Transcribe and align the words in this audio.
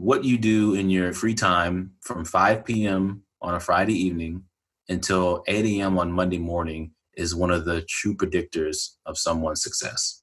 what 0.00 0.24
you 0.24 0.38
do 0.38 0.74
in 0.74 0.88
your 0.88 1.12
free 1.12 1.34
time 1.34 1.92
from 2.00 2.24
5 2.24 2.64
p.m. 2.64 3.22
on 3.42 3.54
a 3.54 3.60
Friday 3.60 3.92
evening 3.92 4.44
until 4.88 5.44
8 5.46 5.62
a.m. 5.66 5.98
on 5.98 6.10
Monday 6.10 6.38
morning 6.38 6.92
is 7.18 7.34
one 7.34 7.50
of 7.50 7.66
the 7.66 7.82
true 7.82 8.16
predictors 8.16 8.94
of 9.04 9.18
someone's 9.18 9.62
success. 9.62 10.22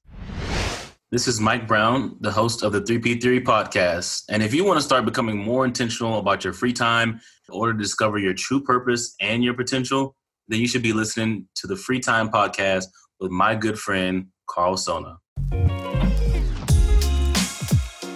This 1.12 1.28
is 1.28 1.38
Mike 1.38 1.68
Brown, 1.68 2.16
the 2.20 2.32
host 2.32 2.64
of 2.64 2.72
the 2.72 2.80
3P 2.80 3.22
Theory 3.22 3.40
podcast. 3.40 4.24
And 4.28 4.42
if 4.42 4.52
you 4.52 4.64
want 4.64 4.78
to 4.78 4.84
start 4.84 5.04
becoming 5.04 5.38
more 5.38 5.64
intentional 5.64 6.18
about 6.18 6.42
your 6.42 6.52
free 6.52 6.72
time 6.72 7.20
in 7.48 7.54
order 7.54 7.72
to 7.72 7.78
discover 7.78 8.18
your 8.18 8.34
true 8.34 8.60
purpose 8.60 9.14
and 9.20 9.44
your 9.44 9.54
potential, 9.54 10.16
then 10.48 10.58
you 10.58 10.66
should 10.66 10.82
be 10.82 10.92
listening 10.92 11.46
to 11.54 11.68
the 11.68 11.76
Free 11.76 12.00
Time 12.00 12.30
podcast 12.30 12.86
with 13.20 13.30
my 13.30 13.54
good 13.54 13.78
friend, 13.78 14.26
Karl 14.50 14.76
Sona. 14.76 15.18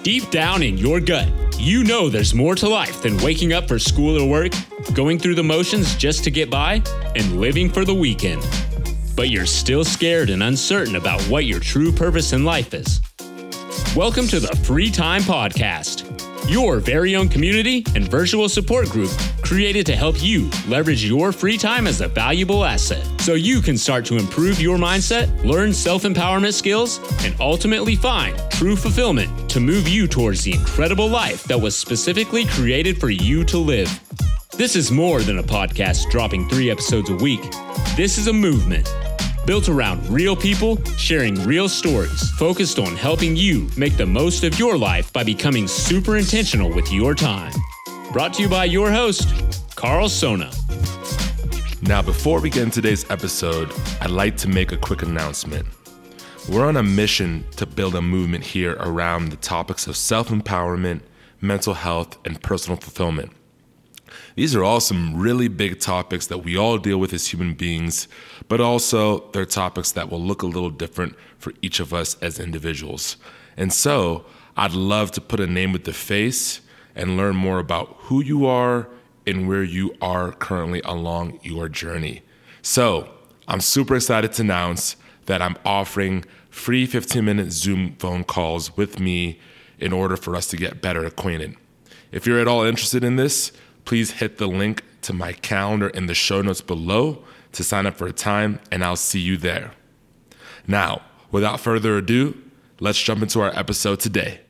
Deep 0.02 0.28
down 0.30 0.64
in 0.64 0.76
your 0.76 0.98
gut, 0.98 1.28
you 1.58 1.84
know 1.84 2.08
there's 2.08 2.34
more 2.34 2.54
to 2.56 2.68
life 2.68 3.02
than 3.02 3.16
waking 3.18 3.52
up 3.52 3.68
for 3.68 3.78
school 3.78 4.20
or 4.20 4.28
work, 4.28 4.52
going 4.94 5.18
through 5.18 5.34
the 5.34 5.44
motions 5.44 5.94
just 5.96 6.24
to 6.24 6.30
get 6.30 6.50
by, 6.50 6.82
and 7.16 7.40
living 7.40 7.70
for 7.70 7.84
the 7.84 7.94
weekend 7.94 8.42
but 9.14 9.30
you're 9.30 9.46
still 9.46 9.84
scared 9.84 10.30
and 10.30 10.42
uncertain 10.42 10.96
about 10.96 11.20
what 11.22 11.44
your 11.44 11.60
true 11.60 11.92
purpose 11.92 12.32
in 12.32 12.44
life 12.44 12.74
is. 12.74 13.00
Welcome 13.94 14.26
to 14.28 14.40
the 14.40 14.54
Free 14.64 14.90
Time 14.90 15.22
Podcast, 15.22 16.08
your 16.48 16.80
very 16.80 17.16
own 17.16 17.28
community 17.28 17.84
and 17.94 18.08
virtual 18.08 18.48
support 18.48 18.88
group 18.88 19.10
created 19.42 19.86
to 19.86 19.96
help 19.96 20.22
you 20.22 20.50
leverage 20.66 21.04
your 21.04 21.32
free 21.32 21.56
time 21.56 21.86
as 21.86 22.00
a 22.00 22.08
valuable 22.08 22.64
asset 22.64 23.04
so 23.20 23.34
you 23.34 23.60
can 23.60 23.78
start 23.78 24.04
to 24.06 24.16
improve 24.16 24.60
your 24.60 24.78
mindset, 24.78 25.28
learn 25.44 25.72
self 25.72 26.02
empowerment 26.02 26.54
skills, 26.54 27.00
and 27.24 27.34
ultimately 27.40 27.96
find 27.96 28.36
true 28.50 28.76
fulfillment 28.76 29.50
to 29.50 29.60
move 29.60 29.86
you 29.88 30.06
towards 30.06 30.42
the 30.44 30.52
incredible 30.52 31.08
life 31.08 31.44
that 31.44 31.60
was 31.60 31.76
specifically 31.76 32.44
created 32.46 32.98
for 32.98 33.10
you 33.10 33.44
to 33.44 33.58
live. 33.58 33.90
This 34.56 34.76
is 34.76 34.90
more 34.90 35.20
than 35.22 35.38
a 35.38 35.42
podcast 35.42 36.10
dropping 36.10 36.48
three 36.48 36.70
episodes 36.70 37.10
a 37.10 37.14
week. 37.14 37.42
This 37.96 38.18
is 38.18 38.26
a 38.26 38.32
movement 38.32 38.86
built 39.46 39.68
around 39.68 40.06
real 40.08 40.36
people 40.36 40.82
sharing 40.96 41.34
real 41.44 41.68
stories, 41.68 42.30
focused 42.32 42.78
on 42.78 42.96
helping 42.96 43.36
you 43.36 43.68
make 43.76 43.96
the 43.96 44.06
most 44.06 44.44
of 44.44 44.58
your 44.58 44.76
life 44.76 45.12
by 45.12 45.24
becoming 45.24 45.66
super 45.66 46.16
intentional 46.16 46.72
with 46.72 46.92
your 46.92 47.14
time. 47.14 47.52
Brought 48.12 48.34
to 48.34 48.42
you 48.42 48.48
by 48.48 48.66
your 48.66 48.90
host, 48.90 49.28
Karl 49.74 50.08
Sona. 50.08 50.50
Now, 51.82 52.00
before 52.00 52.40
we 52.40 52.48
get 52.48 52.62
into 52.62 52.80
today's 52.80 53.10
episode, 53.10 53.72
I'd 54.00 54.10
like 54.10 54.36
to 54.38 54.48
make 54.48 54.70
a 54.70 54.76
quick 54.76 55.02
announcement. 55.02 55.66
We're 56.48 56.66
on 56.66 56.76
a 56.76 56.82
mission 56.82 57.44
to 57.56 57.66
build 57.66 57.94
a 57.94 58.02
movement 58.02 58.44
here 58.44 58.76
around 58.78 59.30
the 59.30 59.36
topics 59.36 59.86
of 59.86 59.96
self 59.96 60.28
empowerment, 60.28 61.00
mental 61.40 61.74
health, 61.74 62.18
and 62.24 62.40
personal 62.42 62.76
fulfillment. 62.76 63.32
These 64.36 64.54
are 64.54 64.64
all 64.64 64.80
some 64.80 65.18
really 65.18 65.48
big 65.48 65.80
topics 65.80 66.26
that 66.28 66.38
we 66.38 66.56
all 66.56 66.78
deal 66.78 66.98
with 66.98 67.12
as 67.12 67.28
human 67.28 67.54
beings, 67.54 68.08
but 68.48 68.60
also 68.60 69.30
they're 69.30 69.44
topics 69.44 69.92
that 69.92 70.10
will 70.10 70.20
look 70.20 70.42
a 70.42 70.46
little 70.46 70.70
different 70.70 71.16
for 71.38 71.52
each 71.62 71.80
of 71.80 71.92
us 71.92 72.16
as 72.22 72.38
individuals. 72.38 73.16
And 73.56 73.72
so 73.72 74.24
I'd 74.56 74.72
love 74.72 75.10
to 75.12 75.20
put 75.20 75.40
a 75.40 75.46
name 75.46 75.72
with 75.72 75.84
the 75.84 75.92
face 75.92 76.60
and 76.94 77.16
learn 77.16 77.36
more 77.36 77.58
about 77.58 77.96
who 78.00 78.22
you 78.22 78.46
are 78.46 78.88
and 79.26 79.48
where 79.48 79.62
you 79.62 79.94
are 80.00 80.32
currently 80.32 80.80
along 80.82 81.38
your 81.42 81.68
journey. 81.68 82.22
So 82.60 83.08
I'm 83.48 83.60
super 83.60 83.96
excited 83.96 84.32
to 84.34 84.42
announce 84.42 84.96
that 85.26 85.42
I'm 85.42 85.56
offering 85.64 86.24
free 86.50 86.86
15 86.86 87.24
minute 87.24 87.52
Zoom 87.52 87.96
phone 87.98 88.24
calls 88.24 88.76
with 88.76 89.00
me 89.00 89.40
in 89.78 89.92
order 89.92 90.16
for 90.16 90.36
us 90.36 90.46
to 90.48 90.56
get 90.56 90.82
better 90.82 91.04
acquainted. 91.04 91.56
If 92.12 92.26
you're 92.26 92.38
at 92.38 92.48
all 92.48 92.62
interested 92.62 93.02
in 93.02 93.16
this, 93.16 93.52
please 93.84 94.12
hit 94.12 94.38
the 94.38 94.46
link 94.46 94.84
to 95.02 95.12
my 95.12 95.32
calendar 95.32 95.88
in 95.88 96.06
the 96.06 96.14
show 96.14 96.42
notes 96.42 96.60
below 96.60 97.24
to 97.52 97.64
sign 97.64 97.86
up 97.86 97.94
for 97.94 98.06
a 98.06 98.12
time, 98.12 98.60
and 98.70 98.84
I'll 98.84 98.96
see 98.96 99.20
you 99.20 99.36
there. 99.36 99.72
Now, 100.66 101.02
without 101.30 101.60
further 101.60 101.96
ado, 101.98 102.40
let's 102.80 103.00
jump 103.00 103.22
into 103.22 103.40
our 103.40 103.56
episode 103.58 104.00
today. 104.00 104.40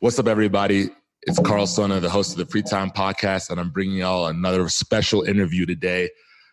What's 0.00 0.18
up, 0.18 0.26
everybody? 0.26 0.90
It's 1.22 1.38
Karl 1.38 1.66
Sona, 1.66 2.00
the 2.00 2.10
host 2.10 2.32
of 2.32 2.38
the 2.38 2.46
Free 2.46 2.62
Time 2.62 2.90
Podcast, 2.90 3.50
and 3.50 3.60
I'm 3.60 3.70
bringing 3.70 3.98
y'all 3.98 4.26
another 4.26 4.68
special 4.68 5.22
interview 5.22 5.64
today. 5.64 6.10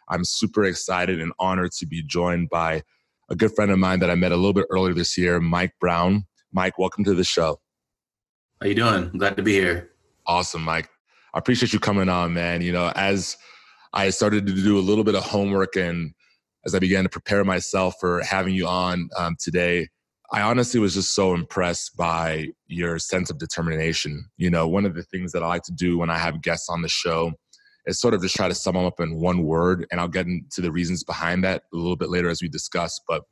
I'm 0.09 0.23
super 0.23 0.65
excited 0.65 1.19
and 1.19 1.33
honored 1.39 1.71
to 1.73 1.87
be 1.87 2.03
joined 2.03 2.49
by 2.49 2.83
a 3.29 3.35
good 3.35 3.51
friend 3.55 3.71
of 3.71 3.79
mine 3.79 3.99
that 3.99 4.11
I 4.11 4.15
met 4.15 4.31
a 4.31 4.35
little 4.35 4.53
bit 4.53 4.67
earlier 4.69 4.93
this 4.93 5.17
year, 5.17 5.39
Mike 5.39 5.73
Brown. 5.79 6.25
Mike, 6.51 6.77
welcome 6.77 7.03
to 7.03 7.13
the 7.13 7.23
show. 7.23 7.59
How 8.61 8.67
you 8.67 8.75
doing? 8.75 9.09
I'm 9.11 9.17
glad 9.17 9.37
to 9.37 9.43
be 9.43 9.53
here. 9.53 9.91
Awesome, 10.25 10.63
Mike. 10.63 10.89
I 11.39 11.41
appreciate 11.41 11.71
you 11.71 11.79
coming 11.79 12.09
on, 12.09 12.33
man. 12.33 12.61
You 12.61 12.73
know, 12.73 12.91
as 12.97 13.37
I 13.93 14.09
started 14.09 14.45
to 14.45 14.53
do 14.53 14.77
a 14.77 14.81
little 14.81 15.05
bit 15.05 15.15
of 15.15 15.23
homework 15.23 15.77
and 15.77 16.11
as 16.65 16.75
I 16.75 16.79
began 16.79 17.05
to 17.05 17.09
prepare 17.09 17.45
myself 17.45 17.95
for 17.97 18.21
having 18.23 18.53
you 18.53 18.67
on 18.67 19.07
um, 19.17 19.37
today, 19.39 19.87
I 20.33 20.41
honestly 20.41 20.81
was 20.81 20.95
just 20.95 21.15
so 21.15 21.33
impressed 21.33 21.95
by 21.95 22.49
your 22.67 22.99
sense 22.99 23.29
of 23.29 23.37
determination. 23.37 24.25
You 24.35 24.49
know, 24.49 24.67
one 24.67 24.85
of 24.85 24.95
the 24.95 25.03
things 25.03 25.31
that 25.31 25.41
I 25.41 25.47
like 25.47 25.63
to 25.63 25.71
do 25.71 25.97
when 25.97 26.09
I 26.09 26.17
have 26.17 26.41
guests 26.41 26.67
on 26.67 26.81
the 26.81 26.89
show 26.89 27.31
is 27.85 28.01
sort 28.01 28.13
of 28.13 28.21
just 28.21 28.35
try 28.35 28.49
to 28.49 28.53
sum 28.53 28.73
them 28.73 28.83
up 28.83 28.99
in 28.99 29.15
one 29.15 29.43
word, 29.43 29.87
and 29.91 30.01
I'll 30.01 30.09
get 30.09 30.25
into 30.25 30.59
the 30.59 30.73
reasons 30.73 31.05
behind 31.05 31.45
that 31.45 31.63
a 31.73 31.77
little 31.77 31.95
bit 31.95 32.09
later 32.09 32.27
as 32.27 32.41
we 32.41 32.49
discuss. 32.49 32.99
But 33.07 33.23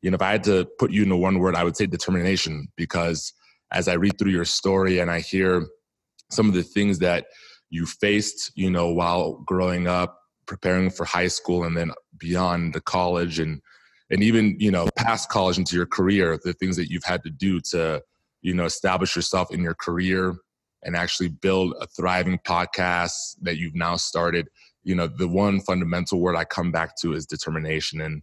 you 0.00 0.12
know, 0.12 0.14
if 0.14 0.22
I 0.22 0.30
had 0.30 0.44
to 0.44 0.68
put 0.78 0.92
you 0.92 1.02
into 1.02 1.16
one 1.16 1.40
word, 1.40 1.56
I 1.56 1.64
would 1.64 1.76
say 1.76 1.86
determination 1.86 2.68
because 2.76 3.32
as 3.72 3.88
I 3.88 3.94
read 3.94 4.16
through 4.16 4.30
your 4.30 4.44
story 4.44 5.00
and 5.00 5.10
I 5.10 5.18
hear 5.18 5.66
some 6.30 6.48
of 6.48 6.54
the 6.54 6.62
things 6.62 6.98
that 7.00 7.26
you 7.70 7.86
faced, 7.86 8.52
you 8.54 8.70
know, 8.70 8.88
while 8.88 9.42
growing 9.46 9.86
up, 9.86 10.18
preparing 10.46 10.90
for 10.90 11.04
high 11.04 11.28
school 11.28 11.64
and 11.64 11.76
then 11.76 11.92
beyond 12.18 12.72
the 12.74 12.80
college 12.80 13.38
and 13.38 13.60
and 14.10 14.22
even, 14.22 14.56
you 14.58 14.70
know, 14.70 14.88
past 14.96 15.28
college 15.28 15.58
into 15.58 15.76
your 15.76 15.84
career, 15.84 16.38
the 16.42 16.54
things 16.54 16.76
that 16.76 16.90
you've 16.90 17.04
had 17.04 17.22
to 17.24 17.30
do 17.30 17.60
to, 17.60 18.02
you 18.40 18.54
know, 18.54 18.64
establish 18.64 19.14
yourself 19.14 19.52
in 19.52 19.62
your 19.62 19.74
career 19.74 20.34
and 20.82 20.96
actually 20.96 21.28
build 21.28 21.74
a 21.80 21.86
thriving 21.88 22.38
podcast 22.38 23.36
that 23.42 23.58
you've 23.58 23.74
now 23.74 23.96
started. 23.96 24.48
You 24.82 24.94
know, 24.94 25.08
the 25.08 25.28
one 25.28 25.60
fundamental 25.60 26.20
word 26.20 26.36
I 26.36 26.44
come 26.44 26.72
back 26.72 26.96
to 27.02 27.12
is 27.12 27.26
determination. 27.26 28.00
And 28.00 28.22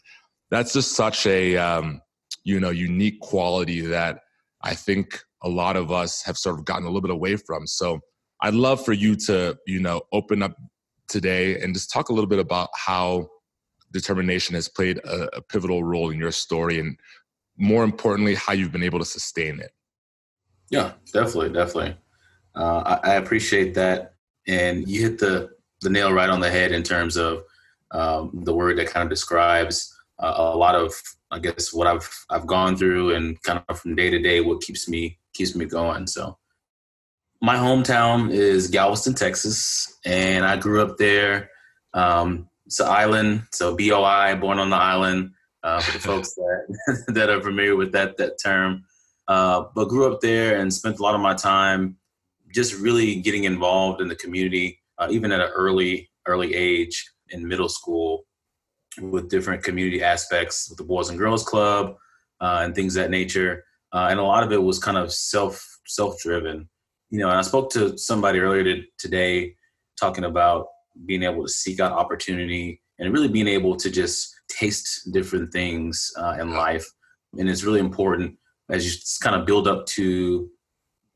that's 0.50 0.74
just 0.74 0.94
such 0.94 1.28
a 1.28 1.56
um, 1.58 2.02
you 2.44 2.60
know, 2.60 2.70
unique 2.70 3.20
quality 3.20 3.82
that 3.82 4.22
I 4.62 4.74
think 4.74 5.20
a 5.44 5.50
lot 5.50 5.76
of 5.76 5.92
us 5.92 6.24
have 6.24 6.38
sort 6.38 6.58
of 6.58 6.66
gotten 6.66 6.84
a 6.84 6.88
little 6.88 7.02
bit 7.02 7.12
away 7.12 7.36
from. 7.36 7.68
So 7.68 8.00
I'd 8.42 8.54
love 8.54 8.84
for 8.84 8.94
you 8.94 9.16
to, 9.28 9.58
you 9.68 9.80
know, 9.80 10.02
open 10.12 10.42
up 10.42 10.56
today 11.08 11.62
and 11.62 11.74
just 11.74 11.92
talk 11.92 12.10
a 12.10 12.14
little 12.14 12.30
bit 12.30 12.40
about 12.40 12.70
how 12.76 13.28
determination 13.92 14.56
has 14.56 14.68
played 14.68 14.98
a, 15.00 15.38
a 15.38 15.42
pivotal 15.42 15.84
role 15.84 16.10
in 16.10 16.20
your 16.20 16.32
story 16.32 16.80
and 16.80 16.98
more 17.58 17.84
importantly, 17.84 18.36
how 18.36 18.54
you've 18.54 18.72
been 18.72 18.84
able 18.84 19.00
to 19.00 19.06
sustain 19.06 19.60
it. 19.60 19.72
Yeah, 20.70 20.94
definitely, 21.14 21.50
definitely. 21.50 21.96
Uh, 22.56 22.98
I, 23.04 23.12
I, 23.12 23.14
appreciate 23.16 23.74
that, 23.76 24.16
and 24.48 24.88
you 24.88 25.02
hit 25.02 25.20
the 25.20 25.52
the 25.82 25.90
nail 25.90 26.12
right 26.12 26.30
on 26.30 26.40
the 26.40 26.50
head 26.50 26.72
in 26.72 26.84
terms 26.84 27.18
of 27.18 27.44
um, 27.92 28.32
the 28.34 28.54
word 28.54 28.78
that 28.78 28.88
kind 28.88 29.04
of 29.04 29.10
describes 29.10 29.95
uh, 30.20 30.34
a 30.38 30.58
lot 30.58 30.76
of, 30.76 30.94
I 31.32 31.40
guess, 31.40 31.74
what 31.74 31.88
I've 31.88 32.10
I've 32.30 32.48
gone 32.48 32.78
through 32.78 33.16
and 33.16 33.42
kind 33.44 33.62
of 33.68 33.80
from 33.80 33.96
day 33.96 34.10
to 34.10 34.20
day 34.20 34.42
what 34.42 34.62
keeps 34.62 34.88
me 34.88 35.20
keeps 35.34 35.56
me 35.56 35.66
going. 35.66 36.08
So 36.08 36.38
my 37.42 37.56
hometown 37.56 38.32
is 38.32 38.68
Galveston, 38.70 39.14
Texas, 39.14 40.00
and 40.06 40.46
I 40.46 40.58
grew 40.58 40.82
up 40.82 40.98
there. 40.98 41.50
Um, 41.94 42.50
it's 42.66 42.80
an 42.80 42.88
island, 42.88 43.44
so 43.52 43.76
BOI, 43.76 44.36
born 44.36 44.58
on 44.58 44.70
the 44.70 44.78
island, 44.78 45.32
uh, 45.64 45.80
for 45.80 45.92
the 45.92 46.00
folks 46.08 46.34
that 46.36 47.04
that 47.10 47.30
are 47.30 47.42
familiar 47.42 47.76
with 47.76 47.92
that 47.92 48.18
that 48.18 48.40
term. 48.44 48.86
Uh, 49.28 49.66
but 49.76 49.90
grew 49.90 50.12
up 50.12 50.22
there 50.22 50.60
and 50.60 50.74
spent 50.74 51.00
a 51.00 51.04
lot 51.04 51.16
of 51.16 51.22
my 51.22 51.34
time 51.34 51.98
just 52.54 52.80
really 52.80 53.16
getting 53.16 53.44
involved 53.44 54.00
in 54.02 54.08
the 54.08 54.16
community, 54.16 54.80
uh, 54.98 55.08
even 55.10 55.32
at 55.32 55.42
an 55.42 55.50
early 55.54 56.10
early 56.28 56.56
age 56.56 57.12
in 57.30 57.48
middle 57.48 57.70
school, 57.70 58.26
with 59.02 59.30
different 59.30 59.64
community 59.64 60.04
aspects 60.04 60.70
with 60.70 60.78
the 60.78 60.84
Boys 60.84 61.10
and 61.10 61.18
Girls 61.18 61.44
Club 61.44 61.96
uh, 62.42 62.62
and 62.64 62.76
things 62.76 62.94
that 62.96 63.10
nature. 63.10 63.64
Uh, 63.94 64.08
and 64.10 64.20
a 64.20 64.24
lot 64.24 64.44
of 64.44 64.52
it 64.52 64.62
was 64.62 64.80
kind 64.80 64.98
of 64.98 65.12
self 65.12 65.64
self 65.86 66.20
driven. 66.20 66.70
You 67.10 67.20
know, 67.20 67.30
and 67.30 67.38
I 67.38 67.42
spoke 67.42 67.70
to 67.72 67.98
somebody 67.98 68.40
earlier 68.40 68.64
to, 68.64 68.84
today 68.98 69.56
talking 70.00 70.26
about 70.26 70.68
being 71.06 71.24
able 71.24 71.44
to 71.44 71.50
seek 71.50 71.80
out 71.80 71.92
opportunity 71.92 72.82
and 73.00 73.14
really 73.14 73.28
being 73.28 73.48
able 73.48 73.76
to 73.76 73.90
just 73.90 74.34
taste 74.50 75.12
different 75.12 75.52
things 75.52 76.12
uh, 76.18 76.38
in 76.40 76.52
life. 76.52 76.86
And 77.38 77.50
it's 77.50 77.64
really 77.64 77.80
important 77.80 78.38
as 78.70 78.86
you 78.86 79.02
kind 79.22 79.36
of 79.40 79.46
build 79.46 79.68
up 79.68 79.86
to, 79.86 80.50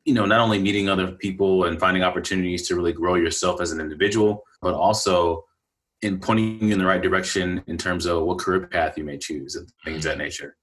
you 0.05 0.13
know, 0.13 0.25
not 0.25 0.41
only 0.41 0.59
meeting 0.59 0.89
other 0.89 1.11
people 1.11 1.65
and 1.65 1.79
finding 1.79 2.03
opportunities 2.03 2.67
to 2.67 2.75
really 2.75 2.93
grow 2.93 3.15
yourself 3.15 3.61
as 3.61 3.71
an 3.71 3.79
individual, 3.79 4.43
but 4.61 4.73
also 4.73 5.45
in 6.01 6.19
pointing 6.19 6.63
you 6.63 6.73
in 6.73 6.79
the 6.79 6.85
right 6.85 7.01
direction 7.01 7.63
in 7.67 7.77
terms 7.77 8.05
of 8.05 8.23
what 8.23 8.39
career 8.39 8.67
path 8.67 8.97
you 8.97 9.03
may 9.03 9.17
choose 9.17 9.55
and 9.55 9.67
things 9.83 10.05
of 10.05 10.11
that 10.11 10.17
nature. 10.17 10.55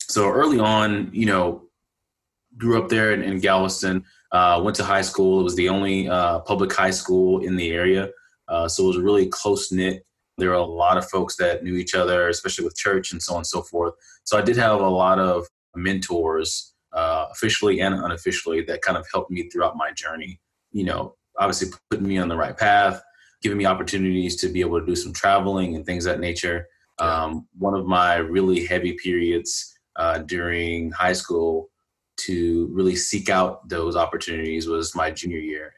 So 0.00 0.30
early 0.30 0.58
on, 0.58 1.10
you 1.12 1.26
know, 1.26 1.62
grew 2.56 2.82
up 2.82 2.88
there 2.88 3.12
in, 3.12 3.22
in 3.22 3.40
Galveston, 3.40 4.04
Uh, 4.32 4.60
went 4.64 4.76
to 4.76 4.84
high 4.84 5.06
school. 5.10 5.40
It 5.40 5.44
was 5.44 5.56
the 5.56 5.68
only 5.68 6.08
uh, 6.08 6.40
public 6.40 6.72
high 6.72 6.94
school 7.00 7.44
in 7.46 7.56
the 7.56 7.70
area, 7.70 8.10
uh, 8.48 8.66
so 8.68 8.84
it 8.84 8.88
was 8.88 8.98
really 8.98 9.28
close 9.40 9.74
knit. 9.76 10.02
There 10.36 10.50
were 10.50 10.64
a 10.68 10.72
lot 10.84 10.98
of 10.98 11.08
folks 11.08 11.36
that 11.36 11.62
knew 11.62 11.76
each 11.76 11.94
other, 11.94 12.28
especially 12.28 12.64
with 12.66 12.76
church 12.76 13.12
and 13.12 13.22
so 13.22 13.32
on 13.34 13.38
and 13.38 13.46
so 13.46 13.62
forth. 13.62 13.94
So 14.24 14.36
I 14.36 14.42
did 14.42 14.56
have 14.58 14.80
a 14.80 14.94
lot 15.04 15.18
of 15.18 15.46
mentors, 15.74 16.74
uh, 16.92 17.24
officially 17.34 17.80
and 17.80 17.94
unofficially, 17.94 18.60
that 18.64 18.82
kind 18.82 18.98
of 18.98 19.06
helped 19.12 19.30
me 19.30 19.48
throughout 19.48 19.76
my 19.76 19.90
journey. 19.92 20.40
You 20.72 20.84
know, 20.88 21.02
obviously 21.38 21.68
putting 21.88 22.08
me 22.08 22.18
on 22.18 22.28
the 22.28 22.40
right 22.44 22.56
path, 22.56 23.00
giving 23.46 23.58
me 23.58 23.64
opportunities 23.64 24.34
to 24.34 24.48
be 24.48 24.60
able 24.60 24.80
to 24.80 24.84
do 24.84 24.96
some 24.96 25.12
traveling 25.12 25.76
and 25.76 25.86
things 25.86 26.02
that 26.02 26.18
nature. 26.18 26.66
Um, 26.98 27.46
one 27.56 27.74
of 27.74 27.86
my 27.86 28.16
really 28.16 28.66
heavy 28.66 28.94
periods 28.94 29.78
uh, 29.94 30.18
during 30.18 30.90
high 30.90 31.12
school 31.12 31.70
to 32.22 32.68
really 32.72 32.96
seek 32.96 33.30
out 33.30 33.68
those 33.68 33.94
opportunities 33.94 34.66
was 34.66 34.96
my 34.96 35.12
junior 35.12 35.38
year. 35.38 35.72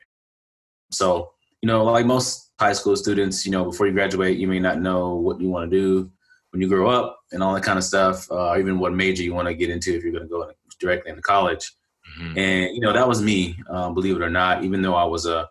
So, 0.91 1.33
you 1.61 1.67
know, 1.67 1.85
like 1.85 2.07
most 2.07 2.53
high 2.59 2.73
school 2.73 2.97
students, 2.97 3.45
you 3.45 3.53
know, 3.53 3.67
before 3.67 3.87
you 3.87 3.93
graduate, 3.93 4.39
you 4.39 4.49
may 4.49 4.61
not 4.61 4.81
know 4.81 5.17
what 5.17 5.39
you 5.39 5.51
want 5.51 5.71
to 5.71 5.77
do 5.77 6.11
when 6.53 6.63
you 6.63 6.69
grow 6.69 6.89
up 6.89 7.19
and 7.33 7.43
all 7.43 7.53
that 7.53 7.65
kind 7.65 7.77
of 7.77 7.85
stuff, 7.85 8.27
uh, 8.33 8.57
even 8.59 8.79
what 8.79 8.95
major 8.95 9.23
you 9.23 9.35
want 9.35 9.47
to 9.47 9.53
get 9.53 9.69
into 9.69 9.95
if 9.95 10.03
you're 10.03 10.13
going 10.13 10.25
to 10.25 10.31
go 10.31 10.51
directly 10.81 11.11
into 11.11 11.21
college. 11.21 11.71
Mm-hmm. 12.19 12.39
And, 12.39 12.75
you 12.75 12.81
know, 12.81 12.95
that 12.95 13.07
was 13.07 13.21
me, 13.21 13.59
um, 13.69 13.93
believe 13.93 14.17
it 14.17 14.23
or 14.23 14.31
not, 14.31 14.65
even 14.65 14.81
though 14.81 14.95
I 14.95 15.05
was 15.05 15.27
a, 15.27 15.47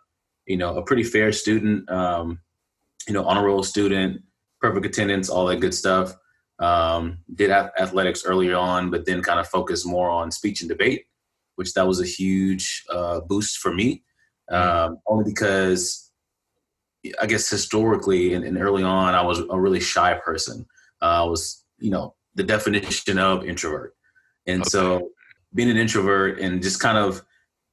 you 0.47 0.57
know, 0.57 0.77
a 0.77 0.81
pretty 0.81 1.03
fair 1.03 1.31
student, 1.31 1.89
um, 1.91 2.39
you 3.07 3.13
know, 3.13 3.23
honor 3.25 3.45
roll 3.45 3.63
student, 3.63 4.21
perfect 4.59 4.85
attendance, 4.85 5.29
all 5.29 5.45
that 5.45 5.59
good 5.59 5.73
stuff. 5.73 6.13
Um, 6.59 7.19
did 7.35 7.51
athletics 7.51 8.25
earlier 8.25 8.55
on, 8.55 8.89
but 8.89 9.05
then 9.05 9.21
kind 9.21 9.39
of 9.39 9.47
focused 9.47 9.85
more 9.85 10.09
on 10.09 10.31
speech 10.31 10.61
and 10.61 10.69
debate, 10.69 11.05
which 11.55 11.73
that 11.73 11.85
was 11.85 12.01
a 12.01 12.05
huge 12.05 12.83
uh, 12.91 13.19
boost 13.21 13.57
for 13.57 13.71
me. 13.71 14.03
Um, 14.49 14.97
only 15.05 15.25
because 15.25 16.11
I 17.21 17.27
guess 17.27 17.47
historically 17.49 18.33
and, 18.33 18.43
and, 18.43 18.57
early 18.57 18.81
on, 18.81 19.13
I 19.13 19.21
was 19.21 19.39
a 19.49 19.59
really 19.59 19.81
shy 19.81 20.13
person. 20.23 20.65
Uh, 21.01 21.21
I 21.21 21.23
was, 21.23 21.65
you 21.77 21.91
know, 21.91 22.15
the 22.35 22.43
definition 22.43 23.19
of 23.19 23.45
introvert. 23.45 23.93
And 24.47 24.61
okay. 24.61 24.69
so 24.69 25.09
being 25.53 25.69
an 25.69 25.77
introvert 25.77 26.39
and 26.39 26.63
just 26.63 26.79
kind 26.79 26.97
of 26.97 27.21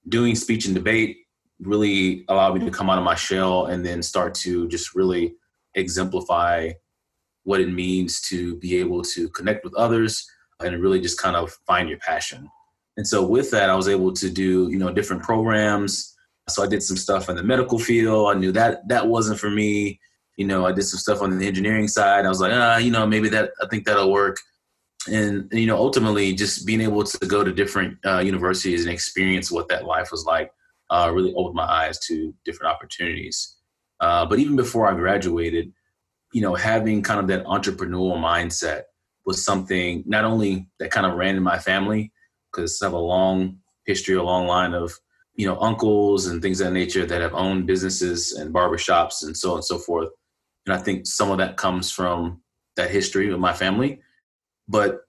doing 0.09 0.35
speech 0.35 0.67
and 0.67 0.75
debate 0.75 1.24
really 1.61 2.25
allowed 2.29 2.59
me 2.59 2.65
to 2.65 2.71
come 2.71 2.91
out 2.91 2.99
of 2.99 3.05
my 3.05 3.15
shell 3.15 3.67
and 3.67 3.85
then 3.85 4.03
start 4.03 4.35
to 4.35 4.69
just 4.69 4.95
really 4.95 5.35
exemplify 5.75 6.71
what 7.45 7.61
it 7.61 7.73
means 7.73 8.21
to 8.23 8.57
be 8.57 8.77
able 8.77 9.03
to 9.03 9.29
connect 9.31 9.65
with 9.65 9.75
others 9.75 10.27
and 10.61 10.81
really 10.81 11.01
just 11.01 11.21
kind 11.21 11.37
of 11.37 11.53
find 11.67 11.89
your 11.89 11.99
passion. 11.99 12.49
And 12.97 13.07
so 13.07 13.27
with 13.27 13.51
that, 13.51 13.71
I 13.71 13.75
was 13.75 13.89
able 13.89 14.13
to 14.13 14.31
do, 14.31 14.69
you 14.71 14.79
know, 14.79 14.93
different 14.93 15.23
programs. 15.23 16.15
So 16.49 16.63
I 16.63 16.67
did 16.67 16.83
some 16.83 16.97
stuff 16.97 17.29
in 17.29 17.37
the 17.37 17.43
medical 17.43 17.79
field. 17.79 18.35
I 18.35 18.39
knew 18.39 18.53
that 18.53 18.87
that 18.89 19.07
wasn't 19.07 19.41
for 19.41 19.51
me. 19.51 20.01
You 20.37 20.47
know, 20.47 20.67
I 20.67 20.73
did 20.73 20.85
some 20.85 20.99
stuff 20.99 21.23
on 21.23 21.37
the 21.37 21.47
engineering 21.47 21.89
side. 21.89 22.25
I 22.25 22.29
was 22.29 22.41
like, 22.41 22.53
ah, 22.53 22.79
you 22.79 22.91
know, 22.91 23.07
maybe 23.07 23.29
that 23.31 23.51
I 23.63 23.67
think 23.69 23.85
that'll 23.85 24.13
work. 24.13 24.39
And, 25.11 25.49
you 25.53 25.67
know, 25.67 25.77
ultimately, 25.77 26.33
just 26.33 26.67
being 26.67 26.81
able 26.81 27.05
to 27.05 27.27
go 27.27 27.45
to 27.45 27.53
different 27.53 27.99
uh, 28.07 28.21
universities 28.21 28.85
and 28.85 28.93
experience 28.93 29.51
what 29.51 29.69
that 29.69 29.85
life 29.85 30.11
was 30.11 30.25
like 30.25 30.51
uh, 30.91 31.11
really 31.13 31.35
opened 31.35 31.57
my 31.57 31.65
eyes 31.65 31.99
to 32.07 32.35
different 32.45 32.73
opportunities. 32.73 33.57
Uh, 34.01 34.27
but 34.27 34.39
even 34.39 34.57
before 34.57 34.87
I 34.87 34.95
graduated, 34.95 35.73
you 36.33 36.43
know, 36.43 36.55
having 36.55 37.03
kind 37.03 37.21
of 37.21 37.29
that 37.29 37.45
entrepreneurial 37.45 38.19
mindset 38.19 38.83
was 39.25 39.45
something 39.45 40.03
not 40.07 40.25
only 40.25 40.69
that 40.79 40.91
kind 40.91 41.07
of 41.07 41.15
ran 41.15 41.37
in 41.37 41.43
my 41.43 41.59
family, 41.59 42.13
because 42.51 42.81
I 42.83 42.87
have 42.87 42.93
a 42.93 42.99
long 42.99 43.59
history, 43.87 44.17
a 44.17 44.23
long 44.23 44.47
line 44.47 44.75
of, 44.75 44.93
you 45.35 45.47
know, 45.47 45.59
uncles 45.61 46.27
and 46.27 46.43
things 46.43 46.61
of 46.61 46.67
that 46.67 46.73
nature 46.73 47.07
that 47.07 47.21
have 47.21 47.35
owned 47.35 47.67
businesses 47.67 48.33
and 48.33 48.55
barbershops 48.55 49.23
and 49.23 49.37
so 49.37 49.51
on 49.53 49.57
and 49.57 49.65
so 49.65 49.79
forth. 49.79 50.09
And 50.67 50.75
I 50.75 50.79
think 50.79 51.07
some 51.07 51.31
of 51.31 51.39
that 51.39 51.57
comes 51.57 51.91
from 51.91 52.43
that 52.77 52.91
history 52.91 53.31
of 53.31 53.41
my 53.41 53.53
family. 53.53 54.01
But 54.69 55.01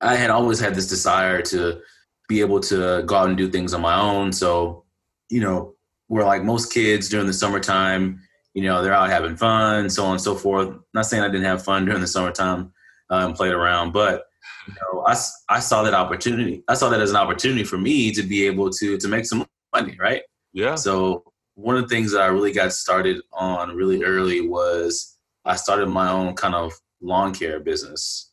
I 0.00 0.16
had 0.16 0.30
always 0.30 0.60
had 0.60 0.74
this 0.74 0.88
desire 0.88 1.42
to 1.42 1.80
be 2.28 2.40
able 2.40 2.60
to 2.60 3.02
go 3.06 3.16
out 3.16 3.28
and 3.28 3.36
do 3.36 3.50
things 3.50 3.74
on 3.74 3.80
my 3.80 3.98
own. 3.98 4.32
So, 4.32 4.84
you 5.28 5.40
know, 5.40 5.74
we're 6.08 6.24
like 6.24 6.42
most 6.42 6.72
kids 6.72 7.08
during 7.08 7.26
the 7.26 7.32
summertime, 7.32 8.20
you 8.54 8.62
know, 8.62 8.82
they're 8.82 8.94
out 8.94 9.10
having 9.10 9.36
fun, 9.36 9.90
so 9.90 10.04
on 10.04 10.12
and 10.12 10.20
so 10.20 10.34
forth. 10.34 10.74
Not 10.94 11.06
saying 11.06 11.22
I 11.22 11.28
didn't 11.28 11.44
have 11.44 11.64
fun 11.64 11.84
during 11.84 12.00
the 12.00 12.06
summertime 12.06 12.72
uh, 13.10 13.26
and 13.26 13.34
played 13.34 13.52
around, 13.52 13.92
but 13.92 14.24
you 14.68 14.74
know, 14.74 15.04
I, 15.06 15.16
I 15.48 15.60
saw 15.60 15.82
that 15.82 15.94
opportunity. 15.94 16.62
I 16.68 16.74
saw 16.74 16.88
that 16.88 17.00
as 17.00 17.10
an 17.10 17.16
opportunity 17.16 17.64
for 17.64 17.78
me 17.78 18.12
to 18.12 18.22
be 18.22 18.46
able 18.46 18.70
to 18.70 18.96
to 18.96 19.08
make 19.08 19.26
some 19.26 19.46
money, 19.74 19.96
right? 19.98 20.22
Yeah. 20.52 20.76
So 20.76 21.24
one 21.54 21.76
of 21.76 21.82
the 21.82 21.88
things 21.88 22.12
that 22.12 22.22
I 22.22 22.26
really 22.26 22.52
got 22.52 22.72
started 22.72 23.20
on 23.32 23.76
really 23.76 24.02
early 24.02 24.46
was 24.48 25.16
I 25.44 25.56
started 25.56 25.86
my 25.86 26.10
own 26.10 26.34
kind 26.34 26.54
of 26.54 26.72
lawn 27.00 27.34
care 27.34 27.60
business. 27.60 28.30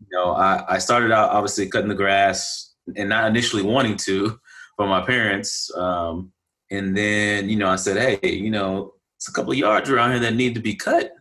You 0.00 0.06
know, 0.16 0.32
I, 0.32 0.64
I 0.74 0.78
started 0.78 1.12
out 1.12 1.30
obviously 1.30 1.68
cutting 1.68 1.88
the 1.88 1.94
grass 1.94 2.73
and 2.96 3.08
not 3.08 3.28
initially 3.28 3.62
wanting 3.62 3.96
to 3.96 4.38
from 4.76 4.88
my 4.88 5.00
parents. 5.00 5.70
Um, 5.76 6.32
and 6.70 6.96
then, 6.96 7.48
you 7.48 7.56
know, 7.56 7.68
I 7.68 7.76
said, 7.76 7.96
hey, 7.96 8.32
you 8.32 8.50
know, 8.50 8.94
it's 9.16 9.28
a 9.28 9.32
couple 9.32 9.52
of 9.52 9.58
yards 9.58 9.90
around 9.90 10.12
here 10.12 10.20
that 10.20 10.34
need 10.34 10.54
to 10.54 10.60
be 10.60 10.74
cut. 10.74 11.12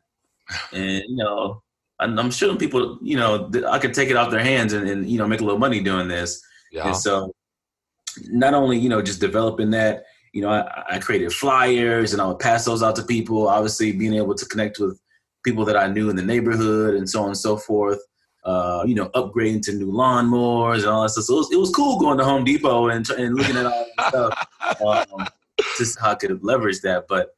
And, 0.71 1.03
you 1.07 1.15
know, 1.15 1.61
I'm, 1.99 2.17
I'm 2.17 2.31
sure 2.31 2.55
people, 2.55 2.97
you 3.01 3.17
know, 3.17 3.49
I 3.67 3.79
could 3.79 3.93
take 3.93 4.09
it 4.09 4.15
off 4.15 4.31
their 4.31 4.43
hands 4.43 4.73
and, 4.73 4.89
and, 4.89 5.09
you 5.09 5.17
know, 5.17 5.27
make 5.27 5.41
a 5.41 5.43
little 5.43 5.59
money 5.59 5.79
doing 5.79 6.07
this. 6.07 6.41
Yeah. 6.71 6.87
And 6.87 6.97
so 6.97 7.33
not 8.27 8.53
only, 8.53 8.77
you 8.77 8.89
know, 8.89 9.01
just 9.01 9.21
developing 9.21 9.71
that, 9.71 10.03
you 10.33 10.41
know, 10.41 10.49
I, 10.49 10.95
I 10.95 10.99
created 10.99 11.31
flyers 11.31 12.13
and 12.13 12.21
I 12.21 12.25
would 12.25 12.39
pass 12.39 12.65
those 12.65 12.81
out 12.81 12.95
to 12.95 13.03
people, 13.03 13.47
obviously 13.47 13.91
being 13.91 14.15
able 14.15 14.35
to 14.35 14.45
connect 14.47 14.79
with 14.79 14.99
people 15.45 15.65
that 15.65 15.77
I 15.77 15.87
knew 15.87 16.09
in 16.09 16.15
the 16.15 16.23
neighborhood 16.23 16.95
and 16.95 17.07
so 17.07 17.21
on 17.21 17.27
and 17.27 17.37
so 17.37 17.57
forth. 17.57 17.99
Uh, 18.45 18.83
you 18.85 18.93
know, 18.93 19.09
upgrading 19.09 19.61
to 19.61 19.73
new 19.73 19.91
lawnmowers 19.91 20.79
and 20.79 20.87
all 20.87 21.03
that 21.03 21.09
stuff. 21.09 21.23
So 21.23 21.35
it 21.35 21.37
was, 21.37 21.51
it 21.53 21.59
was 21.59 21.69
cool 21.69 21.97
going 21.97 22.17
to 22.17 22.25
Home 22.25 22.43
Depot 22.43 22.89
and, 22.89 23.09
and 23.11 23.35
looking 23.35 23.55
at 23.55 23.65
all 23.65 23.85
that 23.97 24.09
stuff. 24.09 24.47
Um, 24.83 25.27
just 25.77 25.99
how 25.99 26.11
I 26.11 26.15
could 26.15 26.29
have 26.29 26.39
leveraged 26.39 26.81
that. 26.81 27.05
But 27.07 27.35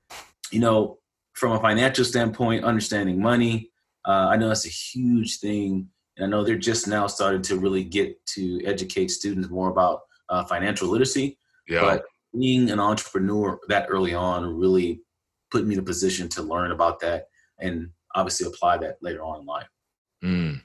you 0.51 0.59
know, 0.59 0.99
from 1.33 1.51
a 1.51 1.59
financial 1.59 2.05
standpoint, 2.05 2.63
understanding 2.63 3.21
money, 3.21 3.71
uh, 4.05 4.27
I 4.29 4.37
know 4.37 4.47
that's 4.47 4.65
a 4.65 4.69
huge 4.69 5.39
thing. 5.39 5.89
And 6.17 6.25
I 6.25 6.29
know 6.29 6.43
they're 6.43 6.57
just 6.57 6.87
now 6.87 7.07
starting 7.07 7.41
to 7.43 7.59
really 7.59 7.83
get 7.83 8.23
to 8.27 8.61
educate 8.65 9.11
students 9.11 9.49
more 9.49 9.69
about 9.69 10.01
uh, 10.29 10.45
financial 10.45 10.87
literacy. 10.87 11.37
Yeah. 11.67 11.81
But 11.81 12.03
being 12.37 12.69
an 12.69 12.79
entrepreneur 12.79 13.59
that 13.67 13.87
early 13.89 14.13
on 14.13 14.57
really 14.57 15.01
put 15.51 15.65
me 15.65 15.73
in 15.73 15.79
a 15.79 15.83
position 15.83 16.29
to 16.29 16.41
learn 16.41 16.71
about 16.71 16.99
that 17.01 17.27
and 17.59 17.89
obviously 18.13 18.47
apply 18.47 18.77
that 18.77 18.97
later 19.01 19.23
on 19.23 19.41
in 19.41 19.45
life. 19.45 19.67
Mm. 20.23 20.61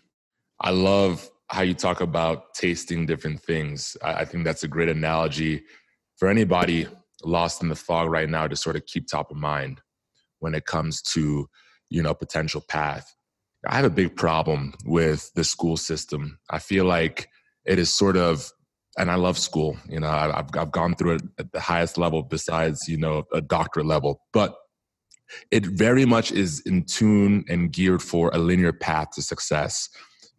I 0.61 0.71
love 0.71 1.31
how 1.49 1.63
you 1.63 1.75
talk 1.75 2.01
about 2.01 2.55
tasting 2.55 3.07
different 3.07 3.41
things. 3.41 3.97
I, 4.03 4.15
I 4.15 4.25
think 4.25 4.45
that's 4.45 4.63
a 4.63 4.69
great 4.69 4.89
analogy 4.89 5.63
for 6.17 6.29
anybody 6.29 6.87
lost 7.25 7.63
in 7.63 7.69
the 7.69 7.77
fog 7.77 8.11
right 8.11 8.29
now 8.29 8.47
to 8.47 8.57
sort 8.57 8.77
of 8.77 8.87
keep 8.87 9.07
top 9.07 9.31
of 9.31 9.37
mind 9.37 9.81
when 10.39 10.55
it 10.55 10.65
comes 10.65 11.03
to 11.03 11.49
you 11.89 12.03
know 12.03 12.15
potential 12.15 12.63
path. 12.69 13.15
I 13.67 13.77
have 13.77 13.85
a 13.85 13.91
big 13.91 14.17
problem 14.17 14.75
with 14.85 15.31
the 15.35 15.45
school 15.45 15.77
system. 15.77 16.39
I 16.49 16.59
feel 16.59 16.85
like 16.85 17.29
it 17.67 17.79
is 17.79 17.93
sort 17.93 18.17
of 18.17 18.51
and 18.99 19.11
i 19.11 19.15
love 19.15 19.39
school 19.39 19.77
you 19.89 20.01
know 20.01 20.09
i've, 20.09 20.49
I've 20.57 20.71
gone 20.71 20.95
through 20.95 21.17
it 21.17 21.23
at 21.39 21.53
the 21.53 21.61
highest 21.61 21.99
level 21.99 22.23
besides 22.23 22.89
you 22.89 22.97
know 22.97 23.25
a 23.33 23.41
doctorate 23.41 23.87
level 23.87 24.23
but 24.33 24.55
it 25.51 25.65
very 25.65 26.05
much 26.05 26.33
is 26.33 26.61
in 26.67 26.85
tune 26.85 27.45
and 27.49 27.73
geared 27.73 28.03
for 28.03 28.31
a 28.35 28.39
linear 28.39 28.73
path 28.73 29.11
to 29.13 29.23
success 29.23 29.89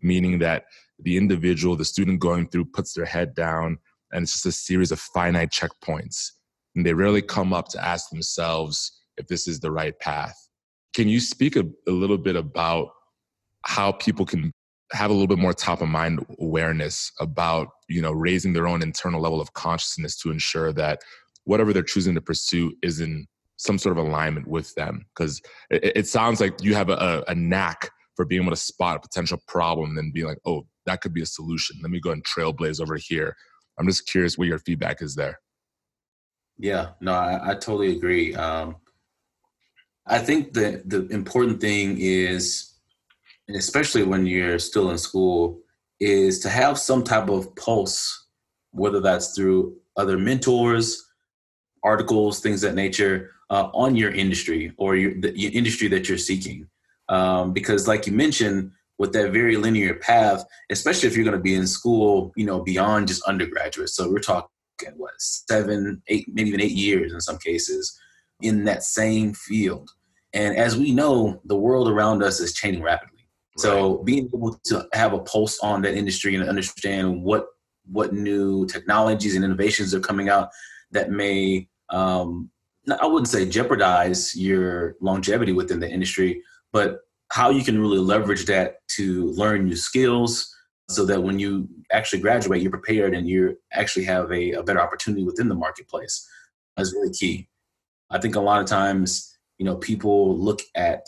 meaning 0.01 0.39
that 0.39 0.65
the 0.99 1.17
individual 1.17 1.75
the 1.75 1.85
student 1.85 2.19
going 2.19 2.47
through 2.47 2.65
puts 2.65 2.93
their 2.93 3.05
head 3.05 3.33
down 3.33 3.77
and 4.11 4.23
it's 4.23 4.33
just 4.33 4.45
a 4.45 4.51
series 4.51 4.91
of 4.91 4.99
finite 4.99 5.51
checkpoints 5.51 6.31
and 6.75 6.85
they 6.85 6.93
rarely 6.93 7.21
come 7.21 7.53
up 7.53 7.67
to 7.69 7.85
ask 7.85 8.09
themselves 8.09 8.99
if 9.17 9.27
this 9.27 9.47
is 9.47 9.59
the 9.59 9.71
right 9.71 9.97
path. 9.99 10.35
Can 10.93 11.07
you 11.07 11.19
speak 11.19 11.55
a, 11.55 11.63
a 11.87 11.91
little 11.91 12.17
bit 12.17 12.35
about 12.35 12.89
how 13.63 13.91
people 13.91 14.25
can 14.25 14.51
have 14.91 15.09
a 15.09 15.13
little 15.13 15.27
bit 15.27 15.37
more 15.37 15.53
top 15.53 15.81
of 15.81 15.87
mind 15.87 16.25
awareness 16.39 17.11
about 17.19 17.69
you 17.87 18.01
know 18.01 18.11
raising 18.11 18.51
their 18.51 18.67
own 18.67 18.81
internal 18.81 19.21
level 19.21 19.39
of 19.39 19.53
consciousness 19.53 20.17
to 20.17 20.31
ensure 20.31 20.73
that 20.73 20.99
whatever 21.45 21.71
they're 21.71 21.83
choosing 21.83 22.15
to 22.15 22.21
pursue 22.21 22.73
is 22.83 22.99
in 22.99 23.25
some 23.57 23.77
sort 23.77 23.97
of 23.97 24.05
alignment 24.05 24.47
with 24.47 24.73
them 24.75 25.05
because 25.15 25.39
it, 25.69 25.95
it, 25.95 26.07
sounds 26.07 26.41
like 26.41 26.63
you 26.63 26.73
have 26.73 26.89
a, 26.89 27.23
a, 27.27 27.35
knack 27.35 27.91
for 28.21 28.25
being 28.25 28.41
able 28.41 28.51
to 28.51 28.57
spot 28.57 28.97
a 28.97 28.99
potential 28.99 29.39
problem 29.47 29.89
and 29.89 29.97
then 29.97 30.11
be 30.11 30.23
like 30.23 30.37
oh 30.45 30.65
that 30.85 31.01
could 31.01 31.13
be 31.13 31.21
a 31.21 31.25
solution 31.25 31.77
let 31.81 31.91
me 31.91 31.99
go 31.99 32.11
and 32.11 32.23
trailblaze 32.23 32.81
over 32.81 32.95
here 32.95 33.35
i'm 33.79 33.87
just 33.87 34.07
curious 34.07 34.37
what 34.37 34.47
your 34.47 34.59
feedback 34.59 35.01
is 35.01 35.15
there 35.15 35.39
yeah, 36.61 36.89
no, 37.01 37.13
I, 37.13 37.51
I 37.51 37.53
totally 37.55 37.95
agree. 37.95 38.35
Um, 38.35 38.75
I 40.05 40.19
think 40.19 40.53
that 40.53 40.87
the 40.87 41.07
important 41.07 41.59
thing 41.59 41.97
is, 41.99 42.75
especially 43.49 44.03
when 44.03 44.27
you're 44.27 44.59
still 44.59 44.91
in 44.91 44.99
school, 44.99 45.59
is 45.99 46.39
to 46.41 46.49
have 46.49 46.77
some 46.77 47.03
type 47.03 47.29
of 47.29 47.55
pulse, 47.55 48.27
whether 48.71 48.99
that's 48.99 49.35
through 49.35 49.75
other 49.97 50.19
mentors, 50.19 51.03
articles, 51.83 52.41
things 52.41 52.61
that 52.61 52.75
nature 52.75 53.31
uh, 53.49 53.69
on 53.73 53.95
your 53.95 54.11
industry 54.11 54.71
or 54.77 54.95
your, 54.95 55.19
the 55.19 55.47
industry 55.47 55.87
that 55.87 56.07
you're 56.07 56.17
seeking. 56.17 56.67
Um, 57.11 57.53
because, 57.53 57.87
like 57.87 58.07
you 58.07 58.13
mentioned, 58.13 58.71
with 58.97 59.13
that 59.13 59.31
very 59.31 59.57
linear 59.57 59.95
path, 59.95 60.43
especially 60.69 61.09
if 61.09 61.15
you're 61.15 61.25
going 61.25 61.37
to 61.37 61.43
be 61.43 61.55
in 61.55 61.67
school, 61.67 62.31
you 62.35 62.45
know, 62.45 62.61
beyond 62.61 63.07
just 63.07 63.23
undergraduate. 63.23 63.89
So 63.89 64.09
we're 64.09 64.19
talking 64.19 64.47
what 64.95 65.11
seven, 65.19 66.01
eight, 66.07 66.25
maybe 66.31 66.49
even 66.49 66.61
eight 66.61 66.71
years 66.71 67.13
in 67.13 67.19
some 67.21 67.37
cases 67.37 67.99
in 68.41 68.63
that 68.65 68.83
same 68.83 69.33
field. 69.33 69.89
And 70.33 70.55
as 70.55 70.77
we 70.77 70.91
know, 70.91 71.41
the 71.45 71.55
world 71.55 71.89
around 71.89 72.23
us 72.23 72.39
is 72.39 72.53
changing 72.53 72.81
rapidly. 72.81 73.27
Right. 73.57 73.61
So 73.61 73.97
being 74.03 74.29
able 74.33 74.59
to 74.65 74.87
have 74.93 75.13
a 75.13 75.19
pulse 75.19 75.59
on 75.59 75.81
that 75.81 75.95
industry 75.95 76.35
and 76.35 76.47
understand 76.47 77.23
what 77.23 77.47
what 77.91 78.13
new 78.13 78.65
technologies 78.67 79.35
and 79.35 79.43
innovations 79.43 79.93
are 79.93 79.99
coming 79.99 80.29
out 80.29 80.49
that 80.91 81.09
may 81.09 81.67
um, 81.89 82.49
I 82.99 83.05
wouldn't 83.05 83.27
say 83.27 83.47
jeopardize 83.47 84.35
your 84.35 84.95
longevity 85.01 85.51
within 85.51 85.79
the 85.79 85.89
industry, 85.89 86.41
but 86.73 86.99
how 87.31 87.49
you 87.49 87.63
can 87.63 87.79
really 87.79 87.99
leverage 87.99 88.45
that 88.45 88.77
to 88.89 89.27
learn 89.31 89.65
new 89.65 89.75
skills 89.75 90.53
so 90.89 91.05
that 91.05 91.23
when 91.23 91.39
you 91.39 91.67
actually 91.91 92.19
graduate, 92.19 92.61
you're 92.61 92.71
prepared 92.71 93.13
and 93.13 93.27
you 93.27 93.57
actually 93.71 94.03
have 94.03 94.29
a, 94.31 94.51
a 94.51 94.63
better 94.63 94.81
opportunity 94.81 95.23
within 95.23 95.47
the 95.47 95.55
marketplace. 95.55 96.27
That's 96.75 96.93
really 96.93 97.13
key. 97.13 97.47
I 98.09 98.19
think 98.19 98.35
a 98.35 98.41
lot 98.41 98.59
of 98.61 98.67
times, 98.67 99.37
you 99.57 99.65
know, 99.65 99.77
people 99.77 100.37
look 100.37 100.61
at, 100.75 101.05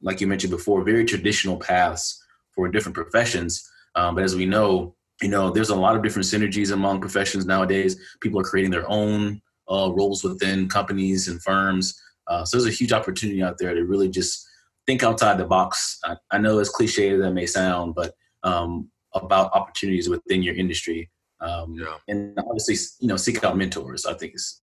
like 0.00 0.20
you 0.20 0.26
mentioned 0.26 0.50
before, 0.50 0.82
very 0.82 1.04
traditional 1.04 1.58
paths 1.58 2.22
for 2.54 2.68
different 2.68 2.94
professions. 2.94 3.68
Um, 3.94 4.14
but 4.14 4.24
as 4.24 4.34
we 4.34 4.46
know, 4.46 4.94
you 5.20 5.28
know, 5.28 5.50
there's 5.50 5.68
a 5.68 5.76
lot 5.76 5.96
of 5.96 6.02
different 6.02 6.26
synergies 6.26 6.72
among 6.72 7.00
professions 7.00 7.44
nowadays. 7.44 8.00
People 8.22 8.40
are 8.40 8.44
creating 8.44 8.70
their 8.70 8.88
own 8.88 9.42
uh, 9.70 9.92
roles 9.94 10.24
within 10.24 10.68
companies 10.68 11.28
and 11.28 11.42
firms. 11.42 12.00
Uh, 12.26 12.44
so 12.44 12.56
there's 12.56 12.72
a 12.72 12.76
huge 12.76 12.92
opportunity 12.92 13.42
out 13.42 13.58
there 13.58 13.74
to 13.74 13.84
really 13.84 14.08
just 14.08 14.46
think 14.86 15.02
outside 15.02 15.38
the 15.38 15.44
box. 15.44 15.98
I, 16.04 16.16
I 16.30 16.38
know 16.38 16.58
as 16.58 16.68
cliche 16.68 17.10
as 17.10 17.20
that 17.20 17.32
may 17.32 17.46
sound, 17.46 17.94
but 17.94 18.14
um, 18.42 18.90
about 19.14 19.52
opportunities 19.52 20.08
within 20.08 20.42
your 20.42 20.54
industry. 20.54 21.10
Um, 21.40 21.74
yeah. 21.74 21.96
And 22.08 22.38
obviously, 22.38 22.76
you 23.00 23.08
know, 23.08 23.16
seek 23.16 23.42
out 23.44 23.56
mentors. 23.56 24.06
I 24.06 24.14
think 24.14 24.34
is 24.34 24.60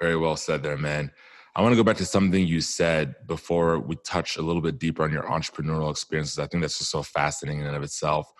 very 0.00 0.16
well 0.16 0.36
said 0.36 0.62
there, 0.62 0.76
man. 0.76 1.10
I 1.56 1.62
want 1.62 1.72
to 1.72 1.76
go 1.76 1.82
back 1.82 1.96
to 1.96 2.04
something 2.04 2.46
you 2.46 2.60
said 2.60 3.16
before 3.26 3.80
we 3.80 3.96
touch 4.04 4.36
a 4.36 4.42
little 4.42 4.62
bit 4.62 4.78
deeper 4.78 5.02
on 5.02 5.12
your 5.12 5.24
entrepreneurial 5.24 5.90
experiences. 5.90 6.38
I 6.38 6.46
think 6.46 6.60
that's 6.60 6.78
just 6.78 6.90
so 6.90 7.02
fascinating 7.02 7.60
in 7.60 7.66
and 7.66 7.76
of 7.76 7.82
itself. 7.82 8.30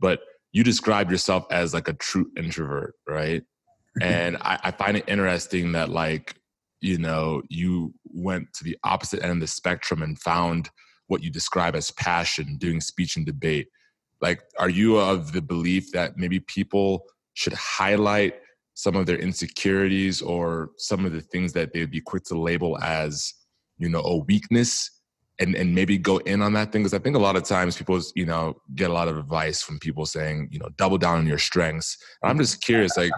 But 0.00 0.20
you 0.52 0.64
describe 0.64 1.10
yourself 1.10 1.46
as 1.50 1.72
like 1.72 1.88
a 1.88 1.92
true 1.92 2.30
introvert, 2.36 2.94
right? 3.06 3.42
and 4.02 4.36
I, 4.38 4.58
I 4.64 4.70
find 4.72 4.96
it 4.96 5.04
interesting 5.06 5.72
that 5.72 5.88
like 5.88 6.34
you 6.84 6.98
know 6.98 7.42
you 7.48 7.94
went 8.04 8.52
to 8.52 8.62
the 8.62 8.76
opposite 8.84 9.22
end 9.22 9.32
of 9.32 9.40
the 9.40 9.46
spectrum 9.46 10.02
and 10.02 10.20
found 10.20 10.68
what 11.06 11.22
you 11.22 11.30
describe 11.30 11.74
as 11.74 11.90
passion 11.92 12.56
doing 12.58 12.80
speech 12.80 13.16
and 13.16 13.24
debate. 13.24 13.68
Like 14.20 14.42
are 14.58 14.68
you 14.68 14.98
of 14.98 15.32
the 15.32 15.42
belief 15.42 15.90
that 15.92 16.16
maybe 16.16 16.40
people 16.40 17.04
should 17.32 17.54
highlight 17.54 18.34
some 18.74 18.96
of 18.96 19.06
their 19.06 19.16
insecurities 19.16 20.20
or 20.20 20.70
some 20.76 21.06
of 21.06 21.12
the 21.12 21.20
things 21.20 21.52
that 21.54 21.72
they 21.72 21.80
would 21.80 21.90
be 21.90 22.00
quick 22.00 22.24
to 22.24 22.38
label 22.38 22.78
as 22.82 23.32
you 23.78 23.88
know 23.88 24.00
a 24.00 24.18
weakness 24.18 24.90
and 25.40 25.54
and 25.54 25.74
maybe 25.74 25.98
go 25.98 26.18
in 26.18 26.42
on 26.42 26.52
that 26.52 26.70
thing 26.70 26.82
because 26.82 26.94
i 26.94 26.98
think 26.98 27.16
a 27.16 27.18
lot 27.18 27.36
of 27.36 27.42
times 27.42 27.76
people 27.76 28.00
you 28.14 28.24
know 28.24 28.54
get 28.74 28.90
a 28.90 28.92
lot 28.92 29.08
of 29.08 29.16
advice 29.16 29.62
from 29.62 29.78
people 29.78 30.06
saying 30.06 30.48
you 30.50 30.58
know 30.58 30.68
double 30.76 30.98
down 30.98 31.18
on 31.18 31.26
your 31.26 31.38
strengths. 31.38 31.98
And 32.22 32.30
i'm 32.30 32.38
just 32.38 32.62
curious 32.62 32.96
like 32.96 33.10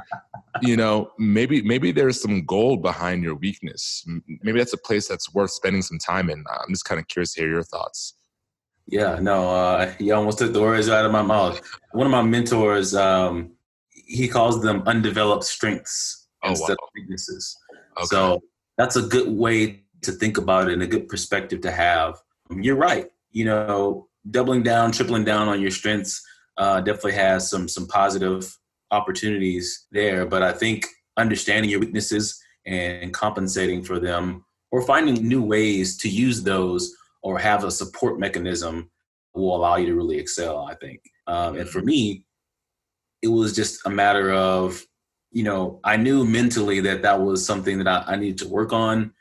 you 0.62 0.76
know 0.76 1.10
maybe 1.18 1.62
maybe 1.62 1.92
there's 1.92 2.20
some 2.20 2.44
gold 2.44 2.82
behind 2.82 3.22
your 3.22 3.34
weakness. 3.34 4.04
Maybe 4.42 4.58
that's 4.58 4.72
a 4.72 4.78
place 4.78 5.06
that's 5.08 5.34
worth 5.34 5.50
spending 5.50 5.82
some 5.82 5.98
time 5.98 6.30
in. 6.30 6.44
I'm 6.50 6.72
just 6.72 6.84
kind 6.84 6.98
of 6.98 7.08
curious 7.08 7.34
to 7.34 7.42
hear 7.42 7.50
your 7.50 7.62
thoughts. 7.62 8.14
Yeah 8.86 9.18
no 9.20 9.50
uh 9.50 9.92
you 9.98 10.14
almost 10.14 10.38
took 10.38 10.52
the 10.52 10.60
words 10.60 10.88
out 10.88 11.04
of 11.04 11.12
my 11.12 11.22
mouth. 11.22 11.60
One 11.92 12.06
of 12.06 12.12
my 12.12 12.22
mentors 12.22 12.94
um 12.94 13.52
he 13.90 14.28
calls 14.28 14.62
them 14.62 14.82
undeveloped 14.86 15.44
strengths 15.44 16.28
oh, 16.44 16.50
instead 16.50 16.76
wow. 16.80 16.86
of 16.86 16.88
weaknesses. 16.94 17.56
Okay. 17.98 18.06
so 18.06 18.40
that's 18.78 18.96
a 18.96 19.02
good 19.02 19.28
way 19.28 19.82
to 20.06 20.12
think 20.12 20.38
about 20.38 20.68
it 20.68 20.72
and 20.72 20.82
a 20.82 20.86
good 20.86 21.08
perspective 21.08 21.60
to 21.62 21.70
have. 21.70 22.16
You're 22.50 22.76
right. 22.76 23.06
You 23.30 23.44
know, 23.44 24.08
doubling 24.30 24.62
down, 24.62 24.92
tripling 24.92 25.24
down 25.24 25.48
on 25.48 25.60
your 25.60 25.70
strengths 25.70 26.22
uh, 26.56 26.80
definitely 26.80 27.12
has 27.12 27.48
some 27.50 27.68
some 27.68 27.86
positive 27.86 28.56
opportunities 28.90 29.86
there. 29.92 30.26
But 30.26 30.42
I 30.42 30.52
think 30.52 30.86
understanding 31.16 31.70
your 31.70 31.80
weaknesses 31.80 32.40
and 32.66 33.12
compensating 33.12 33.82
for 33.82 33.98
them, 33.98 34.44
or 34.72 34.82
finding 34.82 35.26
new 35.26 35.42
ways 35.42 35.96
to 35.98 36.08
use 36.08 36.42
those, 36.42 36.94
or 37.22 37.38
have 37.38 37.64
a 37.64 37.70
support 37.70 38.18
mechanism, 38.18 38.90
will 39.34 39.54
allow 39.54 39.76
you 39.76 39.86
to 39.86 39.94
really 39.94 40.18
excel. 40.18 40.66
I 40.66 40.74
think. 40.76 41.02
Um, 41.26 41.58
and 41.58 41.68
for 41.68 41.82
me, 41.82 42.24
it 43.22 43.28
was 43.28 43.54
just 43.54 43.86
a 43.86 43.90
matter 43.90 44.32
of 44.32 44.82
you 45.30 45.42
know 45.42 45.80
I 45.84 45.96
knew 45.96 46.24
mentally 46.24 46.80
that 46.80 47.02
that 47.02 47.20
was 47.20 47.44
something 47.44 47.78
that 47.78 47.88
I, 47.88 48.12
I 48.12 48.16
needed 48.16 48.38
to 48.38 48.48
work 48.48 48.72
on 48.72 49.12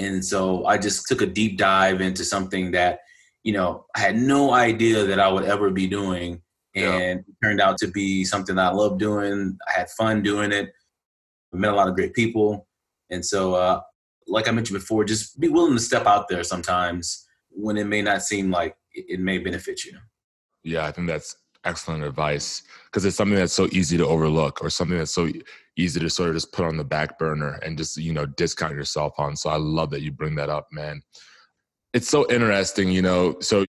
and 0.00 0.24
so 0.24 0.64
I 0.64 0.78
just 0.78 1.06
took 1.06 1.20
a 1.20 1.26
deep 1.26 1.58
dive 1.58 2.00
into 2.00 2.24
something 2.24 2.70
that, 2.70 3.00
you 3.44 3.52
know, 3.52 3.84
I 3.94 4.00
had 4.00 4.16
no 4.16 4.52
idea 4.52 5.04
that 5.04 5.20
I 5.20 5.28
would 5.28 5.44
ever 5.44 5.70
be 5.70 5.86
doing. 5.86 6.40
And 6.74 7.24
yeah. 7.26 7.48
turned 7.48 7.60
out 7.60 7.78
to 7.78 7.88
be 7.88 8.24
something 8.24 8.56
I 8.56 8.70
love 8.70 8.98
doing. 8.98 9.58
I 9.68 9.78
had 9.80 9.90
fun 9.90 10.22
doing 10.22 10.52
it. 10.52 10.72
I 11.52 11.56
met 11.56 11.72
a 11.72 11.76
lot 11.76 11.88
of 11.88 11.96
great 11.96 12.14
people. 12.14 12.66
And 13.10 13.26
so, 13.26 13.54
uh, 13.54 13.80
like 14.28 14.48
I 14.48 14.52
mentioned 14.52 14.78
before, 14.78 15.04
just 15.04 15.38
be 15.40 15.48
willing 15.48 15.74
to 15.74 15.82
step 15.82 16.06
out 16.06 16.28
there 16.28 16.44
sometimes 16.44 17.26
when 17.50 17.76
it 17.76 17.88
may 17.88 18.02
not 18.02 18.22
seem 18.22 18.50
like 18.52 18.76
it 18.94 19.18
may 19.18 19.38
benefit 19.38 19.84
you. 19.84 19.98
Yeah, 20.62 20.86
I 20.86 20.92
think 20.92 21.08
that's 21.08 21.36
excellent 21.64 22.04
advice 22.04 22.62
because 22.84 23.04
it's 23.04 23.16
something 23.16 23.36
that's 23.36 23.52
so 23.52 23.68
easy 23.72 23.96
to 23.98 24.06
overlook 24.06 24.62
or 24.62 24.70
something 24.70 24.96
that's 24.96 25.12
so 25.12 25.28
easy 25.80 26.00
to 26.00 26.10
sort 26.10 26.28
of 26.28 26.36
just 26.36 26.52
put 26.52 26.66
on 26.66 26.76
the 26.76 26.84
back 26.84 27.18
burner 27.18 27.58
and 27.64 27.78
just 27.78 27.96
you 27.96 28.12
know 28.12 28.26
discount 28.26 28.74
yourself 28.74 29.14
on. 29.18 29.36
So 29.36 29.50
i 29.50 29.56
love 29.56 29.90
that 29.90 30.02
you 30.02 30.12
bring 30.12 30.34
that 30.36 30.48
up 30.48 30.68
man. 30.70 31.02
It's 31.92 32.08
so 32.08 32.30
interesting 32.30 32.90
you 32.90 33.02
know. 33.02 33.36
So 33.40 33.64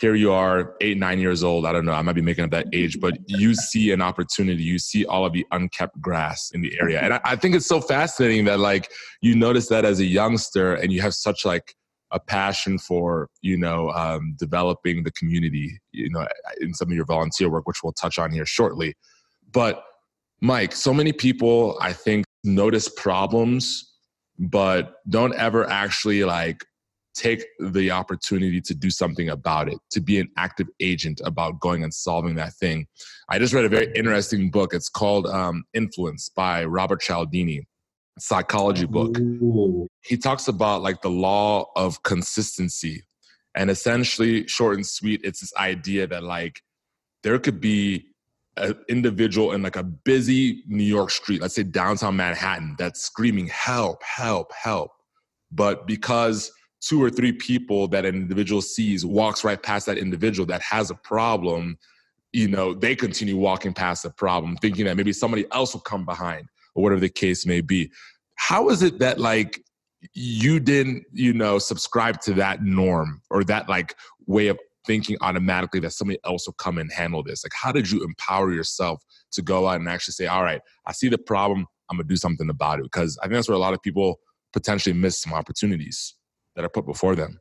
here 0.00 0.14
you 0.14 0.32
are 0.32 0.74
eight 0.80 0.98
nine 0.98 1.18
years 1.18 1.42
old. 1.42 1.66
I 1.66 1.72
don't 1.72 1.84
know 1.84 1.92
i 1.92 2.02
might 2.02 2.14
be 2.14 2.20
making 2.20 2.44
up 2.44 2.50
that 2.50 2.66
age 2.72 3.00
but 3.00 3.14
you 3.26 3.54
see 3.54 3.92
an 3.92 4.02
opportunity. 4.02 4.62
You 4.62 4.78
see 4.78 5.04
all 5.06 5.24
of 5.24 5.32
the 5.32 5.46
unkept 5.52 6.00
grass 6.00 6.50
in 6.52 6.60
the 6.60 6.76
area. 6.80 7.00
And 7.00 7.14
I, 7.14 7.20
I 7.24 7.36
think 7.36 7.54
it's 7.54 7.66
so 7.66 7.80
fascinating 7.80 8.44
that 8.46 8.60
like 8.60 8.90
you 9.22 9.34
notice 9.34 9.68
that 9.68 9.84
as 9.84 10.00
a 10.00 10.04
youngster 10.04 10.74
and 10.74 10.92
you 10.92 11.00
have 11.00 11.14
such 11.14 11.44
like 11.44 11.74
a 12.10 12.20
passion 12.20 12.78
for 12.78 13.28
you 13.42 13.56
know 13.56 13.90
um, 13.90 14.36
developing 14.38 15.02
the 15.02 15.10
community 15.12 15.80
you 15.92 16.10
know 16.10 16.26
in 16.60 16.72
some 16.74 16.88
of 16.88 16.94
your 16.94 17.06
volunteer 17.06 17.48
work 17.50 17.66
which 17.66 17.82
we'll 17.82 17.92
touch 17.92 18.18
on 18.18 18.30
here 18.30 18.46
shortly. 18.46 18.94
But 19.52 19.82
mike 20.44 20.72
so 20.72 20.92
many 20.92 21.12
people 21.12 21.76
i 21.80 21.92
think 21.92 22.24
notice 22.44 22.88
problems 22.88 23.92
but 24.38 24.96
don't 25.08 25.34
ever 25.34 25.68
actually 25.68 26.24
like 26.24 26.64
take 27.14 27.44
the 27.60 27.90
opportunity 27.90 28.60
to 28.60 28.74
do 28.74 28.90
something 28.90 29.28
about 29.28 29.68
it 29.68 29.78
to 29.90 30.00
be 30.00 30.18
an 30.18 30.28
active 30.36 30.66
agent 30.80 31.20
about 31.24 31.60
going 31.60 31.84
and 31.84 31.94
solving 31.94 32.34
that 32.34 32.52
thing 32.54 32.86
i 33.28 33.38
just 33.38 33.54
read 33.54 33.64
a 33.64 33.68
very 33.68 33.90
interesting 33.94 34.50
book 34.50 34.74
it's 34.74 34.88
called 34.88 35.26
um, 35.26 35.64
influence 35.74 36.28
by 36.28 36.64
robert 36.64 37.00
cialdini 37.00 37.66
psychology 38.18 38.86
book. 38.86 39.18
Ooh. 39.18 39.88
He 40.02 40.16
talks 40.16 40.48
about 40.48 40.82
like 40.82 41.02
the 41.02 41.10
law 41.10 41.70
of 41.76 42.02
consistency. 42.02 43.04
And 43.54 43.70
essentially, 43.70 44.46
short 44.48 44.76
and 44.76 44.86
sweet, 44.86 45.20
it's 45.24 45.40
this 45.40 45.54
idea 45.56 46.06
that 46.08 46.22
like 46.22 46.60
there 47.22 47.38
could 47.38 47.60
be 47.60 48.06
an 48.56 48.76
individual 48.88 49.52
in 49.52 49.62
like 49.62 49.76
a 49.76 49.82
busy 49.82 50.62
New 50.66 50.84
York 50.84 51.10
street, 51.10 51.40
let's 51.40 51.54
say 51.54 51.62
downtown 51.62 52.16
Manhattan, 52.16 52.76
that's 52.78 53.00
screaming, 53.00 53.48
help, 53.48 54.02
help, 54.02 54.52
help. 54.52 54.90
But 55.50 55.86
because 55.86 56.52
two 56.80 57.02
or 57.02 57.10
three 57.10 57.32
people 57.32 57.88
that 57.88 58.04
an 58.04 58.14
individual 58.14 58.60
sees 58.60 59.04
walks 59.04 59.44
right 59.44 59.62
past 59.62 59.86
that 59.86 59.98
individual 59.98 60.46
that 60.46 60.60
has 60.62 60.90
a 60.90 60.94
problem, 60.94 61.78
you 62.32 62.48
know, 62.48 62.74
they 62.74 62.94
continue 62.94 63.36
walking 63.36 63.72
past 63.72 64.02
the 64.02 64.10
problem, 64.10 64.56
thinking 64.56 64.84
that 64.84 64.96
maybe 64.96 65.12
somebody 65.12 65.46
else 65.52 65.72
will 65.72 65.80
come 65.80 66.04
behind 66.04 66.46
or 66.74 66.82
whatever 66.82 67.00
the 67.00 67.08
case 67.08 67.46
may 67.46 67.60
be. 67.60 67.90
How 68.36 68.68
is 68.68 68.82
it 68.82 68.98
that 68.98 69.18
like 69.18 69.62
you 70.12 70.60
didn't, 70.60 71.04
you 71.12 71.32
know, 71.32 71.58
subscribe 71.58 72.20
to 72.22 72.34
that 72.34 72.62
norm 72.62 73.22
or 73.30 73.44
that 73.44 73.68
like 73.68 73.94
way 74.26 74.48
of 74.48 74.58
thinking 74.86 75.16
automatically 75.20 75.80
that 75.80 75.92
somebody 75.92 76.18
else 76.24 76.46
will 76.46 76.54
come 76.54 76.78
and 76.78 76.92
handle 76.92 77.22
this? 77.22 77.44
Like, 77.44 77.52
how 77.54 77.72
did 77.72 77.90
you 77.90 78.04
empower 78.04 78.52
yourself 78.52 79.02
to 79.32 79.42
go 79.42 79.68
out 79.68 79.80
and 79.80 79.88
actually 79.88 80.12
say, 80.12 80.26
all 80.26 80.42
right, 80.42 80.60
I 80.86 80.92
see 80.92 81.08
the 81.08 81.18
problem, 81.18 81.66
I'm 81.90 81.96
gonna 81.96 82.08
do 82.08 82.16
something 82.16 82.50
about 82.50 82.80
it? 82.80 82.84
Because 82.84 83.18
I 83.18 83.24
think 83.24 83.34
that's 83.34 83.48
where 83.48 83.56
a 83.56 83.60
lot 83.60 83.74
of 83.74 83.82
people 83.82 84.20
potentially 84.52 84.94
miss 84.94 85.20
some 85.20 85.32
opportunities 85.32 86.14
that 86.56 86.64
are 86.64 86.68
put 86.68 86.86
before 86.86 87.16
them. 87.16 87.40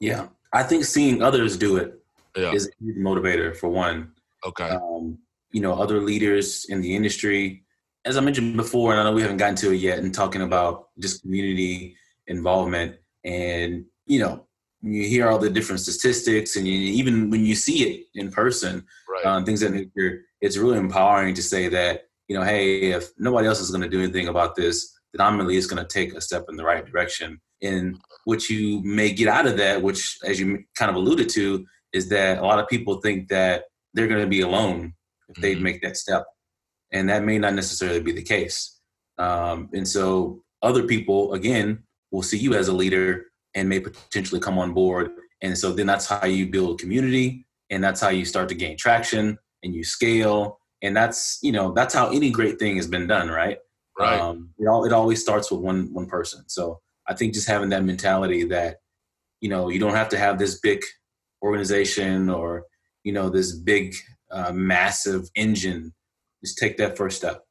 Yeah, 0.00 0.28
I 0.52 0.62
think 0.62 0.84
seeing 0.84 1.22
others 1.22 1.56
do 1.56 1.76
it 1.76 2.00
yeah. 2.36 2.52
is 2.52 2.66
a 2.66 2.84
huge 2.84 2.96
motivator 2.96 3.56
for 3.56 3.68
one. 3.68 4.12
Okay. 4.46 4.68
Um, 4.68 5.18
you 5.52 5.60
know, 5.60 5.74
other 5.74 6.00
leaders 6.00 6.66
in 6.68 6.80
the 6.80 6.94
industry, 6.94 7.64
as 8.04 8.16
I 8.16 8.20
mentioned 8.20 8.56
before, 8.56 8.92
and 8.92 9.00
I 9.00 9.04
know 9.04 9.12
we 9.12 9.22
haven't 9.22 9.38
gotten 9.38 9.56
to 9.56 9.72
it 9.72 9.76
yet, 9.76 9.98
and 9.98 10.14
talking 10.14 10.42
about 10.42 10.88
just 10.98 11.22
community 11.22 11.96
involvement, 12.26 12.96
and 13.24 13.84
you 14.06 14.20
know, 14.20 14.46
you 14.82 15.06
hear 15.06 15.28
all 15.28 15.38
the 15.38 15.50
different 15.50 15.80
statistics, 15.80 16.56
and 16.56 16.66
you, 16.66 16.74
even 16.74 17.30
when 17.30 17.44
you 17.44 17.54
see 17.54 17.84
it 17.84 18.06
in 18.14 18.30
person, 18.30 18.84
right. 19.08 19.26
um, 19.26 19.44
things 19.44 19.60
that 19.60 19.72
nature, 19.72 20.22
it's 20.40 20.56
really 20.56 20.78
empowering 20.78 21.34
to 21.34 21.42
say 21.42 21.68
that 21.68 22.04
you 22.30 22.36
know, 22.36 22.44
hey, 22.44 22.92
if 22.92 23.10
nobody 23.18 23.48
else 23.48 23.58
is 23.58 23.70
going 23.70 23.82
to 23.82 23.88
do 23.88 24.00
anything 24.00 24.28
about 24.28 24.54
this, 24.54 24.96
then 25.12 25.26
I'm 25.26 25.40
at 25.40 25.48
least 25.48 25.68
going 25.68 25.84
to 25.84 25.92
take 25.92 26.14
a 26.14 26.20
step 26.20 26.44
in 26.48 26.54
the 26.54 26.64
right 26.64 26.86
direction. 26.86 27.40
And 27.60 27.98
what 28.24 28.48
you 28.48 28.80
may 28.84 29.10
get 29.12 29.26
out 29.26 29.48
of 29.48 29.56
that, 29.56 29.82
which, 29.82 30.16
as 30.24 30.38
you 30.38 30.62
kind 30.76 30.90
of 30.90 30.94
alluded 30.94 31.28
to, 31.30 31.66
is 31.92 32.08
that 32.10 32.38
a 32.38 32.42
lot 32.42 32.60
of 32.60 32.68
people 32.68 33.00
think 33.00 33.28
that 33.30 33.64
they're 33.94 34.06
going 34.06 34.22
to 34.22 34.28
be 34.28 34.42
alone 34.42 34.94
if 35.28 35.34
mm-hmm. 35.34 35.42
they 35.42 35.54
make 35.56 35.82
that 35.82 35.96
step, 35.96 36.24
and 36.92 37.08
that 37.08 37.24
may 37.24 37.36
not 37.36 37.54
necessarily 37.54 37.98
be 37.98 38.12
the 38.12 38.22
case. 38.22 38.78
Um, 39.18 39.68
and 39.72 39.86
so, 39.86 40.44
other 40.62 40.84
people 40.84 41.32
again 41.32 41.82
will 42.12 42.22
see 42.22 42.38
you 42.38 42.54
as 42.54 42.68
a 42.68 42.72
leader 42.72 43.26
and 43.54 43.68
may 43.68 43.80
potentially 43.80 44.40
come 44.40 44.58
on 44.58 44.72
board. 44.72 45.10
And 45.42 45.56
so, 45.56 45.72
then 45.72 45.86
that's 45.86 46.06
how 46.06 46.26
you 46.26 46.48
build 46.48 46.80
community, 46.80 47.46
and 47.70 47.82
that's 47.82 48.00
how 48.00 48.10
you 48.10 48.24
start 48.24 48.48
to 48.50 48.54
gain 48.54 48.76
traction 48.76 49.38
and 49.62 49.74
you 49.74 49.84
scale. 49.84 50.58
And 50.82 50.96
that's 50.96 51.38
you 51.42 51.52
know 51.52 51.72
that's 51.72 51.94
how 51.94 52.10
any 52.10 52.30
great 52.30 52.58
thing 52.58 52.76
has 52.76 52.86
been 52.86 53.06
done 53.06 53.28
right? 53.28 53.58
Right. 53.98 54.18
Um, 54.18 54.50
it 54.58 54.66
all 54.66 54.84
it 54.84 54.92
always 54.92 55.20
starts 55.20 55.50
with 55.50 55.60
one 55.60 55.92
one 55.92 56.06
person. 56.06 56.44
So 56.48 56.80
i 57.08 57.14
think 57.14 57.34
just 57.34 57.48
having 57.48 57.70
that 57.70 57.84
mentality 57.84 58.44
that 58.44 58.76
you 59.40 59.48
know 59.48 59.68
you 59.68 59.78
don't 59.78 59.94
have 59.94 60.08
to 60.10 60.18
have 60.18 60.38
this 60.38 60.60
big 60.60 60.82
organization 61.42 62.28
or 62.30 62.64
you 63.04 63.12
know 63.12 63.28
this 63.28 63.54
big 63.54 63.94
uh, 64.30 64.52
massive 64.52 65.28
engine. 65.34 65.92
Just 66.42 66.58
take 66.58 66.78
that 66.78 66.96
first 66.96 67.18
step. 67.18 67.42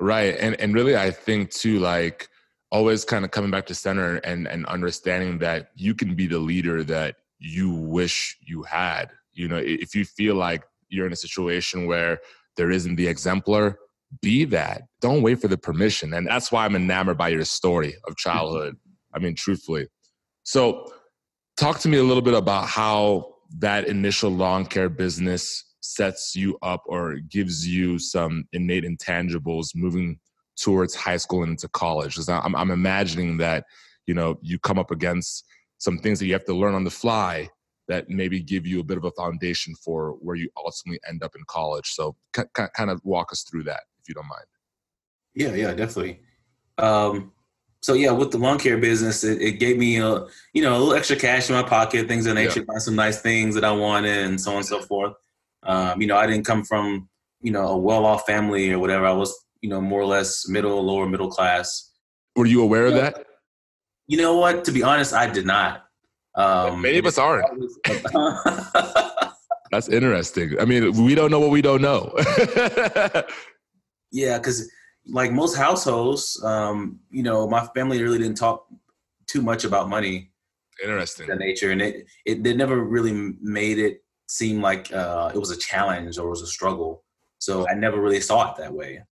Right. 0.00 0.36
And 0.38 0.58
and 0.60 0.74
really 0.74 0.96
i 0.96 1.10
think 1.10 1.50
too 1.50 1.78
like 1.80 2.28
always 2.70 3.04
kind 3.04 3.24
of 3.24 3.30
coming 3.30 3.50
back 3.50 3.66
to 3.66 3.74
center 3.74 4.16
and 4.16 4.46
and 4.46 4.66
understanding 4.66 5.38
that 5.38 5.70
you 5.74 5.94
can 5.94 6.14
be 6.14 6.26
the 6.26 6.38
leader 6.38 6.84
that 6.84 7.16
you 7.38 7.70
wish 7.70 8.36
you 8.42 8.62
had 8.62 9.10
you 9.32 9.48
know 9.48 9.56
if 9.56 9.94
you 9.94 10.04
feel 10.04 10.34
like 10.34 10.64
you're 10.88 11.06
in 11.06 11.12
a 11.12 11.16
situation 11.16 11.86
where 11.86 12.18
there 12.58 12.70
isn't 12.70 12.96
the 12.96 13.06
exemplar, 13.06 13.78
be 14.20 14.44
that. 14.46 14.82
Don't 15.00 15.22
wait 15.22 15.40
for 15.40 15.48
the 15.48 15.56
permission. 15.56 16.12
And 16.14 16.26
that's 16.26 16.50
why 16.52 16.64
I'm 16.64 16.76
enamored 16.76 17.16
by 17.16 17.28
your 17.28 17.44
story 17.44 17.94
of 18.06 18.16
childhood. 18.16 18.76
I 19.14 19.18
mean, 19.18 19.34
truthfully. 19.34 19.86
So, 20.42 20.92
talk 21.56 21.78
to 21.80 21.88
me 21.88 21.98
a 21.98 22.02
little 22.02 22.22
bit 22.22 22.34
about 22.34 22.66
how 22.66 23.34
that 23.58 23.86
initial 23.86 24.30
lawn 24.30 24.66
care 24.66 24.88
business 24.88 25.64
sets 25.80 26.34
you 26.34 26.58
up 26.62 26.82
or 26.86 27.16
gives 27.30 27.66
you 27.66 27.98
some 27.98 28.44
innate 28.52 28.84
intangibles 28.84 29.68
moving 29.74 30.18
towards 30.60 30.94
high 30.94 31.16
school 31.16 31.42
and 31.42 31.52
into 31.52 31.68
college. 31.68 32.14
Because 32.14 32.28
I'm, 32.28 32.54
I'm 32.54 32.70
imagining 32.70 33.38
that, 33.38 33.64
you 34.06 34.14
know, 34.14 34.38
you 34.42 34.58
come 34.58 34.78
up 34.78 34.90
against 34.90 35.44
some 35.78 35.98
things 35.98 36.18
that 36.18 36.26
you 36.26 36.32
have 36.32 36.44
to 36.46 36.54
learn 36.54 36.74
on 36.74 36.84
the 36.84 36.90
fly 36.90 37.48
that 37.88 38.08
maybe 38.10 38.40
give 38.40 38.66
you 38.66 38.80
a 38.80 38.84
bit 38.84 38.98
of 38.98 39.04
a 39.04 39.10
foundation 39.12 39.74
for 39.74 40.12
where 40.20 40.36
you 40.36 40.48
ultimately 40.56 41.00
end 41.08 41.22
up 41.22 41.34
in 41.34 41.42
college. 41.46 41.90
So 41.90 42.16
c- 42.36 42.42
kind 42.54 42.90
of 42.90 43.00
walk 43.04 43.32
us 43.32 43.42
through 43.42 43.64
that 43.64 43.80
if 44.00 44.08
you 44.08 44.14
don't 44.14 44.28
mind. 44.28 44.44
Yeah, 45.34 45.54
yeah, 45.54 45.74
definitely. 45.74 46.20
Um, 46.76 47.32
so 47.80 47.94
yeah, 47.94 48.10
with 48.10 48.30
the 48.30 48.38
lawn 48.38 48.58
care 48.58 48.76
business, 48.76 49.24
it, 49.24 49.40
it, 49.40 49.52
gave 49.52 49.78
me 49.78 49.98
a 49.98 50.26
you 50.52 50.62
know 50.62 50.76
a 50.76 50.78
little 50.78 50.94
extra 50.94 51.16
cash 51.16 51.48
in 51.48 51.54
my 51.54 51.62
pocket, 51.62 52.08
things 52.08 52.26
of 52.26 52.34
nature, 52.34 52.60
yeah. 52.60 52.66
buy 52.66 52.78
some 52.78 52.96
nice 52.96 53.20
things 53.20 53.54
that 53.54 53.64
I 53.64 53.70
wanted, 53.70 54.26
and 54.26 54.40
so 54.40 54.50
on 54.50 54.58
and 54.58 54.66
so 54.66 54.82
forth. 54.82 55.14
Um, 55.62 56.00
you 56.00 56.08
know, 56.08 56.16
I 56.16 56.26
didn't 56.26 56.44
come 56.44 56.64
from 56.64 57.08
you 57.40 57.52
know 57.52 57.68
a 57.68 57.76
well-off 57.76 58.26
family 58.26 58.72
or 58.72 58.78
whatever. 58.78 59.06
I 59.06 59.12
was 59.12 59.32
you 59.60 59.68
know 59.68 59.80
more 59.80 60.00
or 60.00 60.06
less 60.06 60.48
middle, 60.48 60.82
lower 60.84 61.08
middle 61.08 61.30
class. 61.30 61.92
Were 62.36 62.46
you 62.46 62.62
aware 62.62 62.86
of 62.86 62.94
that? 62.94 63.24
You 64.06 64.18
know 64.18 64.38
what? 64.38 64.64
To 64.64 64.72
be 64.72 64.82
honest, 64.82 65.12
I 65.12 65.30
did 65.30 65.46
not. 65.46 65.84
Um, 66.34 66.80
Many 66.80 66.98
of 66.98 67.06
us 67.06 67.18
aren't. 67.18 67.46
That's 69.70 69.88
interesting. 69.88 70.58
I 70.58 70.64
mean, 70.64 71.04
we 71.04 71.14
don't 71.14 71.30
know 71.30 71.40
what 71.40 71.50
we 71.50 71.60
don't 71.60 71.82
know. 71.82 72.14
yeah, 74.12 74.38
because 74.38 74.70
like 75.06 75.32
most 75.32 75.56
households, 75.56 76.42
um, 76.44 77.00
you 77.10 77.22
know, 77.22 77.48
my 77.48 77.66
family 77.74 78.02
really 78.02 78.18
didn't 78.18 78.36
talk 78.36 78.66
too 79.26 79.42
much 79.42 79.64
about 79.64 79.88
money. 79.88 80.30
Interesting. 80.82 81.26
The 81.26 81.36
nature, 81.36 81.72
and 81.72 81.82
it, 81.82 82.06
it 82.24 82.44
they 82.44 82.54
never 82.54 82.84
really 82.84 83.34
made 83.40 83.78
it 83.78 84.02
seem 84.28 84.60
like 84.60 84.92
uh, 84.92 85.32
it 85.34 85.38
was 85.38 85.50
a 85.50 85.56
challenge 85.56 86.18
or 86.18 86.26
it 86.26 86.30
was 86.30 86.42
a 86.42 86.46
struggle. 86.46 87.04
So 87.38 87.68
I 87.68 87.74
never 87.74 88.00
really 88.00 88.20
saw 88.20 88.50
it 88.50 88.56
that 88.58 88.72
way, 88.72 89.02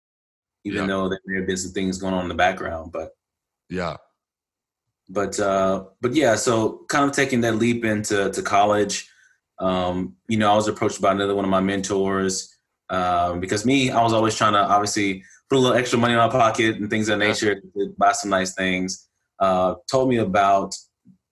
even 0.66 0.82
yeah. 0.82 0.86
though 0.86 1.08
there 1.08 1.20
may 1.26 1.38
have 1.38 1.46
been 1.46 1.56
some 1.56 1.72
things 1.72 1.98
going 1.98 2.14
on 2.14 2.22
in 2.22 2.28
the 2.28 2.34
background. 2.34 2.92
But 2.92 3.12
yeah, 3.70 3.96
but 5.08 5.38
uh, 5.38 5.84
but 6.00 6.14
yeah, 6.14 6.34
so 6.34 6.84
kind 6.88 7.08
of 7.08 7.12
taking 7.14 7.40
that 7.42 7.56
leap 7.56 7.84
into 7.84 8.30
to 8.30 8.42
college. 8.42 9.08
Um, 9.58 10.16
you 10.28 10.36
know, 10.36 10.52
I 10.52 10.56
was 10.56 10.68
approached 10.68 11.00
by 11.00 11.12
another 11.12 11.34
one 11.34 11.44
of 11.44 11.50
my 11.50 11.60
mentors 11.60 12.54
um, 12.90 13.40
because 13.40 13.64
me, 13.64 13.90
I 13.90 14.02
was 14.02 14.12
always 14.12 14.36
trying 14.36 14.52
to 14.52 14.60
obviously 14.60 15.22
put 15.48 15.56
a 15.56 15.60
little 15.60 15.76
extra 15.76 15.98
money 15.98 16.12
in 16.12 16.18
my 16.18 16.28
pocket 16.28 16.76
and 16.76 16.90
things 16.90 17.08
of 17.08 17.18
that 17.18 17.26
nature, 17.26 17.60
buy 17.96 18.12
some 18.12 18.30
nice 18.30 18.54
things. 18.54 19.08
Uh, 19.38 19.76
told 19.90 20.08
me 20.08 20.16
about 20.16 20.74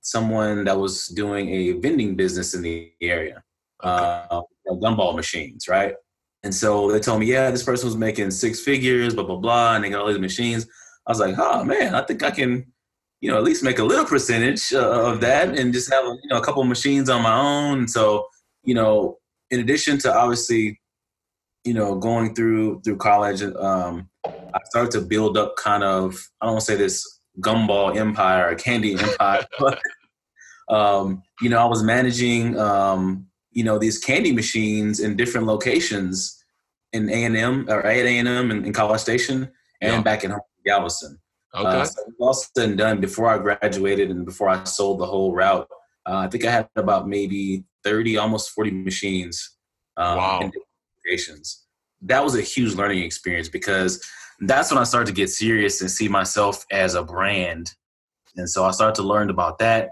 someone 0.01 0.65
that 0.65 0.79
was 0.79 1.09
doing 1.09 1.49
a 1.49 1.73
vending 1.73 2.15
business 2.15 2.55
in 2.55 2.63
the 2.63 2.93
area, 3.01 3.43
okay. 3.83 4.25
uh, 4.31 4.43
gumball 4.83 5.17
machines, 5.17 5.69
right? 5.69 5.95
And 6.45 6.55
so 6.55 6.93
they 6.93 7.01
told 7.01 7.21
me, 7.21 7.27
yeah, 7.27 7.51
this 7.51 7.63
person 7.63 7.89
was 7.89 7.97
making 7.97 8.31
six 8.31 8.61
figures, 8.61 9.15
blah 9.15 9.25
blah 9.25 9.37
blah, 9.37 9.75
and 9.75 9.85
they 9.85 9.91
got 9.91 10.03
all 10.03 10.09
these 10.09 10.19
machines. 10.19 10.67
I 11.07 11.11
was 11.11 11.19
like, 11.19 11.37
oh 11.39 11.65
man, 11.65 11.95
I 11.95 12.03
think 12.03 12.23
I 12.23 12.31
can 12.31 12.67
you 13.25 13.31
know, 13.31 13.39
at 13.39 13.43
least 13.43 13.63
make 13.63 13.79
a 13.79 13.83
little 13.85 14.05
percentage 14.05 14.71
uh, 14.75 15.11
of 15.11 15.23
that 15.23 15.59
and 15.59 15.73
just 15.73 15.91
have, 15.91 16.05
you 16.05 16.29
know, 16.29 16.37
a 16.37 16.45
couple 16.45 16.63
machines 16.65 17.09
on 17.09 17.23
my 17.23 17.35
own. 17.35 17.89
So, 17.89 18.27
you 18.65 18.75
know, 18.75 19.17
in 19.51 19.61
addition 19.61 19.97
to 20.01 20.15
obviously, 20.15 20.79
you 21.65 21.73
know, 21.73 21.95
going 21.95 22.35
through, 22.35 22.83
through 22.83 22.99
college, 22.99 23.41
um, 23.41 24.11
I 24.27 24.59
started 24.65 24.91
to 24.91 25.01
build 25.01 25.39
up 25.39 25.57
kind 25.57 25.83
of, 25.83 26.19
I 26.43 26.45
don't 26.45 26.57
want 26.57 26.67
to 26.67 26.73
say 26.73 26.77
this 26.77 27.21
gumball 27.41 27.97
empire 27.97 28.51
or 28.51 28.57
candy 28.57 28.93
empire, 28.93 29.47
but, 29.59 29.81
um, 30.69 31.23
you 31.41 31.49
know, 31.49 31.61
I 31.61 31.65
was 31.65 31.83
managing, 31.83 32.59
um, 32.59 33.27
you 33.55 33.65
know, 33.65 33.79
these 33.79 33.99
candy 33.99 34.33
machines 34.33 35.01
in 35.01 35.17
different 35.17 35.47
locations 35.47 36.45
in 36.93 37.09
A&M 37.09 37.67
or 37.69 37.85
at 37.87 38.07
A&M 38.07 38.51
in, 38.51 38.65
in 38.65 38.73
College 38.73 39.01
Station 39.01 39.51
and 39.81 39.93
yeah. 39.93 40.01
back 40.03 40.25
in 40.25 40.35
Galveston. 40.67 41.19
Okay. 41.55 41.69
Uh, 41.69 41.85
so 41.85 42.03
all 42.19 42.35
said 42.35 42.69
and 42.69 42.79
done, 42.79 43.01
before 43.01 43.29
I 43.29 43.39
graduated 43.39 44.11
and 44.11 44.25
before 44.27 44.49
I 44.49 44.65
sold 44.65 44.99
the 44.99 45.07
whole 45.07 45.33
route, 45.33 45.69
uh, 46.07 46.17
I 46.17 46.29
think 46.29 46.45
I 46.45 46.51
had 46.51 46.69
about 46.77 47.09
maybe 47.09 47.65
30, 47.85 48.17
almost 48.19 48.51
40 48.51 48.73
machines 48.73 49.57
um, 49.97 50.19
wow. 50.19 50.41
in 50.41 50.53
locations. 51.07 51.65
That 52.03 52.25
was 52.25 52.35
a 52.35 52.43
huge 52.43 52.75
learning 52.75 53.03
experience 53.05 53.49
because 53.49 54.05
that's 54.41 54.71
when 54.71 54.79
I 54.79 54.85
started 54.85 55.07
to 55.07 55.17
get 55.17 55.31
serious 55.31 55.81
and 55.81 55.91
see 55.91 56.09
myself 56.09 56.67
as 56.73 56.95
a 56.95 57.05
brand. 57.05 57.73
And 58.37 58.51
so 58.51 58.65
I 58.65 58.73
started 58.73 58.97
to 58.97 59.03
learn 59.03 59.31
about 59.31 59.59
that. 59.61 59.91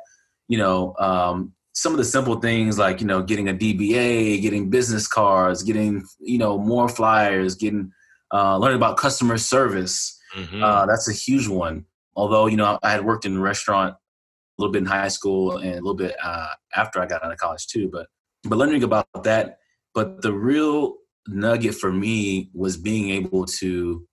You 0.49 0.59
know, 0.59 0.95
um, 0.99 1.53
some 1.73 1.93
of 1.93 1.99
the 1.99 2.05
simple 2.05 2.37
things 2.37 2.79
like 2.79 3.01
you 3.01 3.07
know 3.07 3.23
getting 3.23 3.49
a 3.49 3.55
DBA, 3.55 4.41
getting 4.43 4.71
business 4.71 5.07
cards, 5.09 5.63
getting 5.63 6.05
you 6.21 6.39
know 6.39 6.59
more 6.59 6.89
flyers, 6.89 7.55
getting 7.55 7.93
uh, 8.33 8.57
learning 8.59 8.77
about 8.77 8.97
customer 8.97 9.39
service. 9.39 10.19
Mm-hmm. 10.37 10.63
Uh, 10.63 10.87
that's 10.87 11.09
a 11.09 11.13
huge 11.13 11.49
one. 11.49 11.85
Although 12.15 12.47
you 12.47 12.57
know, 12.57 12.79
I 12.83 12.91
had 12.91 13.05
worked 13.05 13.25
in 13.25 13.37
a 13.37 13.41
restaurant 13.41 13.95
a 13.95 14.63
little 14.63 14.73
bit 14.73 14.81
in 14.81 14.87
high 14.87 15.09
school 15.09 15.59
and 15.59 15.73
a 15.73 15.75
little 15.77 15.95
bit 15.95 16.15
uh, 16.23 16.49
after 16.75 17.01
I 17.01 17.07
got 17.07 17.25
out 17.25 17.33
of 17.33 17.39
college 17.39 17.67
too. 17.67 17.89
But 17.91 18.07
but 18.45 18.59
learning 18.59 18.83
about 18.83 19.07
that. 19.25 19.59
But 19.95 20.23
the 20.23 20.33
real 20.33 20.97
nugget 21.29 21.75
for 21.75 21.93
me 21.93 22.51
was 22.55 22.77
being 22.77 23.11
able 23.11 23.45
to 23.45 24.07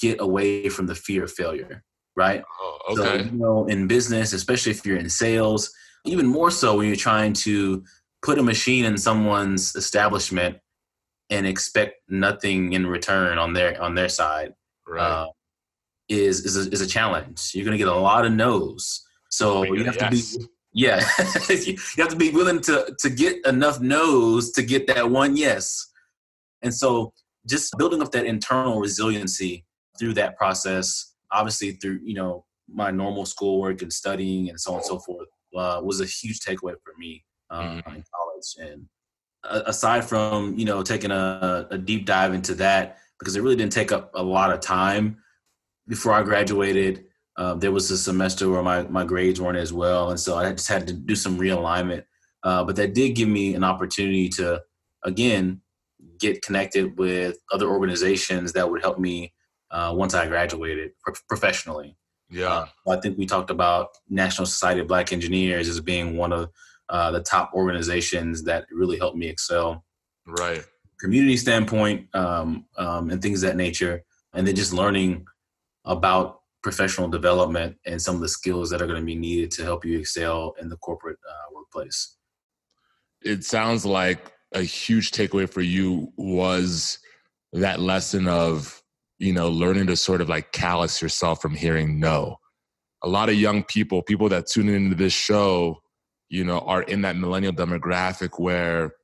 get 0.00 0.20
away 0.20 0.68
from 0.68 0.86
the 0.86 0.94
fear 0.94 1.24
of 1.24 1.32
failure. 1.32 1.84
Right. 2.16 2.42
Oh, 2.60 2.78
okay. 2.90 3.02
So, 3.02 3.30
you 3.30 3.38
know, 3.38 3.66
in 3.66 3.88
business, 3.88 4.32
especially 4.32 4.72
if 4.72 4.86
you're 4.86 4.98
in 4.98 5.10
sales, 5.10 5.72
even 6.04 6.26
more 6.26 6.50
so 6.50 6.76
when 6.76 6.86
you're 6.86 6.96
trying 6.96 7.32
to 7.32 7.84
put 8.22 8.38
a 8.38 8.42
machine 8.42 8.84
in 8.84 8.96
someone's 8.96 9.74
establishment 9.76 10.58
and 11.30 11.46
expect 11.46 11.96
nothing 12.08 12.72
in 12.72 12.86
return 12.86 13.38
on 13.38 13.52
their 13.52 13.80
on 13.80 13.94
their 13.94 14.08
side. 14.08 14.52
Right. 14.86 15.02
Uh, 15.02 15.28
is 16.08 16.44
is 16.44 16.66
a, 16.66 16.70
is 16.70 16.80
a 16.80 16.86
challenge. 16.86 17.52
You're 17.54 17.64
going 17.64 17.76
to 17.76 17.78
get 17.78 17.88
a 17.88 17.94
lot 17.94 18.26
of 18.26 18.32
no's. 18.32 19.04
So 19.30 19.64
you 19.64 19.84
have 19.84 19.96
yes. 19.96 20.32
to 20.32 20.38
be 20.38 20.46
yeah, 20.72 20.98
you 21.48 22.02
have 22.02 22.08
to 22.08 22.16
be 22.16 22.30
willing 22.30 22.60
to 22.62 22.94
to 22.98 23.10
get 23.10 23.44
enough 23.46 23.80
no's 23.80 24.52
to 24.52 24.62
get 24.62 24.86
that 24.88 25.10
one 25.10 25.36
yes. 25.36 25.90
And 26.62 26.74
so 26.74 27.12
just 27.46 27.76
building 27.78 28.02
up 28.02 28.10
that 28.12 28.26
internal 28.26 28.80
resiliency 28.80 29.64
through 29.98 30.14
that 30.14 30.36
process, 30.36 31.14
obviously 31.32 31.72
through 31.72 32.00
you 32.02 32.14
know 32.14 32.44
my 32.68 32.90
normal 32.90 33.24
schoolwork 33.24 33.82
and 33.82 33.92
studying 33.92 34.50
and 34.50 34.60
so 34.60 34.72
on 34.72 34.78
and 34.78 34.86
so 34.86 34.98
forth, 34.98 35.28
uh, 35.56 35.80
was 35.82 36.00
a 36.00 36.06
huge 36.06 36.40
takeaway 36.40 36.74
for 36.82 36.94
me 36.98 37.24
um, 37.50 37.64
mm-hmm. 37.66 37.96
in 37.96 38.04
college. 38.14 38.70
And 38.72 38.86
uh, 39.44 39.62
aside 39.66 40.04
from 40.04 40.58
you 40.58 40.64
know 40.64 40.82
taking 40.82 41.10
a, 41.10 41.66
a 41.70 41.78
deep 41.78 42.06
dive 42.06 42.34
into 42.34 42.54
that, 42.56 42.98
because 43.18 43.36
it 43.36 43.42
really 43.42 43.56
didn't 43.56 43.72
take 43.72 43.92
up 43.92 44.10
a 44.14 44.22
lot 44.22 44.52
of 44.52 44.60
time 44.60 45.18
before 45.88 46.12
I 46.12 46.22
graduated. 46.22 47.06
Uh, 47.36 47.54
there 47.54 47.72
was 47.72 47.90
a 47.90 47.98
semester 47.98 48.48
where 48.48 48.62
my, 48.62 48.82
my 48.82 49.04
grades 49.04 49.40
weren't 49.40 49.58
as 49.58 49.72
well. 49.72 50.10
And 50.10 50.20
so 50.20 50.36
I 50.36 50.52
just 50.52 50.68
had 50.68 50.86
to 50.86 50.92
do 50.92 51.16
some 51.16 51.38
realignment. 51.38 52.04
Uh, 52.44 52.62
but 52.62 52.76
that 52.76 52.94
did 52.94 53.16
give 53.16 53.28
me 53.28 53.54
an 53.54 53.64
opportunity 53.64 54.28
to, 54.30 54.62
again, 55.02 55.60
get 56.20 56.42
connected 56.42 56.96
with 56.96 57.38
other 57.52 57.66
organizations 57.68 58.52
that 58.52 58.70
would 58.70 58.82
help 58.82 58.98
me 58.98 59.32
uh, 59.70 59.92
once 59.96 60.14
I 60.14 60.26
graduated 60.26 60.92
pro- 61.02 61.14
professionally. 61.28 61.96
Yeah. 62.30 62.66
Uh, 62.86 62.90
I 62.90 62.96
think 63.00 63.18
we 63.18 63.26
talked 63.26 63.50
about 63.50 63.90
National 64.08 64.46
Society 64.46 64.80
of 64.80 64.88
Black 64.88 65.12
Engineers 65.12 65.68
as 65.68 65.80
being 65.80 66.16
one 66.16 66.32
of 66.32 66.50
uh, 66.88 67.10
the 67.10 67.22
top 67.22 67.52
organizations 67.54 68.42
that 68.44 68.66
really 68.70 68.98
helped 68.98 69.16
me 69.16 69.28
excel. 69.28 69.84
Right. 70.26 70.64
Community 71.00 71.36
standpoint 71.36 72.08
um, 72.14 72.66
um, 72.76 73.10
and 73.10 73.20
things 73.20 73.42
of 73.42 73.50
that 73.50 73.56
nature. 73.56 74.02
And 74.32 74.46
then 74.46 74.56
just 74.56 74.72
learning 74.72 75.26
about 75.84 76.40
professional 76.62 77.08
development 77.08 77.76
and 77.86 78.00
some 78.00 78.14
of 78.14 78.20
the 78.20 78.28
skills 78.28 78.70
that 78.70 78.80
are 78.80 78.86
going 78.86 78.98
to 78.98 79.04
be 79.04 79.14
needed 79.14 79.50
to 79.52 79.62
help 79.62 79.84
you 79.84 79.98
excel 79.98 80.54
in 80.60 80.68
the 80.68 80.76
corporate 80.78 81.18
uh, 81.28 81.54
workplace. 81.54 82.16
It 83.22 83.44
sounds 83.44 83.84
like 83.84 84.32
a 84.52 84.62
huge 84.62 85.10
takeaway 85.10 85.48
for 85.48 85.60
you 85.60 86.12
was 86.16 86.98
that 87.52 87.80
lesson 87.80 88.26
of 88.26 88.82
you 89.18 89.32
know 89.32 89.48
learning 89.48 89.86
to 89.86 89.96
sort 89.96 90.20
of 90.20 90.28
like 90.28 90.52
callous 90.52 91.00
yourself 91.00 91.40
from 91.40 91.54
hearing 91.54 91.98
no. 92.00 92.36
A 93.02 93.08
lot 93.08 93.28
of 93.28 93.34
young 93.34 93.62
people 93.62 94.02
people 94.02 94.28
that 94.30 94.46
tune 94.46 94.68
into 94.68 94.96
this 94.96 95.12
show 95.12 95.80
you 96.28 96.44
know 96.44 96.60
are 96.60 96.82
in 96.82 97.02
that 97.02 97.16
millennial 97.16 97.52
demographic 97.52 98.38
where 98.38 98.94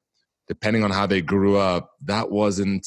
depending 0.48 0.82
on 0.82 0.90
how 0.90 1.06
they 1.06 1.20
grew 1.20 1.56
up 1.56 1.92
that 2.02 2.30
wasn't 2.30 2.86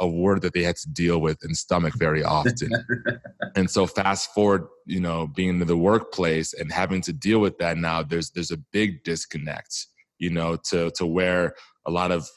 a 0.00 0.06
word 0.06 0.42
that 0.42 0.52
they 0.52 0.62
had 0.62 0.76
to 0.76 0.90
deal 0.90 1.20
with 1.20 1.38
and 1.42 1.56
stomach 1.56 1.94
very 1.96 2.24
often. 2.24 2.70
And 3.54 3.70
so 3.70 3.86
fast 3.86 4.32
forward 4.32 4.66
you 4.86 5.00
know 5.00 5.26
being 5.26 5.60
in 5.60 5.66
the 5.66 5.76
workplace 5.76 6.54
and 6.54 6.72
having 6.72 7.02
to 7.02 7.12
deal 7.12 7.38
with 7.38 7.58
that 7.58 7.76
now 7.76 8.02
there's 8.02 8.30
there's 8.30 8.50
a 8.50 8.56
big 8.56 9.04
disconnect 9.04 9.86
you 10.18 10.30
know 10.30 10.56
to 10.70 10.90
to 10.92 11.04
where 11.04 11.54
a 11.86 11.90
lot 11.90 12.10
of 12.12 12.28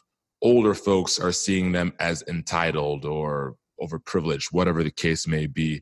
older 0.42 0.74
folks 0.74 1.18
are 1.18 1.32
seeing 1.32 1.72
them 1.72 1.94
as 2.00 2.22
entitled 2.28 3.06
or 3.06 3.56
overprivileged, 3.82 4.48
whatever 4.52 4.84
the 4.84 4.92
case 4.92 5.28
may 5.28 5.48
be. 5.48 5.82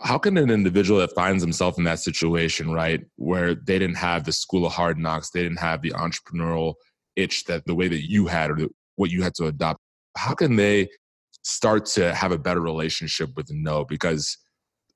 How 0.00 0.18
can 0.18 0.36
an 0.36 0.50
individual 0.50 0.98
that 1.00 1.14
finds 1.14 1.42
himself 1.42 1.78
in 1.78 1.84
that 1.84 2.00
situation, 2.00 2.72
right, 2.72 3.00
where 3.16 3.54
they 3.54 3.78
didn't 3.78 3.96
have 3.96 4.24
the 4.24 4.32
school 4.32 4.66
of 4.66 4.72
hard 4.72 4.98
knocks, 4.98 5.30
they 5.30 5.42
didn't 5.42 5.60
have 5.60 5.80
the 5.82 5.92
entrepreneurial 5.92 6.74
itch 7.16 7.44
that 7.44 7.64
the 7.66 7.74
way 7.74 7.88
that 7.88 8.08
you 8.08 8.26
had 8.26 8.50
or 8.50 8.56
the, 8.56 8.68
what 8.96 9.10
you 9.10 9.22
had 9.22 9.34
to 9.34 9.46
adopt, 9.46 9.80
how 10.16 10.34
can 10.34 10.56
they 10.56 10.88
start 11.42 11.86
to 11.86 12.14
have 12.14 12.32
a 12.32 12.38
better 12.38 12.60
relationship 12.60 13.30
with 13.36 13.48
no? 13.50 13.84
Because 13.84 14.36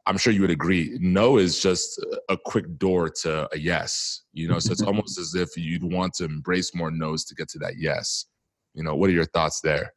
I'm 0.07 0.17
sure 0.17 0.33
you 0.33 0.41
would 0.43 0.51
agree, 0.51 0.97
no 1.01 1.37
is 1.37 1.61
just 1.61 2.05
a 2.29 2.37
quick 2.37 2.79
door 2.79 3.11
to 3.23 3.49
a 3.53 3.59
yes. 3.59 4.23
You 4.33 4.49
know, 4.49 4.59
so 4.59 4.73
it's 4.73 4.83
almost 4.87 5.19
as 5.19 5.35
if 5.35 5.57
you'd 5.57 5.85
want 5.85 6.15
to 6.15 6.25
embrace 6.25 6.75
more 6.75 6.91
no's 6.91 7.25
to 7.27 7.35
get 7.35 7.49
to 7.51 7.59
that 7.61 7.77
yes. 7.79 8.27
You 8.75 8.83
know, 8.83 8.95
what 8.95 9.11
are 9.11 9.15
your 9.15 9.25
thoughts 9.25 9.61
there? 9.61 9.93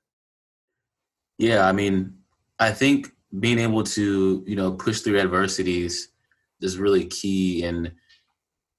Yeah, 1.37 1.67
I 1.67 1.71
mean, 1.71 2.13
I 2.59 2.71
think 2.71 3.11
being 3.39 3.59
able 3.59 3.83
to, 3.83 4.43
you 4.45 4.55
know, 4.55 4.71
push 4.71 5.01
through 5.01 5.19
adversities 5.19 6.09
is 6.61 6.77
really 6.77 7.05
key. 7.05 7.63
And 7.63 7.91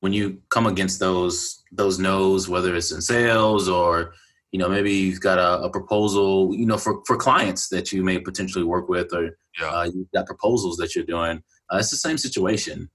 when 0.01 0.13
you 0.13 0.41
come 0.51 0.67
against 0.67 1.01
those 1.01 1.63
those 1.73 1.99
no's, 1.99 2.49
whether 2.49 2.75
it's 2.75 2.93
in 2.93 3.01
sales 3.01 3.69
or 3.69 4.15
you 4.53 4.59
know 4.59 4.69
maybe 4.69 4.93
you've 4.93 5.21
got 5.21 5.39
a, 5.39 5.63
a 5.63 5.71
proposal, 5.71 6.55
you 6.55 6.67
know, 6.67 6.79
for 6.79 7.03
for 7.07 7.17
clients 7.17 7.69
that 7.69 7.93
you 7.93 8.03
may 8.03 8.19
potentially 8.19 8.65
work 8.65 8.89
with, 8.89 9.13
or 9.15 9.37
yeah. 9.61 9.69
uh, 9.69 9.85
you've 9.85 10.11
got 10.13 10.27
proposals 10.27 10.77
that 10.79 10.95
you're 10.95 11.05
doing. 11.05 11.43
Uh, 11.73 11.79
it's 11.79 11.91
the 11.91 11.97
same 11.97 12.19
situation. 12.19 12.91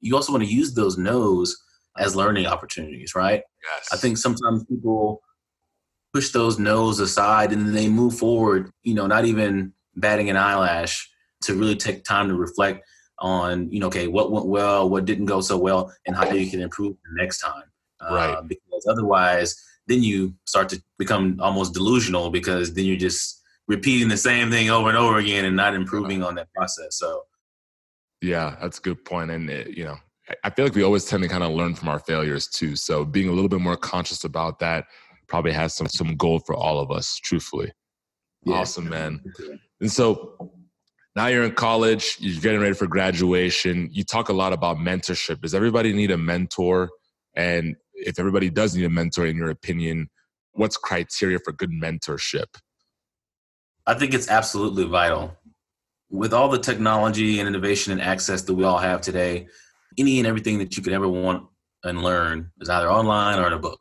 You 0.00 0.14
also 0.14 0.32
want 0.32 0.44
to 0.44 0.50
use 0.50 0.74
those 0.74 0.98
no's 0.98 1.56
as 1.98 2.14
learning 2.14 2.46
opportunities, 2.46 3.14
right? 3.14 3.42
Yes. 3.64 3.88
I 3.92 3.96
think 3.96 4.18
sometimes 4.18 4.64
people 4.64 5.22
push 6.12 6.30
those 6.30 6.58
no's 6.58 7.00
aside 7.00 7.52
and 7.52 7.66
then 7.66 7.74
they 7.74 7.88
move 7.88 8.18
forward, 8.18 8.70
you 8.82 8.94
know, 8.94 9.06
not 9.06 9.24
even 9.24 9.72
batting 9.96 10.30
an 10.30 10.36
eyelash 10.36 11.10
to 11.42 11.54
really 11.54 11.76
take 11.76 12.04
time 12.04 12.28
to 12.28 12.34
reflect 12.34 12.86
on, 13.18 13.70
you 13.70 13.80
know, 13.80 13.86
okay, 13.86 14.08
what 14.08 14.30
went 14.30 14.46
well, 14.46 14.88
what 14.88 15.04
didn't 15.04 15.26
go 15.26 15.40
so 15.40 15.56
well, 15.56 15.92
and 16.06 16.14
how 16.14 16.30
you 16.30 16.50
can 16.50 16.60
improve 16.60 16.96
next 17.14 17.40
time. 17.40 17.64
Right. 18.02 18.34
Uh, 18.34 18.42
because 18.42 18.86
otherwise, 18.88 19.60
then 19.86 20.02
you 20.02 20.34
start 20.44 20.68
to 20.70 20.82
become 20.98 21.38
almost 21.40 21.72
delusional 21.74 22.30
because 22.30 22.74
then 22.74 22.84
you're 22.84 22.96
just 22.96 23.42
repeating 23.68 24.08
the 24.08 24.16
same 24.16 24.50
thing 24.50 24.70
over 24.70 24.88
and 24.88 24.98
over 24.98 25.18
again 25.18 25.44
and 25.44 25.56
not 25.56 25.74
improving 25.74 26.22
on 26.22 26.34
that 26.34 26.52
process. 26.52 26.98
So, 26.98 27.22
yeah, 28.20 28.56
that's 28.60 28.78
a 28.78 28.82
good. 28.82 28.98
And, 29.10 29.48
it, 29.48 29.76
you 29.76 29.84
know, 29.84 29.96
I 30.44 30.50
feel 30.50 30.64
like 30.64 30.74
we 30.74 30.82
always 30.82 31.04
tend 31.04 31.22
to 31.22 31.28
kind 31.28 31.44
of 31.44 31.52
learn 31.52 31.74
from 31.74 31.88
our 31.88 32.00
failures 32.00 32.48
too. 32.48 32.76
So 32.76 33.04
being 33.04 33.28
a 33.28 33.32
little 33.32 33.48
bit 33.48 33.60
more 33.60 33.76
conscious 33.76 34.24
about 34.24 34.58
that 34.58 34.86
probably 35.28 35.52
has 35.52 35.74
some 35.74 35.88
some 35.88 36.16
gold 36.16 36.44
for 36.46 36.54
all 36.54 36.80
of 36.80 36.90
us, 36.90 37.16
truthfully. 37.18 37.72
Yeah. 38.44 38.56
Awesome, 38.56 38.88
man. 38.88 39.20
And 39.80 39.90
so 39.90 40.52
now 41.14 41.26
you're 41.28 41.44
in 41.44 41.52
college, 41.52 42.16
you're 42.20 42.40
getting 42.40 42.60
ready 42.60 42.74
for 42.74 42.86
graduation. 42.86 43.88
You 43.92 44.04
talk 44.04 44.28
a 44.28 44.32
lot 44.32 44.52
about 44.52 44.76
mentorship. 44.76 45.40
Does 45.40 45.54
everybody 45.54 45.92
need 45.92 46.10
a 46.10 46.18
mentor? 46.18 46.90
And 47.34 47.76
if 47.94 48.18
everybody 48.18 48.50
does 48.50 48.74
need 48.74 48.84
a 48.84 48.90
mentor, 48.90 49.26
in 49.26 49.36
your 49.36 49.50
opinion, 49.50 50.08
what's 50.52 50.76
criteria 50.76 51.38
for 51.38 51.52
good 51.52 51.70
mentorship? 51.70 52.46
I 53.86 53.94
think 53.94 54.14
it's 54.14 54.28
absolutely 54.28 54.84
vital. 54.84 55.36
With 56.10 56.32
all 56.32 56.48
the 56.48 56.58
technology 56.58 57.38
and 57.38 57.48
innovation 57.48 57.92
and 57.92 58.00
access 58.00 58.42
that 58.42 58.54
we 58.54 58.64
all 58.64 58.78
have 58.78 59.00
today, 59.00 59.48
any 59.98 60.18
and 60.18 60.26
everything 60.26 60.58
that 60.58 60.76
you 60.76 60.82
could 60.82 60.92
ever 60.92 61.08
want 61.08 61.46
and 61.82 62.02
learn 62.02 62.50
is 62.60 62.68
either 62.68 62.90
online 62.90 63.38
or 63.38 63.46
in 63.46 63.52
a 63.52 63.58
book. 63.58 63.80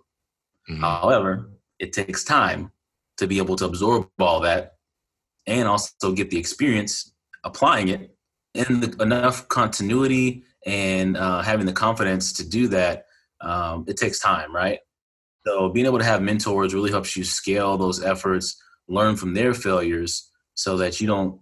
Mm-hmm. 0.70 0.82
However, 0.82 1.50
it 1.80 1.92
takes 1.92 2.24
time 2.24 2.72
to 3.18 3.28
be 3.28 3.38
able 3.38 3.56
to 3.58 3.66
absorb 3.66 4.08
all 4.20 4.40
that 4.42 4.75
and 5.48 5.68
also 5.68 6.12
get 6.14 6.30
the 6.30 6.38
experience 6.38 7.14
applying 7.44 7.90
it 7.90 8.16
and 8.56 8.82
the, 8.82 9.04
enough 9.04 9.48
continuity 9.48 10.44
and 10.66 11.18
uh, 11.18 11.42
having 11.42 11.66
the 11.66 11.74
confidence 11.74 12.34
to 12.34 12.48
do 12.48 12.68
that. 12.70 13.06
Um, 13.42 13.86
it 13.88 13.98
takes 13.98 14.20
time, 14.20 14.56
right? 14.56 14.80
So 15.46 15.70
being 15.70 15.86
able 15.86 16.00
to 16.00 16.06
have 16.06 16.22
mentors 16.22 16.74
really 16.74 16.90
helps 16.90 17.16
you 17.16 17.24
scale 17.24 17.78
those 17.78 18.04
efforts, 18.04 18.60
learn 18.88 19.16
from 19.16 19.34
their 19.34 19.54
failures, 19.54 20.32
so 20.56 20.78
that 20.78 21.00
you 21.00 21.08
don't 21.08 21.40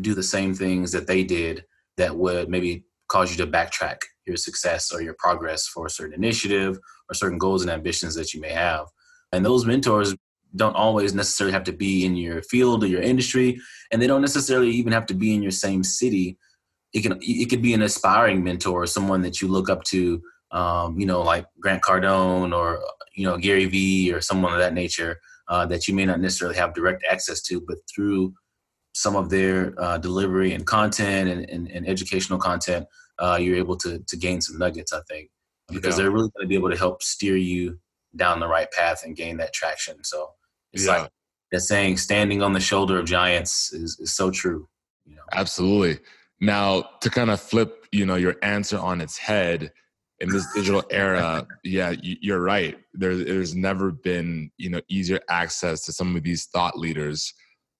do 0.00 0.14
the 0.14 0.22
same 0.22 0.54
things 0.54 0.92
that 0.92 1.06
they 1.06 1.22
did 1.22 1.64
that 1.96 2.16
would 2.16 2.48
maybe 2.48 2.84
cause 3.08 3.30
you 3.30 3.44
to 3.44 3.50
backtrack 3.50 3.98
your 4.26 4.36
success 4.36 4.92
or 4.92 5.02
your 5.02 5.14
progress 5.18 5.66
for 5.66 5.86
a 5.86 5.90
certain 5.90 6.14
initiative 6.14 6.78
or 7.08 7.14
certain 7.14 7.38
goals 7.38 7.62
and 7.62 7.70
ambitions 7.70 8.14
that 8.14 8.32
you 8.32 8.40
may 8.40 8.50
have. 8.50 8.86
And 9.32 9.44
those 9.44 9.66
mentors 9.66 10.14
don't 10.56 10.74
always 10.74 11.14
necessarily 11.14 11.52
have 11.52 11.64
to 11.64 11.72
be 11.72 12.04
in 12.04 12.16
your 12.16 12.42
field 12.42 12.82
or 12.84 12.86
your 12.86 13.02
industry, 13.02 13.60
and 13.90 14.00
they 14.00 14.06
don't 14.06 14.20
necessarily 14.20 14.70
even 14.70 14.92
have 14.92 15.06
to 15.06 15.14
be 15.14 15.34
in 15.34 15.42
your 15.42 15.52
same 15.52 15.84
city. 15.84 16.38
It 16.92 17.02
can 17.02 17.18
it 17.20 17.48
could 17.48 17.62
be 17.62 17.74
an 17.74 17.82
aspiring 17.82 18.42
mentor, 18.42 18.86
someone 18.86 19.22
that 19.22 19.40
you 19.40 19.48
look 19.48 19.70
up 19.70 19.84
to, 19.84 20.20
um, 20.50 20.98
you 20.98 21.06
know, 21.06 21.22
like 21.22 21.46
Grant 21.60 21.82
Cardone 21.82 22.54
or 22.54 22.82
you 23.14 23.24
know 23.24 23.36
Gary 23.36 23.66
Vee 23.66 24.12
or 24.12 24.20
someone 24.20 24.52
of 24.52 24.58
that 24.58 24.74
nature 24.74 25.20
uh, 25.48 25.66
that 25.66 25.86
you 25.86 25.94
may 25.94 26.04
not 26.04 26.20
necessarily 26.20 26.56
have 26.56 26.74
direct 26.74 27.04
access 27.10 27.40
to, 27.42 27.60
but 27.60 27.78
through 27.92 28.34
some 28.92 29.14
of 29.14 29.30
their 29.30 29.74
uh, 29.78 29.98
delivery 29.98 30.52
and 30.52 30.66
content 30.66 31.28
and, 31.30 31.48
and, 31.48 31.70
and 31.70 31.88
educational 31.88 32.38
content, 32.38 32.86
uh, 33.20 33.38
you're 33.40 33.56
able 33.56 33.76
to 33.76 34.00
to 34.08 34.16
gain 34.16 34.40
some 34.40 34.58
nuggets. 34.58 34.92
I 34.92 35.00
think 35.08 35.30
because 35.70 35.96
yeah. 35.96 36.02
they're 36.02 36.10
really 36.10 36.30
going 36.36 36.44
to 36.44 36.48
be 36.48 36.54
able 36.54 36.70
to 36.70 36.76
help 36.76 37.02
steer 37.02 37.36
you 37.36 37.78
down 38.16 38.40
the 38.40 38.48
right 38.48 38.70
path 38.72 39.04
and 39.04 39.16
gain 39.16 39.36
that 39.36 39.52
traction. 39.52 40.02
So 40.02 40.30
it's 40.72 40.86
yeah. 40.86 41.02
like 41.02 41.10
that 41.52 41.60
saying, 41.60 41.96
standing 41.96 42.42
on 42.42 42.52
the 42.52 42.60
shoulder 42.60 42.98
of 42.98 43.06
giants 43.06 43.72
is, 43.72 43.98
is 44.00 44.14
so 44.14 44.30
true. 44.30 44.68
You 45.06 45.16
know? 45.16 45.22
Absolutely. 45.32 45.98
Now, 46.40 46.82
to 47.00 47.10
kind 47.10 47.30
of 47.30 47.40
flip, 47.40 47.86
you 47.92 48.06
know, 48.06 48.16
your 48.16 48.36
answer 48.42 48.78
on 48.78 49.00
its 49.00 49.18
head 49.18 49.72
in 50.20 50.28
this 50.28 50.46
digital 50.54 50.84
era, 50.90 51.46
yeah, 51.64 51.94
you're 52.02 52.42
right. 52.42 52.78
There, 52.92 53.16
there's 53.16 53.54
never 53.54 53.90
been, 53.90 54.50
you 54.58 54.70
know, 54.70 54.80
easier 54.88 55.20
access 55.28 55.84
to 55.86 55.92
some 55.92 56.14
of 56.14 56.22
these 56.22 56.46
thought 56.46 56.78
leaders, 56.78 57.32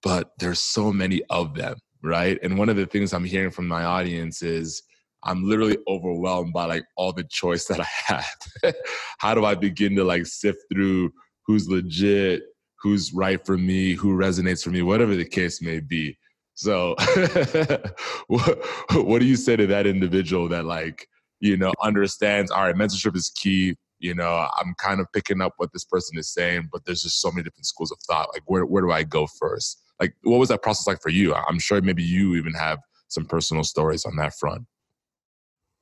but 0.03 0.33
there's 0.39 0.61
so 0.61 0.93
many 0.93 1.23
of 1.31 1.55
them, 1.55 1.77
right? 2.03 2.39
And 2.43 2.59
one 2.59 2.69
of 2.69 2.77
the 2.77 2.87
things 2.87 3.13
I'm 3.13 3.25
hearing 3.25 3.51
from 3.51 3.69
my 3.69 3.85
audience 3.85 4.43
is, 4.43 4.83
I'm 5.23 5.47
literally 5.47 5.77
overwhelmed 5.87 6.55
by 6.55 6.65
like 6.65 6.87
all 6.97 7.13
the 7.13 7.25
choice 7.25 7.67
that 7.67 7.81
I 7.81 7.87
have. 8.07 8.75
How 9.19 9.35
do 9.35 9.45
I 9.45 9.55
begin 9.55 9.95
to 9.97 10.05
like 10.05 10.27
sift 10.27 10.61
through 10.73 11.13
who's 11.47 11.69
legit, 11.69 12.43
who's 12.81 13.13
right 13.13 13.45
for 13.45 13.59
me, 13.59 13.95
who 13.95 14.17
resonates 14.17 14.65
for 14.65 14.71
me, 14.71 14.83
whatever 14.83 15.15
the 15.15 15.25
case 15.25 15.61
may 15.61 15.81
be. 15.81 16.17
So, 16.55 16.95
what, 18.27 18.59
what 18.93 19.19
do 19.21 19.25
you 19.25 19.37
say 19.37 19.57
to 19.57 19.67
that 19.69 19.87
individual 19.87 20.49
that, 20.49 20.65
like, 20.65 21.07
you 21.41 21.57
know, 21.57 21.73
understands, 21.83 22.51
all 22.51 22.65
right, 22.65 22.75
mentorship 22.75 23.17
is 23.17 23.31
key. 23.35 23.77
You 23.99 24.15
know, 24.15 24.49
I'm 24.59 24.75
kind 24.79 25.01
of 25.01 25.07
picking 25.13 25.41
up 25.41 25.53
what 25.57 25.73
this 25.73 25.85
person 25.85 26.19
is 26.19 26.33
saying, 26.33 26.69
but 26.73 26.85
there's 26.85 27.03
just 27.03 27.21
so 27.21 27.31
many 27.31 27.45
different 27.45 27.67
schools 27.67 27.93
of 27.93 27.99
thought. 28.07 28.29
Like, 28.33 28.43
where, 28.47 28.65
where 28.65 28.83
do 28.83 28.91
I 28.91 29.05
go 29.05 29.27
first? 29.39 29.83
Like, 30.01 30.15
what 30.23 30.39
was 30.39 30.49
that 30.49 30.63
process 30.63 30.87
like 30.87 31.03
for 31.03 31.11
you? 31.11 31.35
I'm 31.35 31.59
sure 31.59 31.81
maybe 31.83 32.03
you 32.03 32.35
even 32.37 32.55
have 32.55 32.79
some 33.09 33.27
personal 33.27 33.65
stories 33.65 34.05
on 34.05 34.17
that 34.17 34.35
front. 34.35 34.67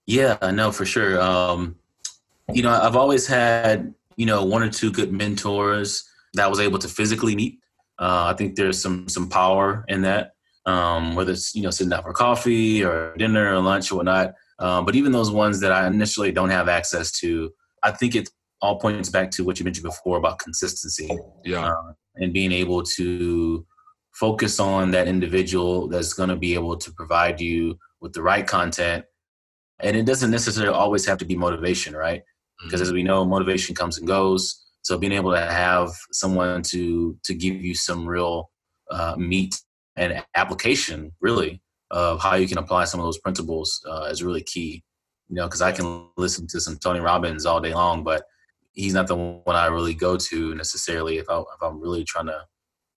Yeah, 0.06 0.38
no, 0.52 0.72
for 0.72 0.84
sure. 0.84 1.20
Um, 1.20 1.76
you 2.52 2.62
know, 2.62 2.70
I've 2.70 2.96
always 2.96 3.26
had, 3.26 3.94
you 4.16 4.26
know, 4.26 4.44
one 4.44 4.62
or 4.62 4.70
two 4.70 4.90
good 4.90 5.12
mentors 5.12 6.08
that 6.38 6.46
I 6.46 6.48
was 6.48 6.61
able 6.61 6.79
to 6.79 6.88
physically 6.88 7.37
meet. 7.37 7.59
Uh, 7.98 8.33
I 8.33 8.35
think 8.35 8.57
there's 8.57 8.81
some 8.81 9.09
some 9.09 9.29
power 9.29 9.85
in 9.88 10.03
that, 10.03 10.33
um, 10.66 11.14
whether 11.14 11.33
it's 11.33 11.55
you 11.55 11.62
know 11.62 11.70
sitting 11.70 11.90
down 11.90 12.03
for 12.03 12.12
coffee 12.12 12.85
or 12.85 13.14
dinner 13.16 13.55
or 13.55 13.61
lunch 13.61 13.92
or 13.92 13.96
whatnot. 13.96 14.35
Um, 14.61 14.85
but 14.85 14.96
even 14.96 15.12
those 15.12 15.31
ones 15.31 15.61
that 15.61 15.72
I 15.72 15.87
initially 15.87 16.33
don't 16.33 16.51
have 16.51 16.68
access 16.68 17.12
to, 17.20 17.53
I 17.83 17.92
think 17.92 18.16
it 18.16 18.29
all 18.61 18.79
points 18.79 19.09
back 19.09 19.31
to 19.33 19.44
what 19.44 19.59
you 19.59 19.64
mentioned 19.64 19.85
before 19.85 20.18
about 20.18 20.38
consistency. 20.38 21.09
Yeah. 21.44 21.68
Uh, 21.68 21.92
and 22.16 22.33
being 22.33 22.51
able 22.51 22.83
to 22.83 23.64
focus 24.12 24.59
on 24.59 24.90
that 24.90 25.07
individual 25.07 25.87
that's 25.87 26.12
going 26.12 26.29
to 26.29 26.37
be 26.37 26.55
able 26.55 26.77
to 26.77 26.92
provide 26.92 27.40
you 27.40 27.79
with 28.01 28.12
the 28.12 28.22
right 28.22 28.46
content. 28.46 29.05
And 29.81 29.96
it 29.96 30.07
doesn't 30.07 30.33
necessarily 30.33 30.74
always 30.74 31.07
have 31.07 31.18
to 31.18 31.24
be 31.24 31.37
motivation, 31.37 31.94
right? 31.94 32.22
Because 32.64 32.81
mm-hmm. 32.81 32.88
as 32.88 32.92
we 32.92 33.05
know, 33.05 33.24
motivation 33.24 33.77
comes 33.77 33.98
and 33.98 34.09
goes. 34.09 34.66
So 34.88 34.96
being 34.96 35.12
able 35.12 35.33
to 35.33 35.38
have 35.38 35.90
someone 36.12 36.62
to 36.62 37.14
to 37.24 37.35
give 37.35 37.57
you 37.62 37.74
some 37.74 38.07
real 38.07 38.48
uh, 38.90 39.16
meat 39.18 39.55
and 39.96 40.24
application, 40.35 41.12
really, 41.20 41.61
of 41.90 42.22
how 42.22 42.37
you 42.37 42.48
can 42.48 42.57
apply 42.57 42.85
some 42.85 42.98
of 42.98 43.05
those 43.05 43.18
principles 43.18 43.85
uh, 43.87 44.09
is 44.11 44.22
really 44.22 44.42
key. 44.42 44.83
You 45.29 45.37
know, 45.37 45.44
because 45.44 45.61
I 45.61 45.72
can 45.72 46.07
listen 46.16 46.46
to 46.46 46.59
some 46.59 46.79
Tony 46.79 47.01
Robbins 47.01 47.44
all 47.44 47.61
day 47.61 47.74
long, 47.74 48.03
but 48.03 48.22
he's 48.72 48.94
not 48.94 49.09
the 49.09 49.16
one 49.16 49.57
I 49.57 49.66
really 49.66 49.92
go 49.92 50.16
to 50.16 50.55
necessarily 50.55 51.18
if 51.18 51.29
I 51.29 51.38
if 51.38 51.61
I'm 51.61 51.83
really 51.83 52.05
trying 52.05 52.29
to 52.29 52.40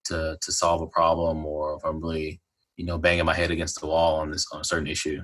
to 0.06 0.38
to 0.42 0.52
solve 0.54 0.82
a 0.82 0.88
problem 0.88 1.46
or 1.46 1.76
if 1.76 1.84
I'm 1.84 2.00
really 2.00 2.40
you 2.78 2.86
know 2.86 2.98
banging 3.00 3.26
my 3.26 3.34
head 3.34 3.52
against 3.52 3.82
the 3.82 3.88
wall 3.88 4.22
on 4.22 4.32
this 4.32 4.46
on 4.54 4.62
a 4.62 4.64
certain 4.64 4.88
issue. 4.88 5.20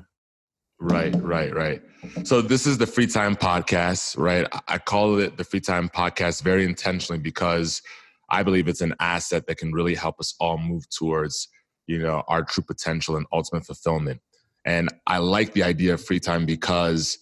Right, 0.79 1.15
right, 1.21 1.53
right. 1.53 1.81
So 2.23 2.41
this 2.41 2.67
is 2.67 2.77
the 2.77 2.85
free 2.85 3.07
time 3.07 3.35
podcast, 3.35 4.17
right? 4.17 4.47
I 4.67 4.77
call 4.77 5.17
it 5.17 5.37
the 5.37 5.43
free 5.43 5.59
time 5.59 5.89
podcast 5.89 6.43
very 6.43 6.65
intentionally 6.65 7.19
because 7.19 7.81
I 8.29 8.43
believe 8.43 8.67
it's 8.67 8.81
an 8.81 8.93
asset 8.99 9.47
that 9.47 9.57
can 9.57 9.71
really 9.71 9.95
help 9.95 10.19
us 10.19 10.35
all 10.39 10.57
move 10.57 10.87
towards 10.89 11.49
you 11.87 11.99
know 11.99 12.23
our 12.27 12.43
true 12.43 12.63
potential 12.63 13.15
and 13.15 13.25
ultimate 13.31 13.65
fulfillment 13.65 14.21
and 14.65 14.89
i 15.07 15.17
like 15.17 15.53
the 15.53 15.63
idea 15.63 15.93
of 15.93 16.03
free 16.03 16.19
time 16.19 16.45
because 16.45 17.17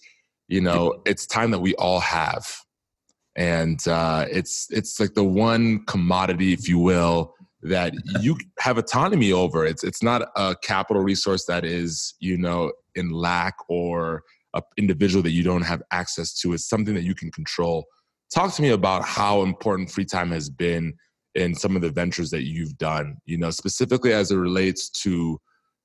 you 0.48 0.60
know 0.60 1.00
it's 1.06 1.26
time 1.26 1.50
that 1.52 1.60
we 1.60 1.74
all 1.76 2.00
have 2.00 2.46
and 3.36 3.86
uh, 3.86 4.24
it's 4.30 4.66
it's 4.70 4.98
like 4.98 5.12
the 5.12 5.22
one 5.22 5.84
commodity 5.84 6.54
if 6.54 6.68
you 6.68 6.78
will 6.78 7.34
that 7.68 7.94
you 8.20 8.36
have 8.58 8.78
autonomy 8.78 9.32
over. 9.32 9.66
It's 9.66 9.84
it's 9.84 10.02
not 10.02 10.28
a 10.36 10.54
capital 10.62 11.02
resource 11.02 11.44
that 11.46 11.64
is 11.64 12.14
you 12.20 12.36
know 12.36 12.72
in 12.94 13.10
lack 13.10 13.54
or 13.68 14.22
an 14.54 14.62
individual 14.76 15.22
that 15.22 15.32
you 15.32 15.42
don't 15.42 15.62
have 15.62 15.82
access 15.90 16.38
to. 16.40 16.52
It's 16.52 16.68
something 16.68 16.94
that 16.94 17.04
you 17.04 17.14
can 17.14 17.30
control. 17.30 17.84
Talk 18.32 18.54
to 18.54 18.62
me 18.62 18.70
about 18.70 19.04
how 19.04 19.42
important 19.42 19.90
free 19.90 20.04
time 20.04 20.30
has 20.30 20.50
been 20.50 20.94
in 21.34 21.54
some 21.54 21.76
of 21.76 21.82
the 21.82 21.90
ventures 21.90 22.30
that 22.30 22.44
you've 22.44 22.76
done, 22.78 23.18
you 23.26 23.36
know, 23.36 23.50
specifically 23.50 24.12
as 24.12 24.30
it 24.30 24.36
relates 24.36 24.88
to 24.88 25.38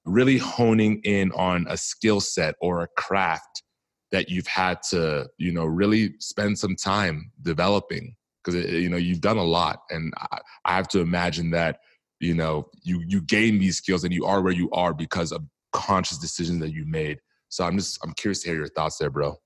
really 0.05 0.37
honing 0.37 1.01
in 1.03 1.31
on 1.33 1.65
a 1.69 1.77
skill 1.77 2.21
set 2.21 2.55
or 2.61 2.81
a 2.81 2.87
craft 2.97 3.63
that 4.11 4.29
you've 4.29 4.47
had 4.47 4.81
to, 4.89 5.27
you 5.37 5.51
know, 5.51 5.65
really 5.65 6.13
spend 6.19 6.57
some 6.57 6.75
time 6.75 7.31
developing 7.41 8.15
because 8.43 8.65
you 8.71 8.89
know 8.89 8.97
you've 8.97 9.21
done 9.21 9.37
a 9.37 9.43
lot 9.43 9.81
and 9.89 10.13
I, 10.17 10.39
I 10.65 10.75
have 10.75 10.87
to 10.89 10.99
imagine 10.99 11.51
that 11.51 11.79
you 12.19 12.33
know 12.33 12.69
you 12.83 13.03
you 13.07 13.21
gain 13.21 13.59
these 13.59 13.77
skills 13.77 14.03
and 14.03 14.13
you 14.13 14.25
are 14.25 14.41
where 14.41 14.53
you 14.53 14.69
are 14.71 14.93
because 14.93 15.31
of 15.31 15.43
conscious 15.73 16.17
decisions 16.17 16.59
that 16.61 16.71
you 16.71 16.85
made. 16.85 17.19
So 17.49 17.65
i'm 17.65 17.77
just 17.77 17.99
i'm 18.03 18.13
curious 18.13 18.41
to 18.43 18.49
hear 18.49 18.57
your 18.57 18.67
thoughts 18.67 18.97
there 18.97 19.09
bro. 19.09 19.37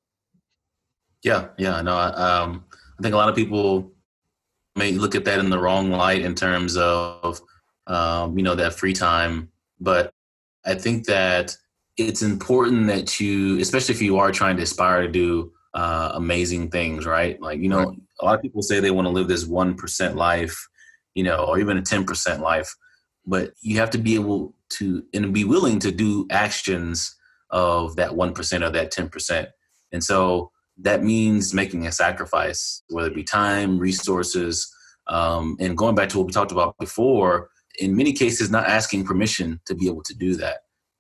Yeah 1.24 1.48
yeah 1.58 1.82
no 1.82 1.98
um 1.98 2.66
i 2.98 3.02
think 3.02 3.14
a 3.14 3.18
lot 3.18 3.30
of 3.30 3.36
people 3.36 3.92
may 4.76 4.92
look 4.92 5.16
at 5.16 5.26
that 5.26 5.40
in 5.40 5.50
the 5.50 5.60
wrong 5.60 5.90
light 5.90 6.22
in 6.22 6.36
terms 6.36 6.78
of 6.78 7.42
um, 7.88 8.38
you 8.38 8.44
know 8.44 8.56
that 8.56 8.74
free 8.74 8.94
time 8.94 9.50
but 9.80 10.12
i 10.66 10.74
think 10.74 11.06
that 11.06 11.56
it's 11.98 12.22
important 12.22 12.88
that 12.88 13.20
you 13.20 13.60
especially 13.60 13.96
if 13.96 14.02
you 14.02 14.18
are 14.18 14.32
trying 14.32 14.58
to 14.58 14.64
aspire 14.64 15.02
to 15.02 15.08
do 15.08 15.52
uh, 15.76 16.12
amazing 16.16 16.70
things 16.72 17.06
right 17.06 17.40
like 17.42 17.60
you 17.60 17.70
know 17.70 17.86
right. 17.86 17.98
a 18.22 18.26
lot 18.26 18.36
of 18.36 18.42
people 18.42 18.62
say 18.62 18.80
they 18.80 18.92
want 18.92 19.06
to 19.06 19.12
live 19.12 19.28
this 19.28 19.46
1% 19.46 20.16
life 20.16 20.68
you 21.14 21.24
know 21.24 21.44
or 21.46 21.60
even 21.60 21.78
a 21.78 21.82
10% 21.82 22.40
life 22.40 22.74
but 23.26 23.52
you 23.62 23.78
have 23.78 23.90
to 23.90 23.98
be 23.98 24.16
able 24.16 24.56
to 24.70 25.04
and 25.14 25.34
be 25.34 25.44
willing 25.44 25.80
to 25.80 25.92
do 25.92 26.26
actions 26.32 27.16
of 27.50 27.96
that 27.98 28.12
1% 28.12 28.66
or 28.66 28.70
that 28.70 28.94
10% 28.94 29.48
and 29.92 30.04
so 30.04 30.52
that 30.78 31.04
means 31.04 31.54
making 31.54 31.88
a 31.88 31.92
sacrifice, 31.92 32.84
whether 32.90 33.08
it 33.08 33.16
be 33.16 33.24
time, 33.24 33.80
resources, 33.80 34.74
um, 35.08 35.56
and 35.60 35.78
going 35.78 35.96
back 35.96 36.10
to 36.10 36.18
what 36.18 36.28
we 36.28 36.34
talked 36.34 36.52
about 36.52 36.78
before. 36.78 37.50
In 37.80 37.96
many 37.96 38.14
cases, 38.14 38.50
not 38.50 38.68
asking 38.68 39.06
permission 39.06 39.60
to 39.66 39.76
be 39.76 39.88
able 39.88 40.04
to 40.04 40.14
do 40.14 40.36
that. 40.36 40.60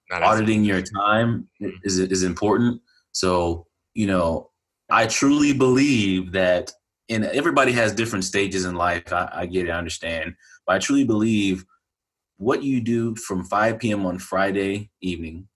Not 0.10 0.24
Auditing 0.24 0.64
your 0.64 0.82
time 0.82 1.48
is 1.84 2.00
is 2.00 2.24
important. 2.24 2.82
So 3.12 3.66
you 3.94 4.08
know, 4.08 4.52
I 4.90 5.08
truly 5.08 5.54
believe 5.54 6.32
that, 6.34 6.72
and 7.10 7.26
everybody 7.26 7.72
has 7.74 7.94
different 7.94 8.26
stages 8.26 8.66
in 8.66 8.76
life. 8.76 9.12
I, 9.12 9.30
I 9.32 9.46
get 9.46 9.68
it, 9.68 9.72
I 9.72 9.78
understand, 9.78 10.36
but 10.66 10.76
I 10.76 10.80
truly 10.80 11.04
believe 11.04 11.66
what 12.38 12.64
you 12.64 12.82
do 12.82 13.16
from 13.16 13.44
5 13.44 13.80
p.m. 13.80 14.06
on 14.06 14.20
Friday 14.20 14.90
evening 15.02 15.48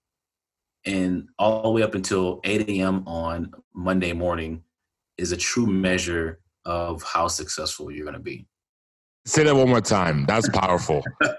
and 0.86 1.28
all 1.38 1.64
the 1.64 1.70
way 1.70 1.84
up 1.84 1.96
until 1.96 2.40
8 2.44 2.70
a.m. 2.70 3.08
on 3.08 3.54
Monday 3.74 4.14
morning 4.14 4.64
is 5.18 5.32
a 5.32 5.38
true 5.38 5.68
measure 5.68 6.40
of 6.66 7.04
how 7.04 7.28
successful 7.28 7.92
you're 7.92 8.06
going 8.06 8.14
to 8.14 8.20
be. 8.20 8.48
Say 9.26 9.44
that 9.44 9.56
one 9.56 9.70
more 9.70 9.82
time. 9.82 10.26
That's 10.26 10.50
powerful. 10.50 11.04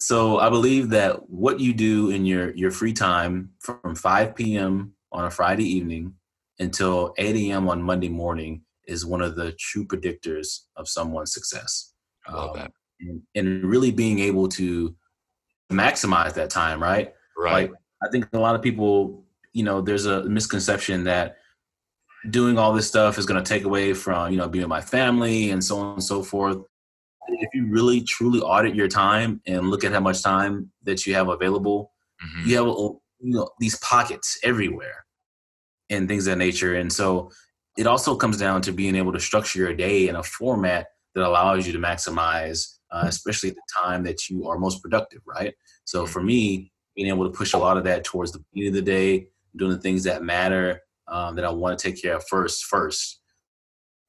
so 0.00 0.38
I 0.38 0.50
believe 0.50 0.90
that 0.90 1.28
what 1.30 1.60
you 1.60 1.72
do 1.72 2.10
in 2.10 2.26
your 2.26 2.54
your 2.54 2.70
free 2.70 2.92
time 2.92 3.50
from 3.60 3.94
5 3.94 4.34
p.m. 4.34 4.94
on 5.12 5.24
a 5.24 5.30
Friday 5.30 5.64
evening 5.64 6.14
until 6.58 7.14
8 7.18 7.36
a.m. 7.36 7.68
on 7.68 7.82
Monday 7.82 8.08
morning 8.08 8.62
is 8.86 9.06
one 9.06 9.22
of 9.22 9.36
the 9.36 9.52
true 9.52 9.86
predictors 9.86 10.62
of 10.76 10.88
someone's 10.88 11.32
success. 11.32 11.92
I 12.26 12.34
love 12.34 12.50
um, 12.50 12.56
that. 12.56 12.72
And, 13.00 13.22
and 13.34 13.64
really 13.64 13.90
being 13.90 14.18
able 14.20 14.48
to 14.50 14.94
maximize 15.70 16.34
that 16.34 16.50
time, 16.50 16.82
right? 16.82 17.14
Right. 17.36 17.70
Like, 17.70 17.72
I 18.04 18.10
think 18.10 18.28
a 18.32 18.38
lot 18.38 18.54
of 18.54 18.62
people, 18.62 19.24
you 19.52 19.64
know, 19.64 19.80
there's 19.80 20.06
a 20.06 20.24
misconception 20.24 21.04
that 21.04 21.36
doing 22.30 22.58
all 22.58 22.72
this 22.72 22.86
stuff 22.86 23.18
is 23.18 23.26
going 23.26 23.42
to 23.42 23.48
take 23.48 23.64
away 23.64 23.92
from, 23.94 24.30
you 24.30 24.38
know, 24.38 24.48
being 24.48 24.62
with 24.62 24.68
my 24.68 24.80
family 24.80 25.50
and 25.50 25.62
so 25.62 25.78
on 25.78 25.94
and 25.94 26.04
so 26.04 26.22
forth. 26.22 26.58
If 27.28 27.48
you 27.54 27.68
really 27.68 28.02
truly 28.02 28.40
audit 28.40 28.74
your 28.74 28.88
time 28.88 29.40
and 29.46 29.70
look 29.70 29.84
at 29.84 29.92
how 29.92 30.00
much 30.00 30.22
time 30.22 30.70
that 30.82 31.06
you 31.06 31.14
have 31.14 31.28
available, 31.28 31.92
mm-hmm. 32.24 32.48
you 32.48 32.56
have 32.56 32.66
you 33.22 33.34
know 33.34 33.48
these 33.60 33.78
pockets 33.78 34.38
everywhere 34.42 35.04
and 35.90 36.08
things 36.08 36.26
of 36.26 36.32
that 36.32 36.38
nature. 36.38 36.74
And 36.74 36.92
so 36.92 37.30
it 37.76 37.86
also 37.86 38.16
comes 38.16 38.38
down 38.38 38.62
to 38.62 38.72
being 38.72 38.96
able 38.96 39.12
to 39.12 39.20
structure 39.20 39.58
your 39.58 39.74
day 39.74 40.08
in 40.08 40.16
a 40.16 40.22
format 40.22 40.88
that 41.14 41.26
allows 41.26 41.66
you 41.66 41.72
to 41.72 41.78
maximize, 41.78 42.78
uh, 42.90 43.04
especially 43.06 43.50
at 43.50 43.54
the 43.54 43.62
time 43.82 44.02
that 44.04 44.28
you 44.28 44.48
are 44.48 44.58
most 44.58 44.82
productive, 44.82 45.20
right? 45.26 45.54
So 45.84 46.06
for 46.06 46.22
me, 46.22 46.72
being 46.96 47.08
able 47.08 47.24
to 47.24 47.36
push 47.36 47.52
a 47.52 47.58
lot 47.58 47.76
of 47.76 47.84
that 47.84 48.04
towards 48.04 48.32
the 48.32 48.42
beginning 48.52 48.78
of 48.78 48.84
the 48.84 48.90
day, 48.90 49.28
doing 49.56 49.72
the 49.72 49.78
things 49.78 50.04
that 50.04 50.22
matter, 50.22 50.80
um, 51.08 51.36
that 51.36 51.44
I 51.44 51.50
want 51.50 51.78
to 51.78 51.82
take 51.82 52.00
care 52.00 52.16
of 52.16 52.24
first. 52.28 52.64
First. 52.64 53.20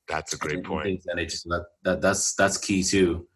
That's 0.07 0.33
a 0.33 0.37
great 0.37 0.63
point. 0.63 1.01
And 1.07 1.19
it 1.19 1.29
just 1.29 1.45
that, 1.45 1.65
that 1.83 2.01
that's 2.01 2.35
that's 2.35 2.57
key 2.57 2.83
too. 2.83 3.27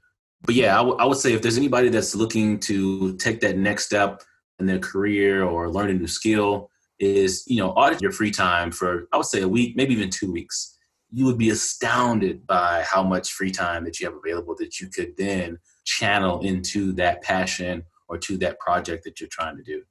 But 0.41 0.55
yeah, 0.55 0.75
I, 0.75 0.77
w- 0.79 0.97
I 0.97 1.05
would 1.05 1.17
say 1.17 1.33
if 1.33 1.41
there's 1.41 1.57
anybody 1.57 1.89
that's 1.89 2.13
looking 2.13 2.59
to 2.61 3.15
take 3.17 3.39
that 3.41 3.57
next 3.57 3.85
step 3.85 4.21
in 4.59 4.65
their 4.65 4.79
career 4.79 5.43
or 5.43 5.69
learn 5.69 5.89
a 5.89 5.93
new 5.93 6.07
skill, 6.07 6.69
is 6.99 7.43
you 7.47 7.57
know 7.57 7.71
audit 7.71 8.01
your 8.01 8.11
free 8.11 8.31
time 8.31 8.71
for 8.71 9.07
I 9.11 9.17
would 9.17 9.25
say 9.25 9.41
a 9.41 9.47
week, 9.47 9.75
maybe 9.75 9.93
even 9.93 10.09
two 10.09 10.31
weeks. 10.31 10.75
You 11.09 11.25
would 11.25 11.37
be 11.37 11.51
astounded 11.51 12.45
by 12.45 12.83
how 12.85 13.01
much 13.01 13.31
free 13.31 13.51
time 13.51 13.85
that 13.85 13.99
you 13.99 14.07
have 14.07 14.15
available 14.15 14.55
that 14.59 14.81
you 14.81 14.87
could 14.87 15.15
then 15.17 15.57
channel 15.85 16.41
into 16.41 16.91
that 16.93 17.21
passion 17.21 17.83
or 18.09 18.17
to 18.17 18.37
that 18.37 18.59
project 18.59 19.05
that 19.05 19.19
you're 19.21 19.29
trying 19.31 19.55
to 19.55 19.63
do. 19.63 19.83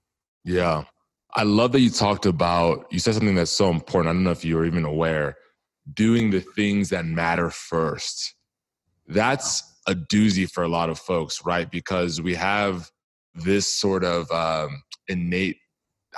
Yeah. 0.44 0.84
I 1.34 1.42
love 1.42 1.72
that 1.72 1.80
you 1.80 1.90
talked 1.90 2.24
about, 2.24 2.86
you 2.90 2.98
said 2.98 3.14
something 3.14 3.34
that's 3.34 3.50
so 3.50 3.70
important. 3.70 4.10
I 4.10 4.12
don't 4.14 4.24
know 4.24 4.30
if 4.30 4.44
you 4.44 4.56
were 4.56 4.64
even 4.64 4.84
aware, 4.84 5.36
doing 5.92 6.30
the 6.30 6.40
things 6.40 6.88
that 6.90 7.04
matter 7.04 7.50
first. 7.50 8.34
That's 9.06 9.62
a 9.86 9.94
doozy 9.94 10.50
for 10.50 10.64
a 10.64 10.68
lot 10.68 10.88
of 10.88 10.98
folks, 10.98 11.44
right? 11.44 11.70
Because 11.70 12.22
we 12.22 12.34
have 12.34 12.90
this 13.36 13.72
sort 13.72 14.04
of 14.04 14.30
um, 14.30 14.82
innate, 15.08 15.58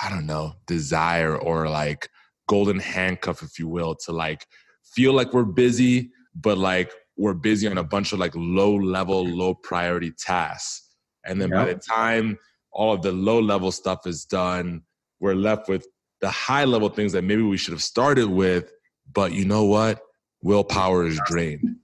I 0.01 0.11
don't 0.11 0.27
know, 0.27 0.55
desire 0.67 1.37
or 1.37 1.69
like 1.69 2.09
golden 2.49 2.79
handcuff, 2.79 3.43
if 3.43 3.59
you 3.59 3.69
will, 3.69 3.95
to 4.07 4.13
like 4.13 4.47
feel 4.85 5.13
like 5.13 5.33
we're 5.33 5.45
busy, 5.45 6.11
but 6.35 6.59
like 6.59 6.93
we're 7.17 7.35
busy 7.35 7.67
on 7.67 7.79
a 7.79 7.85
bunch 7.85 8.13
of 8.13 8.19
like 8.19 8.33
low 8.35 8.77
level, 8.77 9.27
low 9.27 9.55
priority 9.55 10.13
tasks. 10.13 10.95
And 11.27 11.41
then 11.41 11.51
yep. 11.51 11.59
by 11.59 11.73
the 11.73 11.81
time 11.81 12.39
all 12.73 12.93
of 12.93 13.03
the 13.03 13.13
low 13.13 13.41
level 13.41 13.73
stuff 13.73 14.07
is 14.07 14.25
done, 14.25 14.83
we're 15.21 15.35
left 15.35 15.69
with 15.69 15.87
the 16.21 16.31
high 16.31 16.65
level 16.65 16.89
things 16.89 17.13
that 17.13 17.23
maybe 17.23 17.43
we 17.43 17.57
should 17.57 17.73
have 17.73 17.83
started 17.83 18.29
with. 18.29 18.73
But 19.13 19.33
you 19.33 19.45
know 19.45 19.65
what? 19.65 20.01
Willpower 20.43 21.07
is 21.07 21.21
drained. 21.27 21.77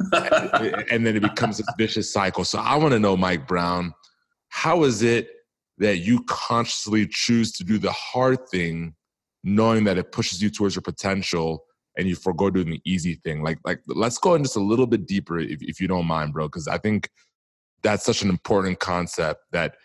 and 0.12 1.06
then 1.06 1.16
it 1.16 1.22
becomes 1.22 1.58
this 1.58 1.66
vicious 1.78 2.12
cycle. 2.12 2.44
So 2.44 2.58
I 2.58 2.76
want 2.76 2.92
to 2.92 2.98
know, 2.98 3.16
Mike 3.16 3.46
Brown, 3.46 3.94
how 4.50 4.84
is 4.84 5.02
it 5.02 5.28
that 5.78 5.98
you 5.98 6.22
consciously 6.24 7.06
choose 7.10 7.52
to 7.52 7.64
do 7.64 7.78
the 7.78 7.92
hard 7.92 8.48
thing, 8.48 8.94
knowing 9.42 9.84
that 9.84 9.98
it 9.98 10.12
pushes 10.12 10.42
you 10.42 10.50
towards 10.50 10.74
your 10.74 10.82
potential, 10.82 11.64
and 11.96 12.06
you 12.06 12.14
forego 12.14 12.50
doing 12.50 12.70
the 12.70 12.80
easy 12.84 13.14
thing? 13.24 13.42
Like, 13.42 13.58
like 13.64 13.80
let's 13.86 14.18
go 14.18 14.34
in 14.34 14.42
just 14.42 14.56
a 14.56 14.60
little 14.60 14.86
bit 14.86 15.06
deeper, 15.06 15.38
if, 15.38 15.62
if 15.62 15.80
you 15.80 15.88
don't 15.88 16.06
mind, 16.06 16.32
bro, 16.32 16.46
because 16.46 16.68
I 16.68 16.78
think 16.78 17.08
that's 17.82 18.04
such 18.04 18.22
an 18.22 18.28
important 18.28 18.78
concept 18.78 19.40
that 19.52 19.76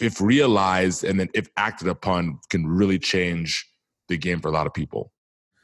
if 0.00 0.20
realized 0.20 1.04
and 1.04 1.18
then 1.18 1.28
if 1.32 1.48
acted 1.56 1.88
upon 1.88 2.38
can 2.50 2.66
really 2.66 2.98
change 2.98 3.66
the 4.08 4.16
game 4.16 4.40
for 4.40 4.48
a 4.48 4.52
lot 4.52 4.66
of 4.66 4.74
people 4.74 5.12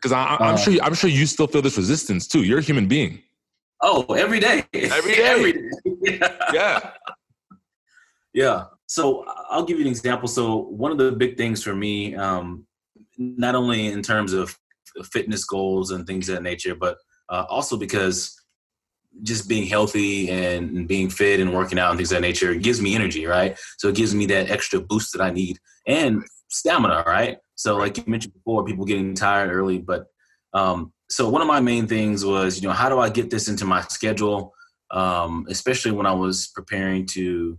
because 0.01 0.12
I'm 0.12 0.55
uh, 0.55 0.57
sure 0.57 0.75
I'm 0.83 0.95
sure 0.95 1.11
you 1.11 1.27
still 1.27 1.47
feel 1.47 1.62
this 1.62 1.77
resistance 1.77 2.27
too. 2.27 2.43
You're 2.43 2.59
a 2.59 2.62
human 2.62 2.88
being. 2.88 3.23
Oh, 3.81 4.05
every 4.15 4.41
day. 4.41 4.65
Every 4.73 5.15
day. 5.15 5.23
every 5.23 5.53
day. 5.53 5.59
yeah. 6.21 6.51
yeah. 6.53 6.91
Yeah. 8.35 8.64
So 8.87 9.25
I'll 9.51 9.64
give 9.64 9.79
you 9.79 9.85
an 9.85 9.90
example. 9.90 10.29
So 10.29 10.57
one 10.57 10.92
of 10.92 10.99
the 10.99 11.12
big 11.12 11.37
things 11.37 11.62
for 11.62 11.75
me, 11.75 12.14
um, 12.14 12.66
not 13.18 13.55
only 13.55 13.87
in 13.87 14.03
terms 14.03 14.33
of 14.33 14.57
fitness 15.05 15.45
goals 15.45 15.90
and 15.90 16.07
things 16.07 16.29
of 16.29 16.37
that 16.37 16.42
nature, 16.42 16.75
but 16.75 16.99
uh, 17.29 17.45
also 17.49 17.77
because 17.77 18.38
just 19.23 19.49
being 19.49 19.66
healthy 19.66 20.31
and 20.31 20.88
being 20.88 21.11
fit 21.11 21.40
and 21.40 21.53
working 21.53 21.79
out 21.79 21.90
and 21.90 21.99
things 21.99 22.11
of 22.11 22.16
that 22.16 22.23
nature 22.23 22.55
gives 22.55 22.81
me 22.81 22.95
energy, 22.95 23.27
right? 23.27 23.59
So 23.79 23.88
it 23.88 23.95
gives 23.95 24.14
me 24.14 24.27
that 24.27 24.51
extra 24.51 24.81
boost 24.81 25.12
that 25.12 25.23
I 25.23 25.31
need 25.31 25.59
and 25.87 26.23
stamina, 26.49 27.05
right? 27.07 27.38
So 27.55 27.77
like 27.77 27.99
you 27.99 28.05
mentioned 28.07 28.35
before, 28.35 28.64
people 28.64 28.85
getting 28.85 29.14
tired 29.14 29.51
early, 29.51 29.79
but 29.79 30.07
um, 30.55 30.92
so 31.11 31.29
one 31.29 31.42
of 31.42 31.49
my 31.49 31.61
main 31.61 31.87
things 31.87 32.25
was, 32.25 32.61
you 32.61 32.66
know, 32.66 32.75
how 32.75 32.88
do 32.88 32.99
I 32.99 33.11
get 33.11 33.31
this 33.31 33.49
into 33.49 33.64
my 33.64 33.83
schedule? 33.83 34.53
Um, 34.90 35.47
especially 35.49 35.92
when 35.92 36.07
I 36.07 36.12
was 36.12 36.49
preparing 36.49 37.07
to 37.12 37.59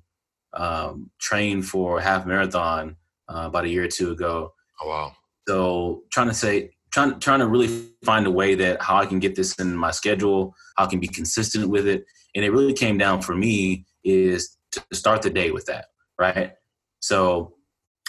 um, 0.55 1.09
train 1.19 1.61
for 1.61 1.99
half 1.99 2.25
marathon 2.25 2.95
uh, 3.27 3.43
about 3.47 3.65
a 3.65 3.69
year 3.69 3.83
or 3.85 3.87
two 3.87 4.11
ago. 4.11 4.53
Oh 4.81 4.89
wow! 4.89 5.13
So 5.47 6.03
trying 6.11 6.27
to 6.27 6.33
say, 6.33 6.71
trying 6.91 7.19
trying 7.19 7.39
to 7.39 7.47
really 7.47 7.89
find 8.05 8.27
a 8.27 8.31
way 8.31 8.55
that 8.55 8.81
how 8.81 8.97
I 8.97 9.05
can 9.05 9.19
get 9.19 9.35
this 9.35 9.55
in 9.55 9.75
my 9.75 9.91
schedule, 9.91 10.53
how 10.77 10.85
I 10.85 10.87
can 10.87 10.99
be 10.99 11.07
consistent 11.07 11.69
with 11.69 11.87
it, 11.87 12.05
and 12.35 12.43
it 12.43 12.51
really 12.51 12.73
came 12.73 12.97
down 12.97 13.21
for 13.21 13.35
me 13.35 13.85
is 14.03 14.57
to 14.71 14.83
start 14.91 15.21
the 15.21 15.29
day 15.29 15.51
with 15.51 15.65
that, 15.65 15.85
right? 16.19 16.53
So 16.99 17.53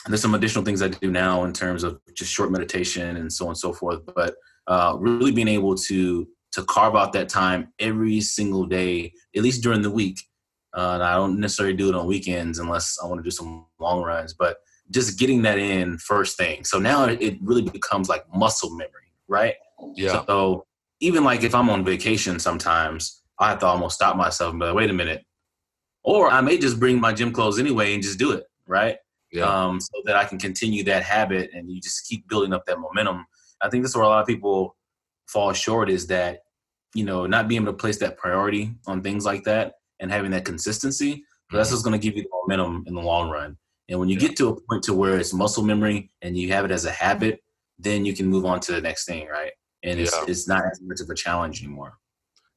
there's 0.06 0.22
some 0.22 0.34
additional 0.34 0.64
things 0.64 0.82
I 0.82 0.88
do 0.88 1.10
now 1.10 1.44
in 1.44 1.52
terms 1.52 1.82
of 1.82 2.00
just 2.14 2.32
short 2.32 2.50
meditation 2.50 3.16
and 3.16 3.32
so 3.32 3.46
on 3.46 3.50
and 3.50 3.58
so 3.58 3.72
forth, 3.72 4.00
but 4.14 4.34
uh, 4.66 4.96
really 4.98 5.32
being 5.32 5.48
able 5.48 5.74
to 5.76 6.26
to 6.52 6.64
carve 6.66 6.94
out 6.94 7.12
that 7.12 7.28
time 7.28 7.72
every 7.80 8.20
single 8.20 8.64
day, 8.64 9.12
at 9.34 9.42
least 9.42 9.62
during 9.62 9.82
the 9.82 9.90
week. 9.90 10.20
Uh, 10.74 10.98
I 11.00 11.14
don't 11.14 11.38
necessarily 11.38 11.76
do 11.76 11.88
it 11.88 11.94
on 11.94 12.06
weekends 12.06 12.58
unless 12.58 12.98
I 13.02 13.06
want 13.06 13.20
to 13.20 13.22
do 13.22 13.30
some 13.30 13.66
long 13.78 14.02
runs, 14.02 14.34
but 14.34 14.58
just 14.90 15.18
getting 15.18 15.42
that 15.42 15.58
in 15.58 15.98
first 15.98 16.36
thing. 16.36 16.64
So 16.64 16.78
now 16.78 17.04
it 17.04 17.38
really 17.40 17.62
becomes 17.62 18.08
like 18.08 18.24
muscle 18.34 18.70
memory, 18.70 19.12
right? 19.28 19.54
Yeah. 19.94 20.24
So 20.26 20.66
even 21.00 21.24
like 21.24 21.42
if 21.42 21.54
I'm 21.54 21.70
on 21.70 21.84
vacation, 21.84 22.38
sometimes 22.38 23.22
I 23.38 23.50
have 23.50 23.60
to 23.60 23.66
almost 23.66 23.94
stop 23.94 24.16
myself 24.16 24.50
and 24.50 24.60
be 24.60 24.66
like, 24.66 24.74
wait 24.74 24.90
a 24.90 24.94
minute. 24.94 25.24
Or 26.02 26.30
I 26.30 26.40
may 26.40 26.58
just 26.58 26.78
bring 26.78 27.00
my 27.00 27.12
gym 27.12 27.32
clothes 27.32 27.58
anyway 27.58 27.94
and 27.94 28.02
just 28.02 28.18
do 28.18 28.32
it, 28.32 28.44
right? 28.66 28.98
Yeah. 29.32 29.44
Um, 29.44 29.80
so 29.80 30.02
that 30.04 30.16
I 30.16 30.24
can 30.24 30.38
continue 30.38 30.84
that 30.84 31.02
habit 31.02 31.50
and 31.54 31.70
you 31.70 31.80
just 31.80 32.06
keep 32.06 32.28
building 32.28 32.52
up 32.52 32.66
that 32.66 32.78
momentum 32.78 33.26
I 33.64 33.70
think 33.70 33.82
that's 33.82 33.96
where 33.96 34.04
a 34.04 34.08
lot 34.08 34.20
of 34.20 34.26
people 34.26 34.76
fall 35.26 35.52
short 35.52 35.88
is 35.88 36.06
that, 36.08 36.40
you 36.94 37.04
know, 37.04 37.26
not 37.26 37.48
being 37.48 37.62
able 37.62 37.72
to 37.72 37.78
place 37.78 37.98
that 37.98 38.18
priority 38.18 38.74
on 38.86 39.02
things 39.02 39.24
like 39.24 39.44
that 39.44 39.74
and 40.00 40.10
having 40.10 40.30
that 40.32 40.44
consistency. 40.44 41.12
Mm-hmm. 41.14 41.56
That's 41.56 41.70
what's 41.70 41.82
going 41.82 41.98
to 41.98 42.04
give 42.04 42.16
you 42.16 42.22
the 42.22 42.28
momentum 42.32 42.84
in 42.86 42.94
the 42.94 43.00
long 43.00 43.30
run. 43.30 43.56
And 43.88 44.00
when 44.00 44.08
you 44.08 44.18
get 44.18 44.36
to 44.36 44.48
a 44.48 44.60
point 44.60 44.82
to 44.84 44.94
where 44.94 45.18
it's 45.18 45.34
muscle 45.34 45.62
memory 45.62 46.10
and 46.22 46.36
you 46.36 46.52
have 46.52 46.64
it 46.64 46.70
as 46.70 46.86
a 46.86 46.90
habit, 46.90 47.40
then 47.78 48.04
you 48.04 48.14
can 48.14 48.26
move 48.26 48.44
on 48.46 48.60
to 48.60 48.72
the 48.72 48.80
next 48.80 49.04
thing, 49.04 49.26
right? 49.28 49.52
And 49.82 50.00
it's 50.00 50.14
yeah. 50.16 50.24
it's 50.26 50.48
not 50.48 50.64
as 50.64 50.80
much 50.80 51.00
of 51.00 51.10
a 51.10 51.14
challenge 51.14 51.62
anymore. 51.62 51.98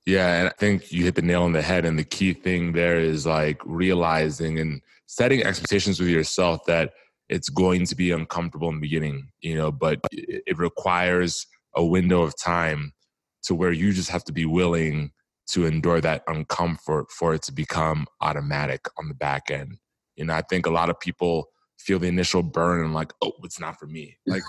Yeah, 0.06 0.40
and 0.40 0.48
I 0.48 0.54
think 0.58 0.94
you 0.94 1.04
hit 1.04 1.16
the 1.16 1.22
nail 1.22 1.44
on 1.44 1.52
the 1.52 1.62
head. 1.62 1.84
And 1.84 2.00
the 2.00 2.06
key 2.06 2.32
thing 2.32 2.72
there 2.72 2.98
is 2.98 3.26
like 3.26 3.62
realizing 3.66 4.60
and 4.60 4.82
setting 5.06 5.44
expectations 5.44 6.00
with 6.00 6.08
yourself 6.08 6.62
that 6.68 6.94
it's 7.28 7.50
going 7.50 7.86
to 7.86 7.96
be 7.96 8.12
uncomfortable 8.12 8.70
in 8.70 8.76
the 8.76 8.82
beginning, 8.82 9.28
you 9.42 9.58
know, 9.58 9.70
but 9.70 10.00
it 10.12 10.58
requires 10.58 11.46
a 11.76 11.86
window 11.86 12.22
of 12.22 12.34
time 12.42 12.94
to 13.44 13.54
where 13.54 13.74
you 13.74 13.92
just 13.92 14.10
have 14.10 14.24
to 14.26 14.32
be 14.32 14.46
willing 14.46 15.12
to 15.48 15.66
endure 15.66 16.02
that 16.02 16.26
uncomfort 16.28 17.10
for 17.10 17.34
it 17.34 17.42
to 17.44 17.52
become 17.52 18.06
automatic 18.22 18.86
on 18.98 19.08
the 19.08 19.14
back 19.14 19.50
end. 19.50 19.78
You 20.16 20.26
know, 20.26 20.34
I 20.34 20.42
think 20.42 20.66
a 20.66 20.72
lot 20.72 20.90
of 20.90 21.00
people 21.00 21.50
feel 21.80 22.00
the 22.00 22.08
initial 22.08 22.44
burn 22.44 22.84
and 22.84 22.94
like, 22.94 23.14
oh, 23.22 23.32
it's 23.44 23.60
not 23.60 23.80
for 23.80 23.86
me. 23.86 24.18
Like, 24.26 24.44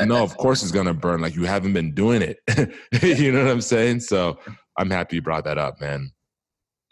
no, 0.00 0.22
of 0.22 0.36
course 0.36 0.62
it's 0.62 0.72
gonna 0.72 0.94
burn. 0.94 1.20
Like 1.20 1.34
you 1.34 1.44
haven't 1.44 1.72
been 1.72 1.92
doing 1.92 2.22
it. 2.22 2.38
you 3.02 3.32
know 3.32 3.44
what 3.44 3.52
I'm 3.52 3.60
saying? 3.60 4.00
So 4.00 4.38
I'm 4.78 4.90
happy 4.90 5.16
you 5.16 5.22
brought 5.22 5.44
that 5.44 5.58
up, 5.58 5.80
man. 5.80 6.12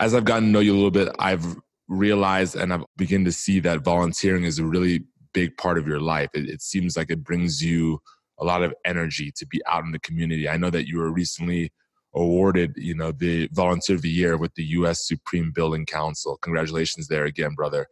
As 0.01 0.15
I've 0.15 0.25
gotten 0.25 0.45
to 0.45 0.51
know 0.51 0.61
you 0.61 0.73
a 0.73 0.75
little 0.75 0.91
bit, 0.91 1.09
I've 1.19 1.57
realized 1.89 2.57
and 2.57 2.73
I've 2.73 2.85
begun 2.97 3.25
to 3.25 3.33
see 3.33 3.61
that 3.61 3.85
volunteering 3.85 4.45
is 4.45 4.59
a 4.59 4.65
really 4.65 5.05
big 5.33 5.57
part 5.57 5.79
of 5.79 5.87
your 5.87 6.01
life. 6.01 6.31
It, 6.35 6.49
it, 6.49 6.63
seems 6.63 6.97
like 6.97 7.11
it 7.11 7.23
brings 7.23 7.63
you 7.63 8.01
a 8.39 8.45
lot 8.45 8.63
of 8.63 8.75
energy 8.85 9.33
to 9.37 9.47
be 9.47 9.61
out 9.67 9.85
in 9.85 9.93
the 9.93 9.99
community. 9.99 10.49
I 10.49 10.57
know 10.57 10.71
that 10.71 10.89
you 10.89 10.99
were 10.99 11.13
recently 11.13 11.73
awarded, 12.15 12.75
you 12.77 12.95
know, 12.95 13.13
the 13.13 13.49
Volunteer 13.53 13.97
of 13.97 14.03
the 14.03 14.11
Year 14.11 14.37
with 14.37 14.55
the 14.55 14.65
U.S. 14.65 15.11
Green 15.25 15.51
Building 15.51 15.87
Council. 15.87 16.39
Congratulations 16.43 17.09
there 17.09 17.25
again, 17.25 17.55
brother. 17.55 17.87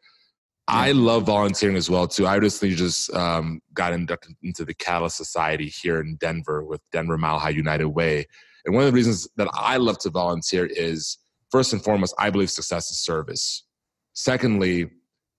Yeah. 0.69 0.77
I 0.77 0.93
love 0.93 1.25
volunteering 1.25 1.77
as 1.77 1.91
well 1.91 2.07
too. 2.07 2.27
I 2.27 2.37
recently 2.37 2.75
just 2.77 3.13
um, 3.15 3.61
got 3.75 3.93
inducted 3.93 4.37
into 4.43 4.65
the 4.65 4.75
Catalyst 4.75 5.17
Society 5.17 5.67
here 5.69 6.01
in 6.01 6.17
Denver 6.17 6.65
with 6.65 6.81
Denver 6.93 7.19
Mile 7.19 7.39
High 7.39 7.51
United 7.51 7.89
Way. 7.89 8.27
And 8.65 8.75
one 8.75 8.85
of 8.85 8.93
the 8.93 8.97
reasons 8.97 9.29
that 9.37 9.49
I 9.53 9.77
love 9.79 9.99
to 9.99 10.11
volunteer 10.11 10.67
is 10.67 11.19
first 11.51 11.73
and 11.73 11.83
foremost, 11.83 12.15
I 12.19 12.31
believe 12.31 12.51
success 12.51 12.91
is 12.91 13.01
service. 13.01 13.65
Secondly, 14.13 14.91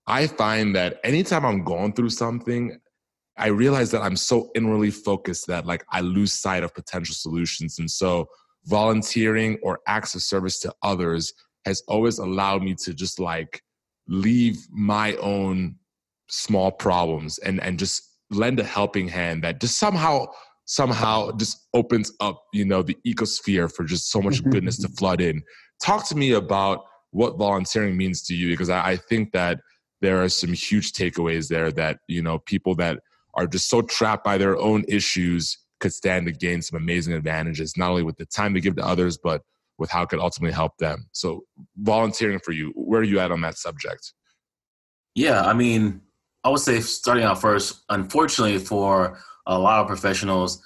I 0.07 0.27
find 0.27 0.75
that 0.75 0.99
anytime 1.05 1.45
I'm 1.45 1.63
going 1.63 1.93
through 1.93 2.09
something, 2.09 2.77
I 3.37 3.47
realize 3.47 3.91
that 3.91 4.01
I'm 4.01 4.17
so 4.17 4.49
inwardly 4.55 4.91
focused 4.91 5.47
that 5.47 5.65
like 5.65 5.85
I 5.89 6.01
lose 6.01 6.33
sight 6.33 6.63
of 6.63 6.73
potential 6.73 7.15
solutions. 7.15 7.79
And 7.79 7.89
so 7.89 8.27
volunteering 8.65 9.57
or 9.61 9.79
acts 9.87 10.15
of 10.15 10.21
service 10.21 10.59
to 10.59 10.73
others 10.83 11.33
has 11.65 11.81
always 11.87 12.17
allowed 12.19 12.63
me 12.63 12.75
to 12.75 12.93
just 12.93 13.19
like 13.19 13.61
leave 14.07 14.57
my 14.71 15.15
own 15.15 15.75
small 16.29 16.71
problems 16.71 17.37
and 17.39 17.61
and 17.61 17.77
just 17.77 18.09
lend 18.31 18.59
a 18.59 18.63
helping 18.63 19.07
hand 19.07 19.43
that 19.43 19.61
just 19.61 19.77
somehow 19.77 20.25
somehow 20.65 21.31
just 21.33 21.67
opens 21.73 22.11
up 22.19 22.43
you 22.53 22.65
know 22.65 22.81
the 22.81 22.97
ecosphere 23.05 23.71
for 23.71 23.83
just 23.83 24.11
so 24.11 24.21
much 24.21 24.41
mm-hmm. 24.41 24.51
goodness 24.51 24.77
to 24.79 24.87
flood 24.89 25.21
in. 25.21 25.41
Talk 25.81 26.07
to 26.07 26.15
me 26.15 26.31
about 26.33 26.85
what 27.11 27.37
volunteering 27.37 27.95
means 27.97 28.23
to 28.23 28.35
you 28.35 28.49
because 28.51 28.69
I, 28.69 28.91
I 28.91 28.97
think 28.97 29.31
that 29.33 29.59
there 30.01 30.21
are 30.21 30.29
some 30.29 30.53
huge 30.53 30.93
takeaways 30.93 31.47
there 31.47 31.71
that 31.73 31.99
you 32.07 32.21
know 32.21 32.39
people 32.39 32.75
that 32.75 32.99
are 33.35 33.47
just 33.47 33.69
so 33.69 33.81
trapped 33.81 34.23
by 34.23 34.37
their 34.37 34.57
own 34.57 34.83
issues 34.87 35.57
could 35.83 35.93
stand 35.93 36.25
to 36.25 36.31
gain 36.31 36.61
some 36.61 36.77
amazing 36.77 37.13
advantages 37.13 37.77
not 37.77 37.91
only 37.91 38.03
with 38.03 38.17
the 38.17 38.25
time 38.25 38.53
they 38.53 38.59
give 38.59 38.75
to 38.75 38.85
others 38.85 39.17
but 39.17 39.41
with 39.77 39.91
how 39.91 40.03
it 40.03 40.09
could 40.09 40.19
ultimately 40.19 40.53
help 40.53 40.75
them 40.77 41.07
so 41.11 41.43
volunteering 41.77 42.39
for 42.39 42.51
you 42.51 42.71
where 42.75 43.01
are 43.01 43.03
you 43.03 43.19
at 43.19 43.31
on 43.31 43.41
that 43.41 43.57
subject 43.57 44.13
yeah 45.13 45.41
i 45.43 45.53
mean 45.53 46.01
i 46.43 46.49
would 46.49 46.59
say 46.59 46.79
starting 46.79 47.23
out 47.23 47.39
first 47.39 47.83
unfortunately 47.89 48.57
for 48.57 49.19
a 49.45 49.57
lot 49.59 49.81
of 49.81 49.87
professionals 49.87 50.63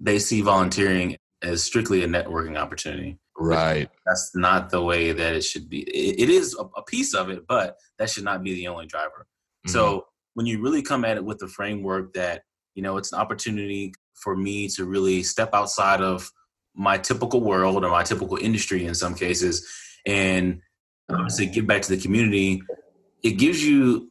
they 0.00 0.18
see 0.18 0.40
volunteering 0.40 1.16
as 1.42 1.62
strictly 1.62 2.02
a 2.02 2.08
networking 2.08 2.56
opportunity 2.56 3.18
Right. 3.38 3.88
That's 4.06 4.36
not 4.36 4.70
the 4.70 4.82
way 4.82 5.12
that 5.12 5.34
it 5.34 5.42
should 5.42 5.68
be. 5.68 5.80
it, 5.80 6.28
is 6.28 6.56
a, 6.58 6.64
a, 6.76 6.84
piece 6.84 7.14
of 7.14 7.30
it, 7.30 7.46
but 7.48 7.76
that 7.98 8.10
should 8.10 8.24
not 8.24 8.42
be 8.42 8.54
the 8.54 8.68
only 8.68 8.86
driver. 8.86 9.26
Mm-hmm. 9.66 9.72
So 9.72 10.06
when 10.34 10.46
you 10.46 10.62
really 10.62 10.82
come 10.82 11.04
at 11.04 11.16
it 11.16 11.24
with 11.24 11.38
the 11.38 11.48
framework 11.48 12.12
that, 12.14 12.42
you 12.74 12.82
know, 12.82 12.96
it's 12.98 13.12
an 13.12 13.18
opportunity 13.18 13.92
for 14.22 14.36
me 14.36 14.68
to 14.68 14.84
really 14.84 15.22
step 15.22 15.50
outside 15.52 16.00
of 16.00 16.30
my 16.74 16.96
typical 16.96 17.40
world 17.40 17.84
or 17.84 17.90
my 17.90 18.02
typical 18.02 18.36
industry 18.36 18.86
in 18.86 18.94
some 18.94 19.14
cases 19.14 19.66
and 20.06 20.60
obviously 21.10 21.46
give 21.46 21.66
back 21.66 21.82
to 21.82 21.94
the 21.94 22.00
community, 22.00 22.62
it 23.22 23.32
gives 23.32 23.64
you 23.64 24.10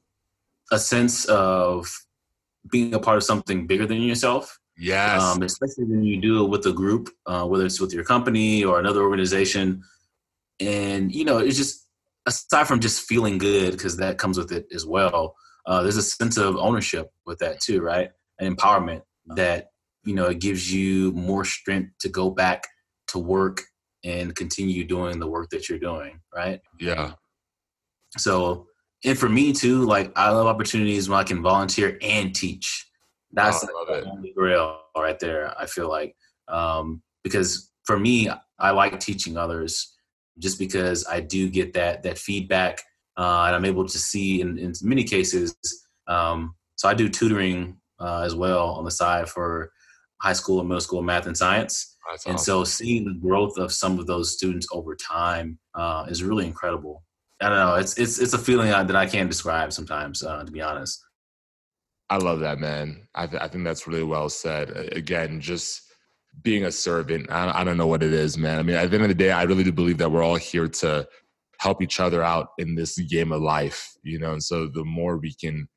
a 0.71 0.77
sense 0.77 1.25
of 1.25 1.91
being 2.71 2.93
a 2.93 2.99
part 2.99 3.17
of 3.17 3.23
something 3.23 3.65
bigger 3.65 3.87
than 3.87 4.01
yourself 4.01 4.59
Yes. 4.81 5.21
Um, 5.21 5.43
especially 5.43 5.85
when 5.85 6.03
you 6.03 6.19
do 6.19 6.43
it 6.43 6.49
with 6.49 6.65
a 6.65 6.73
group, 6.73 7.09
uh, 7.27 7.45
whether 7.45 7.65
it's 7.65 7.79
with 7.79 7.93
your 7.93 8.03
company 8.03 8.63
or 8.63 8.79
another 8.79 9.03
organization. 9.03 9.83
And, 10.59 11.13
you 11.13 11.23
know, 11.23 11.37
it's 11.37 11.57
just, 11.57 11.87
aside 12.25 12.67
from 12.67 12.79
just 12.79 13.07
feeling 13.07 13.37
good, 13.37 13.71
because 13.73 13.97
that 13.97 14.17
comes 14.17 14.39
with 14.39 14.51
it 14.51 14.65
as 14.73 14.85
well, 14.85 15.35
uh, 15.67 15.83
there's 15.83 15.97
a 15.97 16.01
sense 16.01 16.37
of 16.37 16.55
ownership 16.57 17.11
with 17.27 17.39
that 17.39 17.59
too, 17.59 17.81
right? 17.81 18.09
And 18.39 18.57
empowerment 18.57 19.03
that, 19.35 19.70
you 20.03 20.15
know, 20.15 20.25
it 20.25 20.39
gives 20.39 20.71
you 20.73 21.11
more 21.13 21.45
strength 21.45 21.91
to 21.99 22.09
go 22.09 22.29
back 22.29 22.67
to 23.07 23.19
work 23.19 23.61
and 24.03 24.35
continue 24.35 24.83
doing 24.83 25.19
the 25.19 25.27
work 25.27 25.49
that 25.51 25.69
you're 25.69 25.79
doing, 25.79 26.19
right? 26.35 26.59
Yeah. 26.79 27.13
So, 28.17 28.67
and 29.05 29.17
for 29.17 29.29
me 29.29 29.53
too, 29.53 29.85
like 29.85 30.11
I 30.15 30.29
love 30.29 30.47
opportunities 30.47 31.09
when 31.09 31.19
I 31.19 31.23
can 31.23 31.41
volunteer 31.41 31.97
and 32.01 32.33
teach. 32.33 32.87
That's 33.31 33.63
oh, 33.63 33.85
the 33.87 34.09
only 34.09 34.33
grail 34.35 34.79
right 34.97 35.19
there. 35.19 35.53
I 35.59 35.65
feel 35.65 35.89
like 35.89 36.15
um, 36.47 37.01
because 37.23 37.71
for 37.85 37.97
me, 37.97 38.29
I 38.59 38.71
like 38.71 38.99
teaching 38.99 39.37
others 39.37 39.95
just 40.39 40.59
because 40.59 41.05
I 41.07 41.21
do 41.21 41.49
get 41.49 41.73
that 41.73 42.03
that 42.03 42.17
feedback, 42.17 42.81
uh, 43.17 43.45
and 43.47 43.55
I'm 43.55 43.65
able 43.65 43.87
to 43.87 43.97
see 43.97 44.41
in, 44.41 44.57
in 44.57 44.73
many 44.81 45.03
cases. 45.03 45.55
Um, 46.07 46.55
so 46.75 46.89
I 46.89 46.93
do 46.93 47.07
tutoring 47.07 47.77
uh, 47.99 48.21
as 48.21 48.35
well 48.35 48.71
on 48.71 48.83
the 48.83 48.91
side 48.91 49.29
for 49.29 49.71
high 50.21 50.33
school 50.33 50.59
and 50.59 50.69
middle 50.69 50.81
school 50.81 51.01
math 51.01 51.25
and 51.25 51.37
science. 51.37 51.97
That's 52.09 52.25
and 52.25 52.35
awesome. 52.35 52.45
so 52.45 52.63
seeing 52.63 53.05
the 53.05 53.13
growth 53.13 53.57
of 53.57 53.71
some 53.71 53.99
of 53.99 54.07
those 54.07 54.33
students 54.33 54.67
over 54.71 54.95
time 54.95 55.57
uh, 55.75 56.05
is 56.09 56.23
really 56.23 56.45
incredible. 56.45 57.03
I 57.41 57.49
don't 57.49 57.57
know. 57.57 57.75
It's 57.75 57.97
it's 57.97 58.19
it's 58.19 58.33
a 58.33 58.37
feeling 58.37 58.69
that 58.69 58.95
I 58.95 59.07
can't 59.07 59.29
describe 59.29 59.73
sometimes, 59.73 60.23
uh, 60.23 60.43
to 60.43 60.51
be 60.51 60.61
honest. 60.61 61.03
I 62.09 62.17
love 62.17 62.41
that, 62.41 62.59
man. 62.59 63.07
I, 63.15 63.25
th- 63.25 63.41
I 63.41 63.47
think 63.47 63.63
that's 63.63 63.87
really 63.87 64.03
well 64.03 64.27
said. 64.27 64.69
Again, 64.91 65.39
just 65.39 65.81
being 66.43 66.65
a 66.65 66.71
servant. 66.71 67.31
I, 67.31 67.61
I 67.61 67.63
don't 67.63 67.77
know 67.77 67.87
what 67.87 68.03
it 68.03 68.13
is, 68.13 68.37
man. 68.37 68.59
I 68.59 68.63
mean, 68.63 68.75
at 68.75 68.89
the 68.89 68.95
end 68.95 69.03
of 69.03 69.09
the 69.09 69.15
day, 69.15 69.31
I 69.31 69.43
really 69.43 69.63
do 69.63 69.71
believe 69.71 69.97
that 69.99 70.11
we're 70.11 70.23
all 70.23 70.35
here 70.35 70.67
to 70.67 71.07
help 71.59 71.81
each 71.81 71.99
other 71.99 72.21
out 72.21 72.49
in 72.57 72.75
this 72.75 72.97
game 72.97 73.31
of 73.31 73.41
life, 73.41 73.93
you 74.03 74.19
know. 74.19 74.33
And 74.33 74.43
so, 74.43 74.67
the 74.67 74.83
more 74.83 75.17
we 75.17 75.33
can 75.33 75.67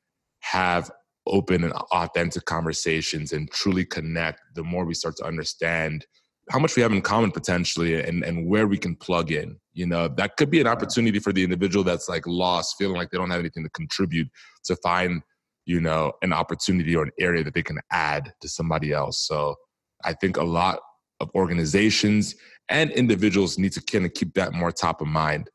have 0.41 0.91
open 1.27 1.64
and 1.64 1.72
authentic 1.72 2.45
conversations 2.45 3.33
and 3.33 3.51
truly 3.51 3.85
connect, 3.85 4.41
the 4.55 4.62
more 4.62 4.85
we 4.85 4.95
start 4.95 5.16
to 5.16 5.25
understand 5.25 6.07
how 6.51 6.59
much 6.59 6.77
we 6.77 6.83
have 6.83 6.93
in 6.93 7.01
common 7.01 7.31
potentially 7.31 8.01
and, 8.01 8.22
and 8.22 8.47
where 8.47 8.66
we 8.66 8.77
can 8.77 8.95
plug 8.97 9.33
in. 9.33 9.59
You 9.72 9.87
know, 9.87 10.09
that 10.09 10.37
could 10.37 10.51
be 10.51 10.61
an 10.61 10.66
opportunity 10.66 11.18
for 11.18 11.33
the 11.33 11.43
individual 11.43 11.85
that's 11.85 12.09
like 12.09 12.27
lost, 12.27 12.77
feeling 12.79 12.97
like 12.97 13.11
they 13.11 13.18
don't 13.18 13.31
have 13.31 13.41
anything 13.41 13.64
to 13.64 13.70
contribute 13.70 14.29
to 14.64 14.77
find, 14.77 15.22
you 15.64 15.81
know, 15.81 16.12
an 16.22 16.33
opportunity 16.33 16.95
or 16.95 17.05
an 17.05 17.12
area 17.18 17.43
that 17.45 17.55
they 17.55 17.62
can 17.62 17.81
add 17.91 18.33
to 18.41 18.49
somebody 18.49 18.93
else. 18.93 19.27
So 19.27 19.57
I 20.05 20.12
think 20.12 20.37
a 20.37 20.45
lot 20.45 20.81
of 21.20 21.31
organizations 21.35 22.35
and 22.68 22.91
individuals 22.93 23.59
need 23.59 23.72
to 23.72 23.83
kind 23.83 24.05
of 24.05 24.12
keep 24.14 24.35
that 24.35 24.53
more 24.53 24.72
top 24.72 25.01
of 25.01 25.07
mind. 25.07 25.49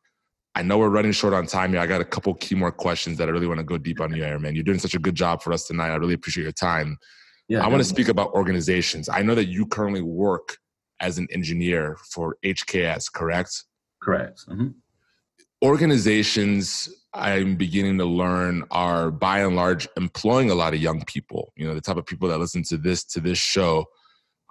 I 0.59 0.61
know 0.61 0.77
we're 0.77 0.89
running 0.89 1.13
short 1.13 1.33
on 1.33 1.45
time 1.45 1.71
here. 1.71 1.79
I 1.79 1.87
got 1.87 2.01
a 2.01 2.05
couple 2.05 2.33
key 2.33 2.53
more 2.53 2.69
questions 2.69 3.17
that 3.17 3.29
I 3.29 3.31
really 3.31 3.47
want 3.47 3.59
to 3.59 3.63
go 3.63 3.77
deep 3.77 4.01
on 4.01 4.13
you, 4.13 4.25
Aaron, 4.25 4.41
man. 4.41 4.55
You're 4.55 4.65
doing 4.65 4.77
such 4.77 4.93
a 4.93 4.99
good 4.99 5.15
job 5.15 5.41
for 5.41 5.53
us 5.53 5.65
tonight. 5.65 5.87
I 5.87 5.95
really 5.95 6.15
appreciate 6.15 6.43
your 6.43 6.51
time. 6.51 6.97
Yeah, 7.47 7.63
I 7.63 7.69
want 7.69 7.79
to 7.79 7.85
speak 7.87 8.09
about 8.09 8.33
organizations. 8.33 9.07
I 9.07 9.21
know 9.21 9.35
that 9.35 9.45
you 9.45 9.65
currently 9.65 10.01
work 10.01 10.57
as 10.99 11.17
an 11.17 11.29
engineer 11.31 11.97
for 12.11 12.35
HKS, 12.43 13.05
correct? 13.09 13.63
Correct. 14.03 14.41
Mm-hmm. 14.49 14.67
Organizations 15.63 16.89
I'm 17.13 17.55
beginning 17.55 17.97
to 17.99 18.05
learn 18.05 18.65
are 18.69 19.11
by 19.11 19.39
and 19.39 19.55
large 19.55 19.87
employing 19.95 20.51
a 20.51 20.55
lot 20.55 20.73
of 20.73 20.81
young 20.81 21.05
people. 21.05 21.53
You 21.55 21.69
know, 21.69 21.73
the 21.73 21.79
type 21.79 21.95
of 21.95 22.05
people 22.05 22.27
that 22.27 22.37
listen 22.37 22.63
to 22.63 22.77
this 22.77 23.05
to 23.05 23.21
this 23.21 23.37
show. 23.37 23.85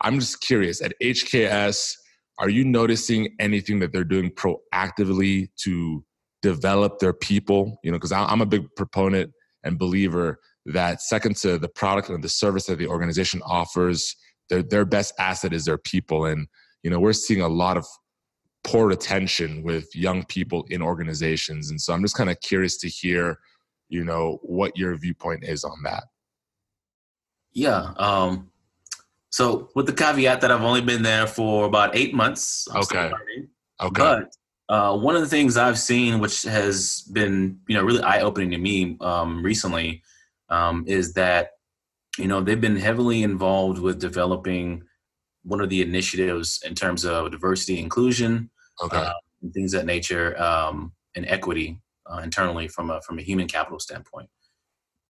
I'm 0.01 0.21
just 0.21 0.41
curious 0.41 0.81
at 0.81 0.95
HKS, 1.03 1.93
are 2.39 2.49
you 2.49 2.65
noticing 2.65 3.35
anything 3.41 3.81
that 3.81 3.93
they're 3.93 4.05
doing 4.05 4.31
proactively 4.31 5.49
to 5.65 6.05
develop 6.43 6.99
their 6.99 7.13
people? 7.13 7.79
You 7.83 7.91
know, 7.91 7.97
because 7.97 8.13
I'm 8.13 8.41
a 8.41 8.47
big 8.47 8.67
proponent 8.77 9.33
and 9.65 9.79
believer 9.79 10.39
that 10.67 11.01
second 11.01 11.37
to 11.37 11.59
the 11.59 11.69
product 11.69 12.11
and 12.11 12.23
the 12.23 12.29
service 12.29 12.67
that 12.67 12.79
the 12.79 12.87
organization 12.87 13.41
offers, 13.45 14.15
their 14.51 14.63
their 14.63 14.85
best 14.85 15.15
asset 15.19 15.53
is 15.53 15.65
their 15.65 15.79
people. 15.79 16.27
And 16.27 16.47
you 16.83 16.91
know 16.91 17.01
we're 17.01 17.13
seeing 17.13 17.41
a 17.41 17.49
lot 17.49 17.77
of 17.77 17.87
poor 18.65 18.87
retention 18.87 19.63
with 19.63 19.89
young 19.95 20.25
people 20.25 20.65
in 20.69 20.83
organizations. 20.83 21.71
And 21.71 21.81
so 21.81 21.93
i'm 21.93 22.03
just 22.03 22.17
kind 22.17 22.31
of 22.31 22.41
curious 22.41 22.77
to 22.79 22.89
hear 22.89 23.39
you 23.89 24.05
know 24.05 24.39
what 24.43 24.77
your 24.77 24.97
viewpoint 24.97 25.45
is 25.45 25.65
on 25.65 25.83
that. 25.85 26.05
Yeah 27.53 27.93
um 27.97 28.51
so 29.31 29.69
with 29.75 29.87
the 29.87 29.93
caveat 29.93 30.41
that 30.41 30.51
i've 30.51 30.63
only 30.63 30.81
been 30.81 31.03
there 31.03 31.27
for 31.27 31.67
about 31.67 31.95
eight 31.97 32.15
months 32.15 32.67
I'm 32.73 32.83
okay 32.83 33.13
okay 33.81 33.93
but 33.95 34.33
uh, 34.71 34.95
one 34.95 35.17
of 35.17 35.23
the 35.23 35.29
things 35.29 35.57
I've 35.57 35.79
seen, 35.79 36.21
which 36.21 36.43
has 36.43 37.01
been 37.15 37.59
you 37.69 37.75
know 37.75 37.83
really 37.83 38.03
eye 38.03 38.21
opening 38.21 38.51
to 38.51 38.59
me 38.59 38.99
um, 39.01 39.43
recently, 39.43 40.03
um, 40.51 40.85
is 40.87 41.15
that 41.15 41.53
you 42.19 42.27
know, 42.27 42.41
they've 42.41 42.61
been 42.61 42.77
heavily 42.77 43.23
involved 43.23 43.79
with 43.79 44.01
developing 44.01 44.83
one 45.45 45.61
of 45.61 45.71
the 45.71 45.81
initiatives 45.81 46.61
in 46.65 46.75
terms 46.75 47.05
of 47.05 47.31
diversity, 47.31 47.79
inclusion, 47.79 48.51
okay. 48.83 48.97
uh, 48.97 49.13
and 49.41 49.55
things 49.55 49.73
that 49.73 49.87
nature, 49.87 50.41
um, 50.43 50.93
and 51.15 51.25
equity 51.27 51.81
uh, 52.11 52.19
internally 52.19 52.69
from 52.69 52.91
a 52.91 53.01
from 53.03 53.19
a 53.19 53.23
human 53.23 53.47
capital 53.47 53.79
standpoint. 53.79 54.29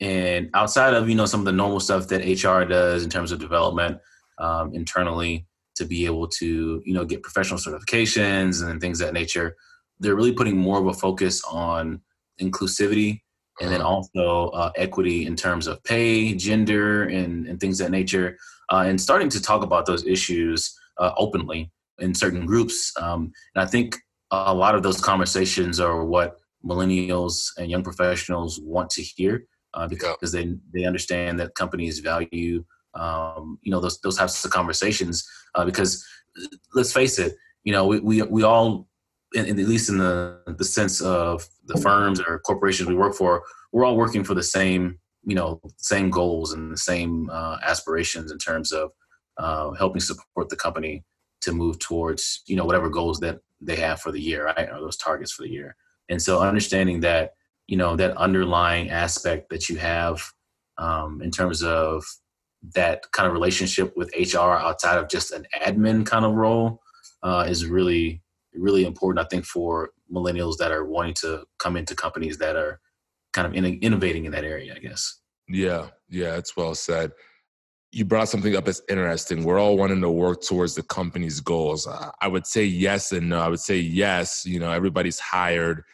And 0.01 0.51
outside 0.55 0.95
of 0.95 1.09
you 1.09 1.15
know 1.15 1.27
some 1.27 1.41
of 1.41 1.47
the 1.47 1.53
normal 1.53 1.81
stuff 1.81 2.09
that 2.09 2.25
HR 2.25 2.65
does 2.69 3.03
in 3.03 3.11
terms 3.11 3.33
of 3.33 3.41
development 3.41 3.99
um, 4.39 4.75
internally 4.75 5.47
to 5.77 5.85
be 5.85 6.07
able 6.07 6.29
to 6.29 6.83
you 6.85 6.95
know 6.95 7.05
get 7.05 7.23
professional 7.23 7.59
certifications 7.59 8.69
and 8.69 8.81
things 8.81 8.99
that 9.01 9.13
nature, 9.13 9.57
they're 9.99 10.17
really 10.17 10.33
putting 10.33 10.57
more 10.57 10.79
of 10.79 10.87
a 10.87 10.93
focus 10.93 11.43
on 11.45 12.01
inclusivity 12.41 13.21
and 13.61 13.73
then 13.73 13.81
uh-huh. 13.81 13.91
also 13.91 14.49
uh, 14.51 14.71
equity 14.77 15.27
in 15.27 15.35
terms 15.35 15.67
of 15.67 15.83
pay, 15.83 16.35
gender, 16.35 17.05
and, 17.05 17.47
and 17.47 17.59
things 17.59 17.79
that 17.79 17.91
nature, 17.91 18.39
uh, 18.71 18.85
and 18.87 19.01
starting 19.01 19.29
to 19.29 19.43
talk 19.43 19.63
about 19.63 19.87
those 19.87 20.07
issues 20.07 20.79
uh, 20.99 21.11
openly 21.17 21.71
in 21.99 22.15
certain 22.15 22.47
groups. 22.47 22.93
Um, 23.01 23.33
and 23.55 23.63
I 23.63 23.67
think 23.67 23.97
a 24.31 24.55
lot 24.55 24.75
of 24.75 24.83
those 24.83 25.01
conversations 25.01 25.81
are 25.81 26.05
what 26.05 26.37
millennials 26.65 27.51
and 27.57 27.71
young 27.71 27.83
professionals 27.83 28.61
want 28.61 28.91
to 28.91 29.03
hear 29.03 29.45
uh, 29.79 29.87
because 29.87 30.35
yeah. 30.35 30.43
they 30.43 30.55
they 30.75 30.85
understand 30.85 31.39
that 31.39 31.55
companies 31.55 32.01
value 32.01 32.65
um, 32.95 33.59
you 33.63 33.71
know 33.71 33.81
those 33.81 34.01
those 34.01 34.17
types 34.17 34.45
of 34.45 34.51
conversations 34.51 35.29
uh, 35.55 35.65
because 35.65 36.05
let's 36.75 36.93
face 36.93 37.19
it, 37.19 37.35
you 37.65 37.73
know 37.73 37.87
we 37.87 38.01
we, 38.01 38.23
we 38.23 38.43
all 38.43 38.89
in, 39.35 39.45
in, 39.47 39.59
at 39.59 39.69
least 39.69 39.89
in 39.89 39.99
the 39.99 40.41
the 40.59 40.65
sense 40.65 41.01
of 41.01 41.47
the 41.67 41.81
firms 41.81 42.21
or 42.21 42.41
corporations 42.41 42.89
we 42.89 42.95
work 42.95 43.15
for, 43.15 43.43
we're 43.73 43.85
all 43.85 43.97
working 43.97 44.25
for 44.25 44.35
the 44.35 44.43
same 44.43 44.99
you 45.25 45.35
know 45.35 45.61
same 45.77 46.11
goals 46.11 46.53
and 46.53 46.73
the 46.73 46.77
same 46.77 47.31
uh, 47.31 47.59
aspirations 47.63 48.33
in 48.33 48.39
terms 48.39 48.73
of 48.73 48.91
uh, 49.37 49.71
helping 49.73 50.01
support 50.01 50.49
the 50.49 50.57
company 50.57 51.05
to 51.41 51.53
move 51.53 51.79
towards 51.79 52.43
you 52.47 52.57
know 52.57 52.65
whatever 52.65 52.89
goals 52.89 53.21
that 53.21 53.39
they 53.61 53.77
have 53.77 54.01
for 54.01 54.13
the 54.13 54.21
year, 54.21 54.47
right, 54.47 54.69
or 54.71 54.81
those 54.81 54.97
targets 54.97 55.33
for 55.33 55.43
the 55.43 55.51
year. 55.51 55.77
And 56.09 56.23
so 56.23 56.41
understanding 56.41 57.01
that 57.01 57.33
you 57.69 57.77
know 57.77 57.95
that 57.97 58.17
underlying 58.17 58.91
aspect 58.91 59.51
that 59.51 59.69
you 59.69 59.77
have 59.77 60.23
um, 60.79 61.23
in 61.23 61.31
terms 61.31 61.63
of 61.63 62.05
that 62.75 63.05
kind 63.13 63.29
of 63.29 63.33
relationship 63.33 63.97
with 63.97 64.13
HR 64.17 64.39
outside 64.39 64.99
of 64.99 65.09
just 65.09 65.31
an 65.31 65.47
admin 65.63 66.05
kind 66.05 66.25
of 66.25 66.35
role 66.35 66.81
uh, 67.23 67.47
is 67.49 67.67
really 67.67 68.21
really 68.59 68.85
important, 68.85 69.25
I 69.25 69.29
think, 69.29 69.45
for 69.45 69.91
millennials 70.13 70.57
that 70.59 70.73
are 70.73 70.85
wanting 70.85 71.15
to 71.15 71.45
come 71.59 71.77
into 71.77 71.95
companies 71.95 72.39
that 72.39 72.57
are 72.57 72.81
kind 73.33 73.47
of 73.47 73.55
in, 73.55 73.65
innovating 73.81 74.25
in 74.25 74.33
that 74.33 74.45
area, 74.45 74.75
I 74.75 74.79
guess. 74.79 75.21
Yeah, 75.49 75.89
yeah, 76.09 76.37
it's 76.37 76.57
well 76.57 76.75
said. 76.75 77.13
You 77.91 78.05
brought 78.05 78.29
something 78.29 78.55
up 78.55 78.67
that's 78.67 78.83
interesting. 78.89 79.45
We're 79.45 79.59
all 79.59 79.79
wanting 79.79 80.03
to 80.03 80.11
work 80.11 80.43
towards 80.43 80.75
the 80.75 80.83
company's 80.83 81.41
goals. 81.41 81.89
I 82.21 82.29
would 82.29 82.47
say 82.47 82.65
yes 82.65 83.13
and 83.13 83.31
no. 83.31 83.41
I 83.41 83.49
would 83.49 83.61
say 83.61 83.79
yes. 83.79 84.45
You 84.45 84.61
know, 84.61 84.71
everybody's 84.71 85.19
hired 85.19 85.85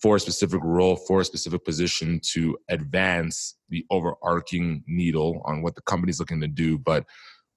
for 0.00 0.16
a 0.16 0.20
specific 0.20 0.60
role, 0.62 0.96
for 0.96 1.20
a 1.20 1.24
specific 1.24 1.64
position 1.64 2.20
to 2.32 2.56
advance 2.68 3.56
the 3.68 3.84
overarching 3.90 4.82
needle 4.86 5.42
on 5.44 5.62
what 5.62 5.74
the 5.74 5.82
company's 5.82 6.18
looking 6.18 6.40
to 6.40 6.48
do. 6.48 6.78
But 6.78 7.04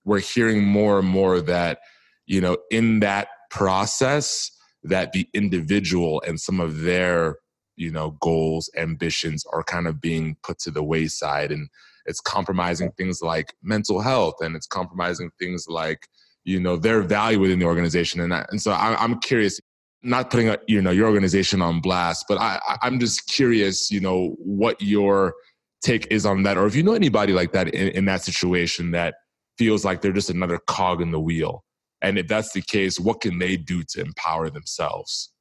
we're 0.04 0.20
hearing 0.20 0.64
more 0.64 1.00
and 1.00 1.08
more 1.08 1.40
that, 1.42 1.80
you 2.26 2.42
know, 2.42 2.58
in 2.70 3.00
that 3.00 3.30
process 3.50 4.52
that 4.84 5.14
the 5.14 5.28
individual 5.34 6.22
and 6.28 6.40
some 6.40 6.60
of 6.60 6.82
their 6.82 7.38
you 7.76 7.92
know 7.92 8.12
goals 8.22 8.70
ambitions 8.78 9.46
are 9.52 9.64
kind 9.64 9.88
of 9.88 10.00
being 10.00 10.36
put 10.44 10.60
to 10.60 10.72
the 10.72 10.84
wayside 10.84 11.52
and 11.52 11.70
it's 12.06 12.20
compromising 12.20 12.92
things 12.92 13.22
like 13.22 13.54
mental 13.64 14.02
health 14.02 14.36
and 14.42 14.56
it's 14.56 14.68
compromising 14.68 15.32
things 15.40 15.68
like 15.68 16.08
you 16.44 16.60
know 16.60 16.76
their 16.76 17.02
value 17.02 17.40
within 17.40 17.60
the 17.60 17.66
organization 17.66 18.20
and, 18.22 18.34
and 18.34 18.62
so 18.62 18.72
I, 18.72 18.96
i'm 19.02 19.20
curious 19.20 19.60
not 20.04 20.30
putting 20.30 20.50
a, 20.50 20.58
you 20.68 20.82
know 20.82 20.92
your 20.92 21.08
organization 21.08 21.62
on 21.62 21.80
blast 21.80 22.26
but 22.28 22.38
i 22.40 22.60
i'm 22.82 23.00
just 23.00 23.28
curious 23.28 23.90
you 23.90 24.00
know 24.00 24.36
what 24.40 24.80
your 24.82 25.34
take 25.82 26.08
is 26.12 26.26
on 26.26 26.44
that 26.44 26.58
or 26.58 26.66
if 26.66 26.76
you 26.76 26.84
know 26.84 26.94
anybody 26.94 27.34
like 27.34 27.52
that 27.52 27.68
in, 27.70 27.90
in 27.90 28.06
that 28.06 28.22
situation 28.22 28.92
that 28.92 29.16
feels 29.58 29.86
like 29.86 30.02
they're 30.02 30.14
just 30.14 30.30
another 30.30 30.60
cog 30.68 31.02
in 31.02 31.12
the 31.12 31.20
wheel? 31.20 31.64
And 32.02 32.18
if 32.18 32.28
that's 32.28 32.52
the 32.52 32.62
case, 32.62 33.00
what 33.00 33.22
can 33.22 33.40
they 33.40 33.56
do 33.56 33.84
to 33.90 34.02
empower 34.02 34.50
themselves? 34.50 35.32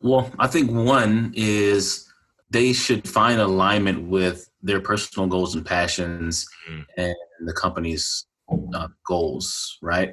Well, 0.00 0.30
I 0.38 0.46
think 0.46 0.70
one 0.70 1.32
is 1.34 2.06
they 2.50 2.72
should 2.72 3.08
find 3.08 3.40
alignment 3.40 4.08
with 4.08 4.48
their 4.62 4.80
personal 4.80 5.26
goals 5.26 5.54
and 5.54 5.66
passions 5.66 6.46
mm. 6.70 6.84
and 6.96 7.14
the 7.44 7.52
company's 7.52 8.26
uh, 8.74 8.88
goals, 9.06 9.78
right? 9.82 10.10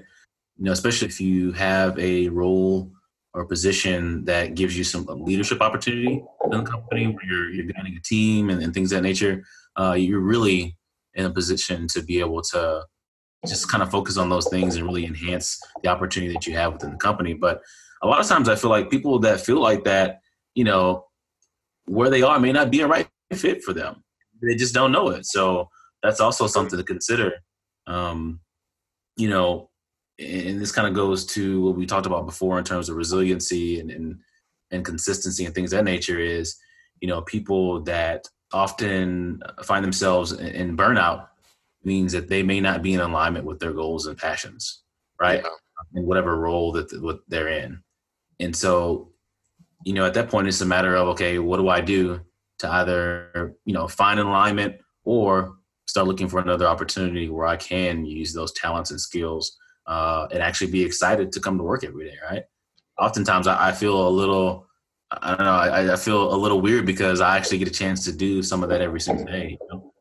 You 0.57 0.65
know, 0.65 0.71
especially 0.71 1.09
if 1.09 1.21
you 1.21 1.51
have 1.51 1.99
a 1.99 2.29
role 2.29 2.91
or 3.33 3.45
position 3.45 4.23
that 4.25 4.55
gives 4.55 4.77
you 4.77 4.83
some 4.83 5.05
leadership 5.07 5.61
opportunity 5.61 6.23
in 6.43 6.49
the 6.49 6.61
company 6.61 7.07
where 7.07 7.25
you're, 7.25 7.49
you're 7.49 7.65
guiding 7.65 7.97
a 7.97 8.01
team 8.01 8.49
and, 8.49 8.61
and 8.61 8.73
things 8.73 8.91
that 8.91 9.01
nature, 9.01 9.43
uh, 9.79 9.93
you're 9.93 10.19
really 10.19 10.77
in 11.15 11.25
a 11.25 11.31
position 11.31 11.87
to 11.87 12.03
be 12.03 12.19
able 12.19 12.41
to 12.41 12.83
just 13.47 13.69
kind 13.69 13.83
of 13.83 13.91
focus 13.91 14.17
on 14.17 14.29
those 14.29 14.47
things 14.49 14.75
and 14.75 14.85
really 14.85 15.05
enhance 15.05 15.59
the 15.81 15.89
opportunity 15.89 16.33
that 16.33 16.47
you 16.47 16.53
have 16.53 16.73
within 16.73 16.91
the 16.91 16.97
company. 16.97 17.33
But 17.33 17.61
a 18.01 18.07
lot 18.07 18.19
of 18.19 18.27
times 18.27 18.47
I 18.47 18.55
feel 18.55 18.69
like 18.69 18.89
people 18.89 19.19
that 19.19 19.41
feel 19.41 19.59
like 19.59 19.83
that, 19.85 20.19
you 20.55 20.63
know, 20.63 21.05
where 21.85 22.09
they 22.09 22.21
are 22.21 22.39
may 22.39 22.51
not 22.51 22.71
be 22.71 22.81
a 22.81 22.87
right 22.87 23.07
fit 23.33 23.63
for 23.63 23.73
them. 23.73 24.03
They 24.41 24.55
just 24.55 24.73
don't 24.73 24.91
know 24.91 25.09
it. 25.09 25.25
So 25.25 25.69
that's 26.01 26.19
also 26.19 26.47
something 26.47 26.77
to 26.77 26.83
consider. 26.83 27.33
Um, 27.87 28.39
you 29.17 29.29
know, 29.29 29.69
and 30.23 30.61
this 30.61 30.71
kind 30.71 30.87
of 30.87 30.93
goes 30.93 31.25
to 31.27 31.61
what 31.61 31.75
we 31.75 31.85
talked 31.85 32.05
about 32.05 32.25
before 32.25 32.57
in 32.57 32.63
terms 32.63 32.89
of 32.89 32.95
resiliency 32.95 33.79
and, 33.79 33.91
and, 33.91 34.19
and 34.71 34.85
consistency 34.85 35.45
and 35.45 35.53
things 35.53 35.71
that 35.71 35.83
nature 35.83 36.19
is, 36.19 36.57
you 36.99 37.07
know, 37.07 37.21
people 37.21 37.81
that 37.81 38.27
often 38.51 39.41
find 39.63 39.83
themselves 39.83 40.31
in 40.31 40.77
burnout 40.77 41.27
means 41.83 42.11
that 42.13 42.29
they 42.29 42.43
may 42.43 42.61
not 42.61 42.81
be 42.81 42.93
in 42.93 43.01
alignment 43.01 43.45
with 43.45 43.59
their 43.59 43.73
goals 43.73 44.07
and 44.07 44.17
passions, 44.17 44.83
right? 45.19 45.41
Yeah. 45.43 45.49
In 45.99 46.05
whatever 46.05 46.37
role 46.37 46.71
that 46.73 47.01
what 47.01 47.19
they're 47.27 47.49
in. 47.49 47.83
And 48.39 48.55
so, 48.55 49.11
you 49.83 49.93
know, 49.93 50.05
at 50.05 50.13
that 50.13 50.29
point, 50.29 50.47
it's 50.47 50.61
a 50.61 50.65
matter 50.65 50.95
of, 50.95 51.09
okay, 51.09 51.39
what 51.39 51.57
do 51.57 51.67
I 51.69 51.81
do 51.81 52.21
to 52.59 52.71
either, 52.71 53.55
you 53.65 53.73
know, 53.73 53.87
find 53.87 54.19
alignment 54.19 54.77
or 55.03 55.55
start 55.87 56.07
looking 56.07 56.29
for 56.29 56.39
another 56.39 56.67
opportunity 56.67 57.27
where 57.29 57.47
I 57.47 57.57
can 57.57 58.05
use 58.05 58.33
those 58.33 58.53
talents 58.53 58.91
and 58.91 59.01
skills 59.01 59.57
uh, 59.85 60.27
and 60.31 60.41
actually 60.41 60.71
be 60.71 60.83
excited 60.83 61.31
to 61.31 61.39
come 61.39 61.57
to 61.57 61.63
work 61.63 61.83
every 61.83 62.05
day, 62.05 62.17
right? 62.29 62.43
Oftentimes, 62.99 63.47
I, 63.47 63.69
I 63.69 63.71
feel 63.71 64.07
a 64.07 64.09
little, 64.09 64.67
I 65.11 65.29
don't 65.29 65.45
know, 65.45 65.51
I, 65.51 65.93
I, 65.93 65.95
feel 65.95 66.33
a 66.33 66.37
little 66.37 66.61
weird 66.61 66.85
because 66.85 67.21
I 67.21 67.37
actually 67.37 67.57
get 67.57 67.67
a 67.67 67.71
chance 67.71 68.05
to 68.05 68.11
do 68.11 68.43
some 68.43 68.63
of 68.63 68.69
that 68.69 68.81
every 68.81 69.01
single 69.01 69.25
day. 69.25 69.57
You 69.59 69.67
know? 69.71 69.93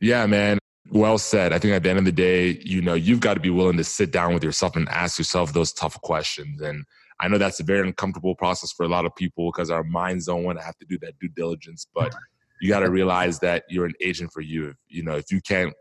Yeah, 0.00 0.26
man. 0.26 0.58
Well 0.90 1.18
said. 1.18 1.52
I 1.52 1.58
think 1.58 1.74
at 1.74 1.82
the 1.82 1.90
end 1.90 1.98
of 1.98 2.04
the 2.04 2.12
day, 2.12 2.60
you 2.64 2.80
know, 2.80 2.94
you've 2.94 3.20
got 3.20 3.34
to 3.34 3.40
be 3.40 3.50
willing 3.50 3.76
to 3.76 3.84
sit 3.84 4.12
down 4.12 4.34
with 4.34 4.44
yourself 4.44 4.76
and 4.76 4.88
ask 4.88 5.18
yourself 5.18 5.52
those 5.52 5.72
tough 5.72 6.00
questions. 6.02 6.60
And 6.60 6.84
I 7.20 7.28
know 7.28 7.38
that's 7.38 7.60
a 7.60 7.64
very 7.64 7.86
uncomfortable 7.86 8.34
process 8.34 8.72
for 8.72 8.84
a 8.84 8.88
lot 8.88 9.06
of 9.06 9.14
people 9.16 9.50
because 9.50 9.70
our 9.70 9.82
minds 9.82 10.26
don't 10.26 10.44
want 10.44 10.58
to 10.58 10.64
have 10.64 10.76
to 10.78 10.86
do 10.86 10.98
that 11.00 11.18
due 11.18 11.28
diligence. 11.28 11.86
But 11.94 12.14
you 12.60 12.68
got 12.68 12.80
to 12.80 12.90
realize 12.90 13.38
that 13.40 13.64
you're 13.68 13.86
an 13.86 13.94
agent 14.00 14.32
for 14.32 14.42
you. 14.42 14.74
You 14.88 15.02
know, 15.02 15.16
if 15.16 15.30
you 15.30 15.40
can't, 15.40 15.74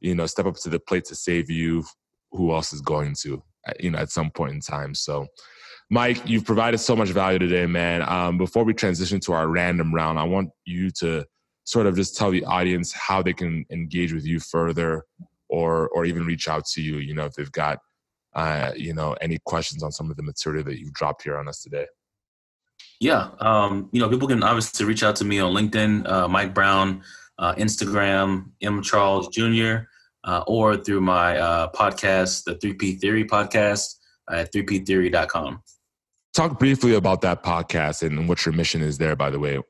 you 0.00 0.14
know, 0.14 0.26
step 0.26 0.46
up 0.46 0.56
to 0.56 0.68
the 0.68 0.80
plate 0.80 1.04
to 1.06 1.14
save 1.14 1.50
you, 1.50 1.84
who 2.34 2.52
else 2.52 2.72
is 2.72 2.80
going 2.80 3.14
to? 3.22 3.42
You 3.80 3.92
know, 3.92 3.98
at 3.98 4.10
some 4.10 4.30
point 4.30 4.52
in 4.52 4.60
time. 4.60 4.94
So, 4.94 5.26
Mike, 5.90 6.28
you've 6.28 6.44
provided 6.44 6.78
so 6.78 6.94
much 6.94 7.08
value 7.08 7.38
today, 7.38 7.66
man. 7.66 8.02
Um, 8.02 8.36
before 8.36 8.64
we 8.64 8.74
transition 8.74 9.20
to 9.20 9.32
our 9.32 9.48
random 9.48 9.94
round, 9.94 10.18
I 10.18 10.24
want 10.24 10.50
you 10.66 10.90
to 10.98 11.24
sort 11.64 11.86
of 11.86 11.96
just 11.96 12.16
tell 12.16 12.30
the 12.30 12.44
audience 12.44 12.92
how 12.92 13.22
they 13.22 13.32
can 13.32 13.64
engage 13.70 14.12
with 14.12 14.26
you 14.26 14.38
further, 14.40 15.04
or 15.48 15.88
or 15.88 16.04
even 16.04 16.26
reach 16.26 16.48
out 16.48 16.66
to 16.74 16.82
you. 16.82 16.98
You 16.98 17.14
know, 17.14 17.24
if 17.24 17.34
they've 17.34 17.52
got 17.52 17.78
uh, 18.34 18.72
you 18.76 18.92
know, 18.92 19.14
any 19.20 19.38
questions 19.44 19.82
on 19.82 19.92
some 19.92 20.10
of 20.10 20.16
the 20.16 20.22
material 20.22 20.64
that 20.64 20.78
you've 20.78 20.92
dropped 20.92 21.22
here 21.22 21.38
on 21.38 21.48
us 21.48 21.62
today? 21.62 21.86
Yeah, 23.00 23.30
um, 23.40 23.88
you 23.92 24.00
know, 24.00 24.08
people 24.08 24.28
can 24.28 24.42
obviously 24.42 24.86
reach 24.86 25.02
out 25.02 25.16
to 25.16 25.24
me 25.24 25.38
on 25.38 25.52
LinkedIn, 25.52 26.08
uh, 26.08 26.28
Mike 26.28 26.54
Brown, 26.54 27.02
uh, 27.38 27.54
Instagram, 27.54 28.50
M 28.62 28.82
Charles 28.82 29.28
Jr., 29.28 29.86
uh, 30.24 30.42
or 30.46 30.76
through 30.76 31.00
my 31.00 31.38
uh, 31.38 31.70
podcast, 31.72 32.44
the 32.44 32.54
3P 32.54 32.98
Theory 32.98 33.24
podcast 33.24 33.94
at 34.30 34.52
3ptheory.com. 34.52 35.62
Talk 36.34 36.58
briefly 36.58 36.94
about 36.94 37.20
that 37.20 37.42
podcast 37.44 38.02
and 38.02 38.28
what 38.28 38.44
your 38.44 38.54
mission 38.54 38.82
is 38.82 38.98
there, 38.98 39.14
by 39.14 39.30
the 39.30 39.38
way. 39.38 39.60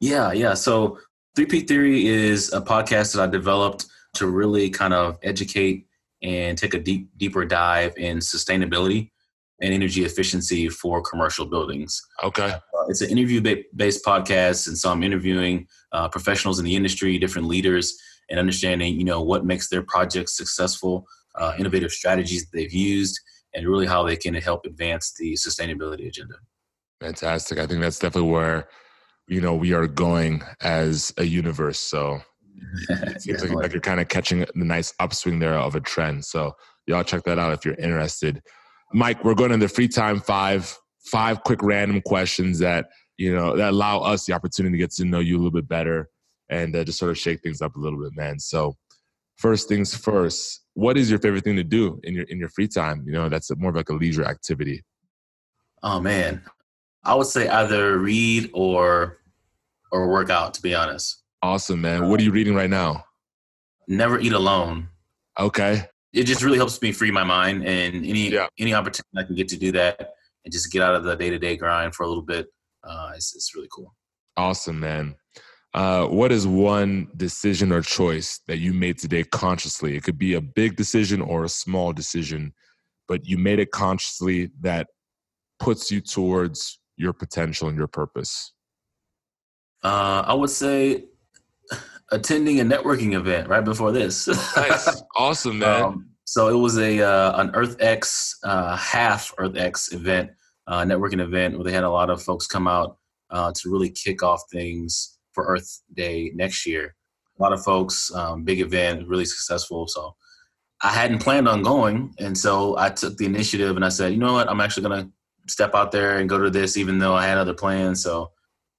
Yeah, 0.00 0.32
yeah. 0.32 0.54
So 0.54 0.98
3P 1.36 1.68
Theory 1.68 2.06
is 2.06 2.52
a 2.52 2.60
podcast 2.60 3.14
that 3.14 3.22
I 3.22 3.26
developed 3.26 3.86
to 4.14 4.26
really 4.26 4.70
kind 4.70 4.94
of 4.94 5.18
educate 5.22 5.86
and 6.22 6.56
take 6.56 6.74
a 6.74 6.80
deep 6.80 7.10
deeper 7.18 7.44
dive 7.44 7.92
in 7.98 8.18
sustainability 8.18 9.10
and 9.60 9.72
energy 9.72 10.04
efficiency 10.04 10.68
for 10.68 11.02
commercial 11.02 11.46
buildings. 11.46 12.02
Okay. 12.22 12.50
Uh, 12.50 12.60
it's 12.88 13.00
an 13.00 13.10
interview 13.10 13.40
based 13.74 14.04
podcast, 14.04 14.66
and 14.68 14.76
so 14.76 14.90
I'm 14.90 15.02
interviewing 15.02 15.66
uh, 15.92 16.08
professionals 16.08 16.58
in 16.58 16.64
the 16.64 16.74
industry, 16.74 17.18
different 17.18 17.48
leaders, 17.48 17.98
and 18.28 18.38
understanding 18.38 18.98
you 18.98 19.04
know 19.04 19.22
what 19.22 19.44
makes 19.44 19.68
their 19.68 19.82
projects 19.82 20.36
successful, 20.36 21.06
uh, 21.34 21.54
innovative 21.58 21.92
strategies 21.92 22.42
that 22.42 22.56
they've 22.56 22.72
used, 22.72 23.20
and 23.54 23.66
really 23.66 23.86
how 23.86 24.02
they 24.02 24.16
can 24.16 24.34
help 24.34 24.66
advance 24.66 25.14
the 25.18 25.34
sustainability 25.34 26.06
agenda. 26.06 26.34
Fantastic. 27.00 27.58
I 27.58 27.66
think 27.66 27.80
that's 27.80 27.98
definitely 27.98 28.30
where 28.30 28.68
you 29.28 29.40
know 29.40 29.54
we 29.54 29.72
are 29.72 29.86
going 29.86 30.42
as 30.60 31.12
a 31.18 31.24
universe. 31.24 31.78
So 31.78 32.20
it 32.88 33.22
seems 33.22 33.42
like, 33.42 33.52
like, 33.52 33.72
you're 33.72 33.80
kind 33.80 34.00
of 34.00 34.08
catching 34.08 34.40
the 34.40 34.64
nice 34.64 34.92
upswing 35.00 35.38
there 35.38 35.54
of 35.54 35.74
a 35.74 35.80
trend. 35.80 36.24
So 36.24 36.56
y'all 36.86 37.04
check 37.04 37.24
that 37.24 37.38
out 37.38 37.52
if 37.52 37.64
you're 37.64 37.74
interested. 37.74 38.42
Mike, 38.92 39.24
we're 39.24 39.34
going 39.34 39.52
into 39.52 39.68
free 39.68 39.88
time 39.88 40.20
five, 40.20 40.76
five 41.00 41.42
quick 41.42 41.62
random 41.62 42.00
questions 42.02 42.58
that 42.60 42.86
you 43.16 43.34
know 43.34 43.56
that 43.56 43.70
allow 43.70 44.00
us 44.00 44.26
the 44.26 44.32
opportunity 44.32 44.74
to 44.74 44.78
get 44.78 44.90
to 44.92 45.04
know 45.04 45.20
you 45.20 45.36
a 45.36 45.38
little 45.38 45.50
bit 45.50 45.68
better 45.68 46.08
and 46.48 46.74
uh, 46.74 46.84
just 46.84 46.98
sort 46.98 47.10
of 47.10 47.18
shake 47.18 47.42
things 47.42 47.60
up 47.60 47.76
a 47.76 47.78
little 47.78 48.00
bit, 48.00 48.12
man. 48.16 48.38
So 48.38 48.76
first 49.36 49.68
things 49.68 49.94
first, 49.94 50.62
what 50.74 50.96
is 50.96 51.10
your 51.10 51.18
favorite 51.18 51.44
thing 51.44 51.56
to 51.56 51.64
do 51.64 52.00
in 52.04 52.14
your 52.14 52.24
in 52.24 52.38
your 52.38 52.48
free 52.48 52.68
time? 52.68 53.04
You 53.06 53.12
know, 53.12 53.28
that's 53.28 53.54
more 53.56 53.70
of 53.70 53.76
like 53.76 53.88
a 53.88 53.94
leisure 53.94 54.24
activity. 54.24 54.82
Oh 55.82 56.00
man, 56.00 56.42
I 57.04 57.14
would 57.14 57.26
say 57.26 57.48
either 57.48 57.98
read 57.98 58.50
or 58.52 59.18
or 59.92 60.08
work 60.08 60.30
out. 60.30 60.54
To 60.54 60.62
be 60.62 60.74
honest. 60.74 61.22
Awesome, 61.42 61.80
man. 61.80 62.08
What 62.08 62.18
are 62.20 62.24
you 62.24 62.32
reading 62.32 62.54
right 62.54 62.70
now? 62.70 63.04
Never 63.88 64.18
Eat 64.18 64.32
Alone. 64.32 64.88
Okay. 65.38 65.84
It 66.12 66.24
just 66.24 66.42
really 66.42 66.56
helps 66.56 66.80
me 66.80 66.92
free 66.92 67.10
my 67.10 67.24
mind 67.24 67.64
and 67.66 68.04
any 68.04 68.30
yeah. 68.32 68.48
any 68.58 68.74
opportunity 68.74 69.08
I 69.16 69.22
can 69.22 69.34
get 69.34 69.48
to 69.48 69.56
do 69.56 69.70
that 69.72 70.14
and 70.44 70.52
just 70.52 70.72
get 70.72 70.82
out 70.82 70.94
of 70.94 71.04
the 71.04 71.14
day 71.14 71.30
to 71.30 71.38
day 71.38 71.56
grind 71.56 71.94
for 71.94 72.04
a 72.04 72.08
little 72.08 72.22
bit. 72.22 72.46
Uh, 72.82 73.12
it's, 73.14 73.34
it's 73.34 73.54
really 73.54 73.68
cool. 73.70 73.94
Awesome, 74.36 74.80
man. 74.80 75.14
Uh, 75.76 76.06
what 76.06 76.32
is 76.32 76.46
one 76.46 77.06
decision 77.18 77.70
or 77.70 77.82
choice 77.82 78.40
that 78.48 78.56
you 78.56 78.72
made 78.72 78.98
today 78.98 79.22
consciously? 79.22 79.94
It 79.94 80.04
could 80.04 80.16
be 80.16 80.32
a 80.32 80.40
big 80.40 80.74
decision 80.74 81.20
or 81.20 81.44
a 81.44 81.50
small 81.50 81.92
decision, 81.92 82.54
but 83.06 83.26
you 83.26 83.36
made 83.36 83.58
it 83.58 83.72
consciously 83.72 84.48
that 84.62 84.86
puts 85.60 85.90
you 85.90 86.00
towards 86.00 86.80
your 86.96 87.12
potential 87.12 87.68
and 87.68 87.76
your 87.76 87.88
purpose. 87.88 88.54
Uh, 89.84 90.24
I 90.26 90.32
would 90.32 90.48
say 90.48 91.04
attending 92.10 92.58
a 92.58 92.64
networking 92.64 93.12
event 93.12 93.46
right 93.50 93.64
before 93.64 93.92
this. 93.92 94.28
nice, 94.56 95.02
awesome, 95.14 95.58
man. 95.58 95.82
Um, 95.82 96.08
so 96.24 96.48
it 96.48 96.58
was 96.58 96.78
a 96.78 97.02
uh, 97.02 97.38
an 97.38 97.50
EarthX 97.50 98.36
uh, 98.44 98.76
half 98.76 99.30
EarthX 99.36 99.92
event, 99.92 100.30
uh, 100.68 100.84
networking 100.84 101.20
event 101.20 101.54
where 101.54 101.64
they 101.64 101.72
had 101.72 101.84
a 101.84 101.90
lot 101.90 102.08
of 102.08 102.22
folks 102.22 102.46
come 102.46 102.66
out 102.66 102.96
uh, 103.28 103.52
to 103.54 103.70
really 103.70 103.90
kick 103.90 104.22
off 104.22 104.40
things 104.50 105.15
for 105.36 105.44
Earth 105.44 105.82
Day 105.94 106.32
next 106.34 106.66
year. 106.66 106.96
A 107.38 107.42
lot 107.42 107.52
of 107.52 107.62
folks, 107.62 108.10
um, 108.14 108.42
big 108.42 108.60
event, 108.60 109.06
really 109.06 109.26
successful. 109.26 109.86
So 109.86 110.16
I 110.82 110.88
hadn't 110.88 111.20
planned 111.20 111.46
on 111.46 111.62
going, 111.62 112.14
and 112.18 112.36
so 112.36 112.76
I 112.78 112.88
took 112.90 113.16
the 113.18 113.26
initiative 113.26 113.76
and 113.76 113.84
I 113.84 113.90
said, 113.90 114.12
you 114.12 114.18
know 114.18 114.32
what, 114.32 114.48
I'm 114.50 114.60
actually 114.60 114.84
gonna 114.88 115.10
step 115.48 115.74
out 115.74 115.92
there 115.92 116.18
and 116.18 116.28
go 116.28 116.38
to 116.38 116.50
this, 116.50 116.76
even 116.76 116.98
though 116.98 117.14
I 117.14 117.26
had 117.26 117.38
other 117.38 117.54
plans. 117.54 118.02
So 118.02 118.32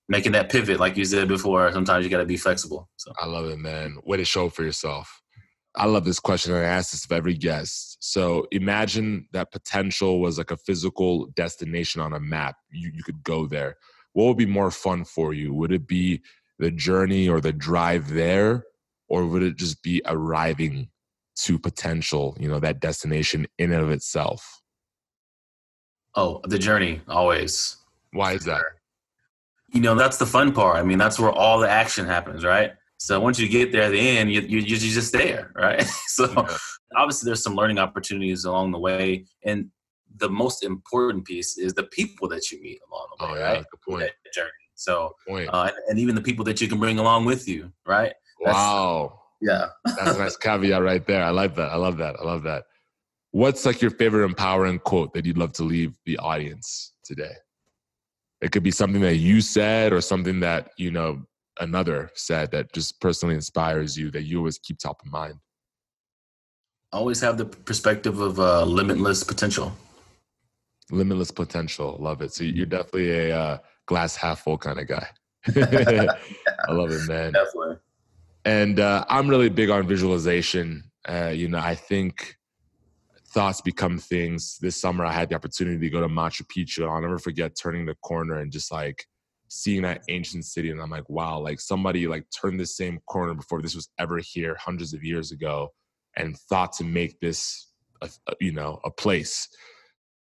making 0.09 0.31
that 0.33 0.49
pivot, 0.49 0.79
like 0.79 0.97
you 0.97 1.05
said 1.05 1.27
before, 1.27 1.71
sometimes 1.71 2.03
you 2.03 2.11
got 2.11 2.19
to 2.19 2.25
be 2.25 2.37
flexible. 2.37 2.89
So 2.97 3.11
I 3.19 3.25
love 3.25 3.45
it, 3.45 3.59
man. 3.59 3.97
Way 4.05 4.17
to 4.17 4.25
show 4.25 4.49
for 4.49 4.63
yourself. 4.63 5.21
I 5.75 5.85
love 5.85 6.05
this 6.05 6.19
question. 6.19 6.53
I 6.53 6.63
ask 6.63 6.91
this 6.91 7.05
of 7.05 7.11
every 7.11 7.35
guest. 7.35 7.97
So 7.99 8.47
imagine 8.51 9.27
that 9.33 9.51
potential 9.51 10.19
was 10.19 10.37
like 10.37 10.51
a 10.51 10.57
physical 10.57 11.27
destination 11.35 12.01
on 12.01 12.13
a 12.13 12.19
map. 12.19 12.55
You, 12.71 12.91
you 12.93 13.03
could 13.03 13.23
go 13.23 13.45
there. 13.45 13.75
What 14.13 14.25
would 14.25 14.37
be 14.37 14.47
more 14.47 14.71
fun 14.71 15.05
for 15.05 15.33
you? 15.33 15.53
Would 15.53 15.71
it 15.71 15.87
be 15.87 16.21
the 16.59 16.71
journey 16.71 17.27
or 17.29 17.41
the 17.41 17.53
drive 17.53 18.09
there? 18.09 18.65
Or 19.09 19.25
would 19.25 19.43
it 19.43 19.55
just 19.55 19.81
be 19.83 20.01
arriving 20.05 20.89
to 21.37 21.57
potential, 21.57 22.35
you 22.39 22.49
know, 22.49 22.59
that 22.59 22.81
destination 22.81 23.47
in 23.57 23.71
and 23.71 23.81
of 23.81 23.91
itself? 23.91 24.61
Oh, 26.15 26.41
the 26.43 26.59
journey, 26.59 27.01
always. 27.07 27.77
Why 28.11 28.33
is 28.33 28.43
that? 28.45 28.63
you 29.73 29.81
know 29.81 29.95
that's 29.95 30.15
the 30.15 30.25
fun 30.25 30.53
part 30.53 30.77
i 30.77 30.81
mean 30.81 30.97
that's 30.97 31.19
where 31.19 31.29
all 31.29 31.59
the 31.59 31.69
action 31.69 32.05
happens 32.05 32.45
right 32.45 32.71
So 32.97 33.19
once 33.19 33.39
you 33.39 33.47
get 33.47 33.71
there 33.71 33.83
at 33.83 33.91
the 33.91 33.99
end, 33.99 34.31
you, 34.31 34.41
you, 34.41 34.59
you're 34.59 34.79
just 34.79 35.13
there, 35.13 35.51
right? 35.55 35.83
so 36.07 36.25
yeah. 36.25 36.57
obviously 36.95 37.27
there's 37.27 37.43
some 37.43 37.55
learning 37.55 37.77
opportunities 37.77 38.45
along 38.45 38.71
the 38.71 38.79
way. 38.79 39.25
And 39.43 39.69
the 40.15 40.29
most 40.29 40.63
important 40.63 41.25
piece 41.25 41.57
is 41.57 41.73
the 41.73 41.83
people 41.83 42.27
that 42.29 42.51
you 42.51 42.61
meet 42.61 42.79
along 42.91 43.07
the 43.11 43.25
oh, 43.25 43.33
way, 43.33 43.33
oh, 43.33 43.39
yeah, 43.39 43.51
right? 43.53 43.65
Good 43.71 43.81
point. 43.87 43.99
That 44.01 44.33
journey. 44.33 44.66
So, 44.77 45.15
uh, 45.27 45.71
and, 45.89 45.97
even 45.99 46.13
the 46.13 46.21
people 46.21 46.45
that 46.45 46.61
you 46.61 46.67
can 46.67 46.79
bring 46.79 46.99
along 46.99 47.25
with 47.25 47.47
you, 47.47 47.71
right? 47.85 48.13
That's, 48.43 48.55
wow. 48.55 49.19
Yeah. 49.41 49.67
That's 49.85 50.15
a 50.15 50.19
nice 50.19 50.37
caveat 50.37 50.83
right 50.83 51.05
there. 51.05 51.23
I 51.23 51.31
like 51.31 51.55
that. 51.55 51.71
I 51.71 51.75
love 51.75 51.97
that. 51.97 52.15
I 52.19 52.23
love 52.23 52.43
that. 52.43 52.63
What's 53.31 53.65
like 53.65 53.81
your 53.81 53.91
favorite 53.91 54.25
empowering 54.25 54.79
quote 54.79 55.13
that 55.13 55.25
you'd 55.25 55.37
love 55.37 55.51
to 55.53 55.63
leave 55.63 55.97
the 56.05 56.17
audience 56.19 56.93
today? 57.03 57.33
It 58.41 58.51
could 58.51 58.63
be 58.63 58.71
something 58.71 59.01
that 59.01 59.15
you 59.15 59.41
said 59.41 59.93
or 59.93 59.99
something 59.99 60.39
that, 60.41 60.69
you 60.77 60.91
know, 60.91 61.23
another 61.59 62.11
said 62.13 62.51
that 62.51 62.71
just 62.71 63.01
personally 63.01 63.33
inspires 63.33 63.97
you 63.97 64.11
that 64.11 64.23
you 64.23 64.37
always 64.37 64.59
keep 64.59 64.77
top 64.77 65.01
of 65.03 65.11
mind. 65.11 65.35
Always 66.93 67.19
have 67.21 67.37
the 67.37 67.45
perspective 67.45 68.19
of 68.19 68.39
uh, 68.39 68.63
limitless 68.63 69.23
potential. 69.23 69.75
Limitless 70.91 71.31
potential. 71.31 71.97
Love 71.99 72.21
it. 72.21 72.31
So 72.31 72.43
you're 72.43 72.67
definitely 72.67 73.11
a 73.11 73.37
uh, 73.37 73.57
glass 73.87 74.15
half 74.15 74.43
full 74.43 74.57
kind 74.57 74.79
of 74.79 74.87
guy. 74.87 75.07
I 75.47 76.71
love 76.71 76.91
it, 76.91 77.07
man. 77.07 77.33
Definitely. 77.33 77.77
And 78.45 78.79
uh, 78.79 79.03
I'm 79.09 79.27
really 79.27 79.49
big 79.49 79.69
on 79.69 79.87
visualization. 79.87 80.83
Uh, 81.07 81.31
you 81.33 81.49
know, 81.49 81.59
I 81.59 81.75
think 81.75 82.37
thoughts 83.29 83.61
become 83.61 83.97
things. 83.97 84.57
This 84.61 84.79
summer, 84.79 85.05
I 85.05 85.11
had 85.11 85.29
the 85.29 85.35
opportunity 85.35 85.79
to 85.79 85.89
go 85.89 86.01
to 86.01 86.07
Machu 86.07 86.43
Picchu. 86.43 86.89
I'll 86.89 87.01
never 87.01 87.19
forget 87.19 87.57
turning 87.61 87.85
the 87.85 87.95
corner 87.95 88.39
and 88.39 88.51
just 88.51 88.71
like 88.71 89.05
seeing 89.49 89.81
that 89.83 90.03
ancient 90.09 90.45
city. 90.45 90.71
And 90.71 90.81
I'm 90.81 90.89
like, 90.89 91.09
wow, 91.09 91.39
like 91.39 91.59
somebody 91.59 92.07
like 92.07 92.25
turned 92.29 92.59
the 92.59 92.65
same 92.65 92.99
corner 93.07 93.33
before 93.33 93.61
this 93.61 93.75
was 93.75 93.89
ever 93.99 94.19
here 94.19 94.55
hundreds 94.59 94.93
of 94.93 95.03
years 95.03 95.31
ago 95.31 95.69
and 96.15 96.37
thought 96.49 96.73
to 96.73 96.83
make 96.83 97.19
this, 97.19 97.71
a, 98.01 98.09
you 98.39 98.51
know, 98.51 98.79
a 98.85 98.91
place. 98.91 99.47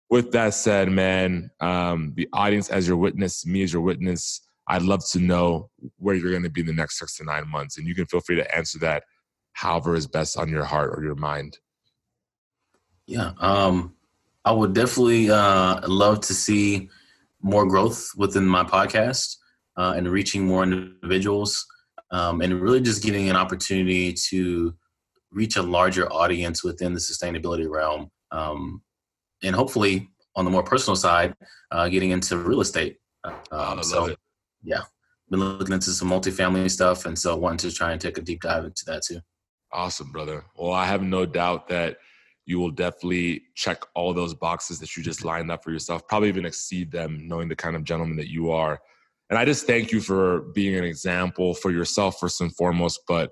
With 0.09 0.31
that 0.31 0.53
said, 0.53 0.89
man, 0.89 1.51
um, 1.59 2.13
the 2.15 2.29
audience 2.31 2.69
as 2.69 2.87
your 2.87 2.97
witness, 2.97 3.45
me 3.45 3.63
as 3.63 3.73
your 3.73 3.81
witness, 3.81 4.41
I'd 4.67 4.81
love 4.81 5.07
to 5.11 5.19
know 5.19 5.69
where 5.97 6.15
you're 6.15 6.31
going 6.31 6.43
to 6.43 6.49
be 6.49 6.61
in 6.61 6.67
the 6.67 6.73
next 6.73 6.99
six 6.99 7.17
to 7.17 7.23
nine 7.23 7.49
months. 7.49 7.77
And 7.77 7.87
you 7.87 7.95
can 7.95 8.05
feel 8.05 8.21
free 8.21 8.35
to 8.37 8.55
answer 8.55 8.79
that 8.79 9.03
however 9.53 9.95
is 9.95 10.07
best 10.07 10.37
on 10.37 10.49
your 10.49 10.65
heart 10.65 10.93
or 10.95 11.03
your 11.03 11.15
mind. 11.15 11.57
Yeah. 13.05 13.31
Um, 13.39 13.95
I 14.45 14.51
would 14.51 14.73
definitely 14.73 15.29
uh, 15.29 15.87
love 15.87 16.21
to 16.21 16.33
see 16.33 16.89
more 17.41 17.65
growth 17.65 18.11
within 18.15 18.45
my 18.45 18.63
podcast 18.63 19.37
uh, 19.77 19.93
and 19.95 20.07
reaching 20.07 20.45
more 20.45 20.63
individuals 20.63 21.65
um, 22.11 22.41
and 22.41 22.61
really 22.61 22.81
just 22.81 23.03
getting 23.03 23.29
an 23.29 23.35
opportunity 23.35 24.13
to 24.29 24.75
reach 25.31 25.55
a 25.55 25.61
larger 25.61 26.11
audience 26.11 26.63
within 26.63 26.93
the 26.93 26.99
sustainability 26.99 27.69
realm. 27.69 28.09
Um, 28.31 28.81
and 29.43 29.55
hopefully, 29.55 30.09
on 30.35 30.45
the 30.45 30.51
more 30.51 30.63
personal 30.63 30.95
side, 30.95 31.33
uh, 31.71 31.87
getting 31.87 32.11
into 32.11 32.37
real 32.37 32.61
estate. 32.61 32.97
Um, 33.51 33.83
so, 33.83 34.05
it. 34.05 34.17
yeah, 34.63 34.81
been 35.29 35.39
looking 35.39 35.73
into 35.73 35.91
some 35.91 36.09
multifamily 36.09 36.69
stuff, 36.69 37.05
and 37.05 37.17
so 37.17 37.35
wanting 37.35 37.69
to 37.69 37.75
try 37.75 37.91
and 37.91 37.99
take 37.99 38.17
a 38.17 38.21
deep 38.21 38.41
dive 38.41 38.65
into 38.65 38.83
that 38.85 39.03
too. 39.03 39.19
Awesome, 39.71 40.11
brother. 40.11 40.45
Well, 40.55 40.71
I 40.71 40.85
have 40.85 41.01
no 41.01 41.25
doubt 41.25 41.67
that 41.67 41.97
you 42.45 42.59
will 42.59 42.71
definitely 42.71 43.43
check 43.55 43.83
all 43.93 44.13
those 44.13 44.33
boxes 44.33 44.79
that 44.79 44.95
you 44.95 45.03
just 45.03 45.25
lined 45.25 45.51
up 45.51 45.63
for 45.63 45.71
yourself, 45.71 46.07
probably 46.07 46.29
even 46.29 46.45
exceed 46.45 46.89
them, 46.89 47.27
knowing 47.27 47.49
the 47.49 47.55
kind 47.55 47.75
of 47.75 47.83
gentleman 47.83 48.15
that 48.17 48.31
you 48.31 48.51
are. 48.51 48.79
And 49.29 49.37
I 49.37 49.43
just 49.43 49.67
thank 49.67 49.91
you 49.91 49.99
for 49.99 50.43
being 50.55 50.75
an 50.75 50.85
example 50.85 51.53
for 51.53 51.71
yourself, 51.71 52.19
first 52.19 52.39
and 52.39 52.55
foremost. 52.55 53.01
But, 53.05 53.31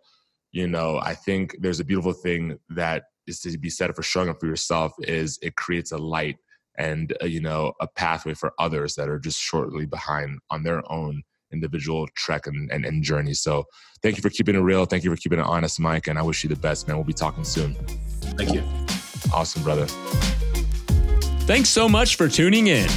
you 0.52 0.68
know, 0.68 1.00
I 1.02 1.16
think 1.16 1.56
there's 1.62 1.80
a 1.80 1.86
beautiful 1.86 2.12
thing 2.12 2.60
that 2.72 3.04
is 3.28 3.40
to 3.42 3.58
be 3.58 3.70
said 3.70 3.96
for 3.96 4.04
showing 4.04 4.30
up 4.30 4.40
for 4.40 4.48
yourself 4.48 4.94
is 5.00 5.40
it 5.42 5.56
creates 5.56 5.92
a 5.92 5.98
light 5.98 6.38
and, 6.78 7.16
uh, 7.22 7.26
you 7.26 7.40
know, 7.40 7.74
a 7.80 7.88
pathway 7.88 8.34
for 8.34 8.54
others 8.60 8.96
that 8.96 9.10
are 9.10 9.20
just 9.20 9.40
shortly 9.40 9.86
behind 9.86 10.40
on 10.50 10.64
their 10.64 10.82
own 10.92 11.24
individual 11.54 12.08
trek 12.16 12.48
and, 12.48 12.72
and, 12.72 12.86
and 12.86 13.04
journey. 13.04 13.34
So 13.34 13.66
thank 14.02 14.18
you 14.18 14.22
for 14.22 14.30
keeping 14.30 14.56
it 14.56 14.60
real. 14.60 14.86
Thank 14.86 15.04
you 15.04 15.10
for 15.10 15.16
keeping 15.16 15.40
it 15.40 15.46
honest, 15.46 15.80
Mike. 15.80 16.08
And 16.08 16.20
I 16.20 16.22
wish 16.22 16.44
you 16.44 16.50
the 16.50 16.56
best, 16.56 16.88
man. 16.88 16.98
We'll 16.98 17.06
be 17.06 17.14
talking 17.14 17.44
soon. 17.44 17.74
Thank 18.38 18.54
you. 18.54 18.64
Awesome, 19.34 19.64
brother. 19.64 19.86
Thanks 21.46 21.70
so 21.70 21.88
much 21.88 22.16
for 22.16 22.28
tuning 22.28 22.68
in. 22.68 22.90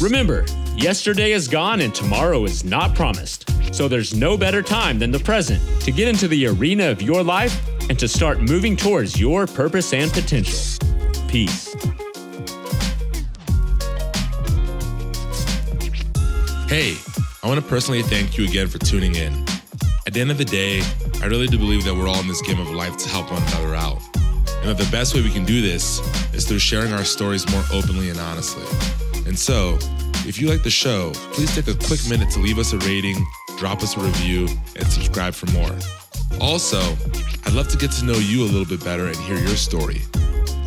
Remember, 0.00 0.44
yesterday 0.76 1.32
is 1.32 1.48
gone 1.48 1.80
and 1.80 1.94
tomorrow 1.94 2.44
is 2.44 2.64
not 2.64 2.94
promised. 2.94 3.50
So 3.74 3.88
there's 3.88 4.14
no 4.14 4.36
better 4.36 4.62
time 4.62 4.98
than 4.98 5.10
the 5.10 5.18
present 5.18 5.60
to 5.80 5.90
get 5.90 6.06
into 6.06 6.28
the 6.28 6.46
arena 6.46 6.90
of 6.90 7.02
your 7.02 7.22
life 7.22 7.60
and 7.88 7.98
to 7.98 8.08
start 8.08 8.40
moving 8.40 8.76
towards 8.76 9.18
your 9.18 9.46
purpose 9.46 9.92
and 9.92 10.12
potential. 10.12 10.58
Peace. 11.28 11.74
Hey, 16.68 16.96
I 17.42 17.46
want 17.46 17.60
to 17.60 17.66
personally 17.68 18.02
thank 18.02 18.38
you 18.38 18.44
again 18.44 18.68
for 18.68 18.78
tuning 18.78 19.14
in. 19.14 19.32
At 20.06 20.12
the 20.14 20.20
end 20.20 20.30
of 20.30 20.38
the 20.38 20.44
day, 20.44 20.82
I 21.22 21.26
really 21.26 21.46
do 21.46 21.58
believe 21.58 21.84
that 21.84 21.94
we're 21.94 22.08
all 22.08 22.20
in 22.20 22.28
this 22.28 22.42
game 22.42 22.60
of 22.60 22.70
life 22.70 22.96
to 22.98 23.08
help 23.08 23.30
one 23.30 23.42
another 23.42 23.74
out 23.74 24.00
and 24.64 24.70
that 24.70 24.82
the 24.82 24.90
best 24.90 25.14
way 25.14 25.20
we 25.20 25.30
can 25.30 25.44
do 25.44 25.60
this 25.60 26.00
is 26.32 26.48
through 26.48 26.58
sharing 26.58 26.90
our 26.94 27.04
stories 27.04 27.46
more 27.50 27.62
openly 27.70 28.08
and 28.08 28.18
honestly. 28.18 28.64
And 29.26 29.38
so, 29.38 29.76
if 30.26 30.40
you 30.40 30.48
like 30.48 30.62
the 30.62 30.70
show, 30.70 31.12
please 31.32 31.54
take 31.54 31.68
a 31.68 31.78
quick 31.86 32.00
minute 32.08 32.30
to 32.30 32.40
leave 32.40 32.58
us 32.58 32.72
a 32.72 32.78
rating, 32.78 33.16
drop 33.58 33.82
us 33.82 33.94
a 33.94 34.00
review, 34.00 34.48
and 34.76 34.86
subscribe 34.86 35.34
for 35.34 35.50
more. 35.50 35.76
Also, 36.40 36.80
I'd 37.46 37.52
love 37.52 37.68
to 37.68 37.76
get 37.76 37.90
to 37.92 38.04
know 38.04 38.14
you 38.14 38.42
a 38.42 38.46
little 38.46 38.64
bit 38.64 38.84
better 38.84 39.06
and 39.06 39.16
hear 39.16 39.36
your 39.36 39.56
story. 39.56 40.02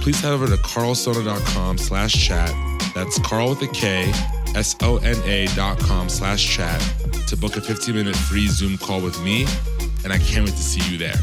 Please 0.02 0.20
head 0.22 0.32
over 0.32 0.48
to 0.48 0.56
karlsona.com 0.58 1.78
slash 1.78 2.14
chat. 2.14 2.52
That's 2.96 3.20
Karl 3.20 3.50
with 3.50 3.62
a 3.62 3.68
K, 3.68 4.12
S-O-N-A 4.56 5.48
dot 5.56 5.80
com 5.80 6.10
slash 6.10 6.56
chat 6.56 6.82
to 7.28 7.36
book 7.38 7.58
a 7.58 7.62
15 7.62 7.94
minute 7.94 8.16
free 8.16 8.48
Zoom 8.48 8.78
call 8.78 9.02
with 9.02 9.22
me. 9.22 9.46
And 10.04 10.14
I 10.14 10.18
can't 10.18 10.46
wait 10.46 10.56
to 10.56 10.64
see 10.64 10.92
you 10.92 10.98
there. 10.98 11.16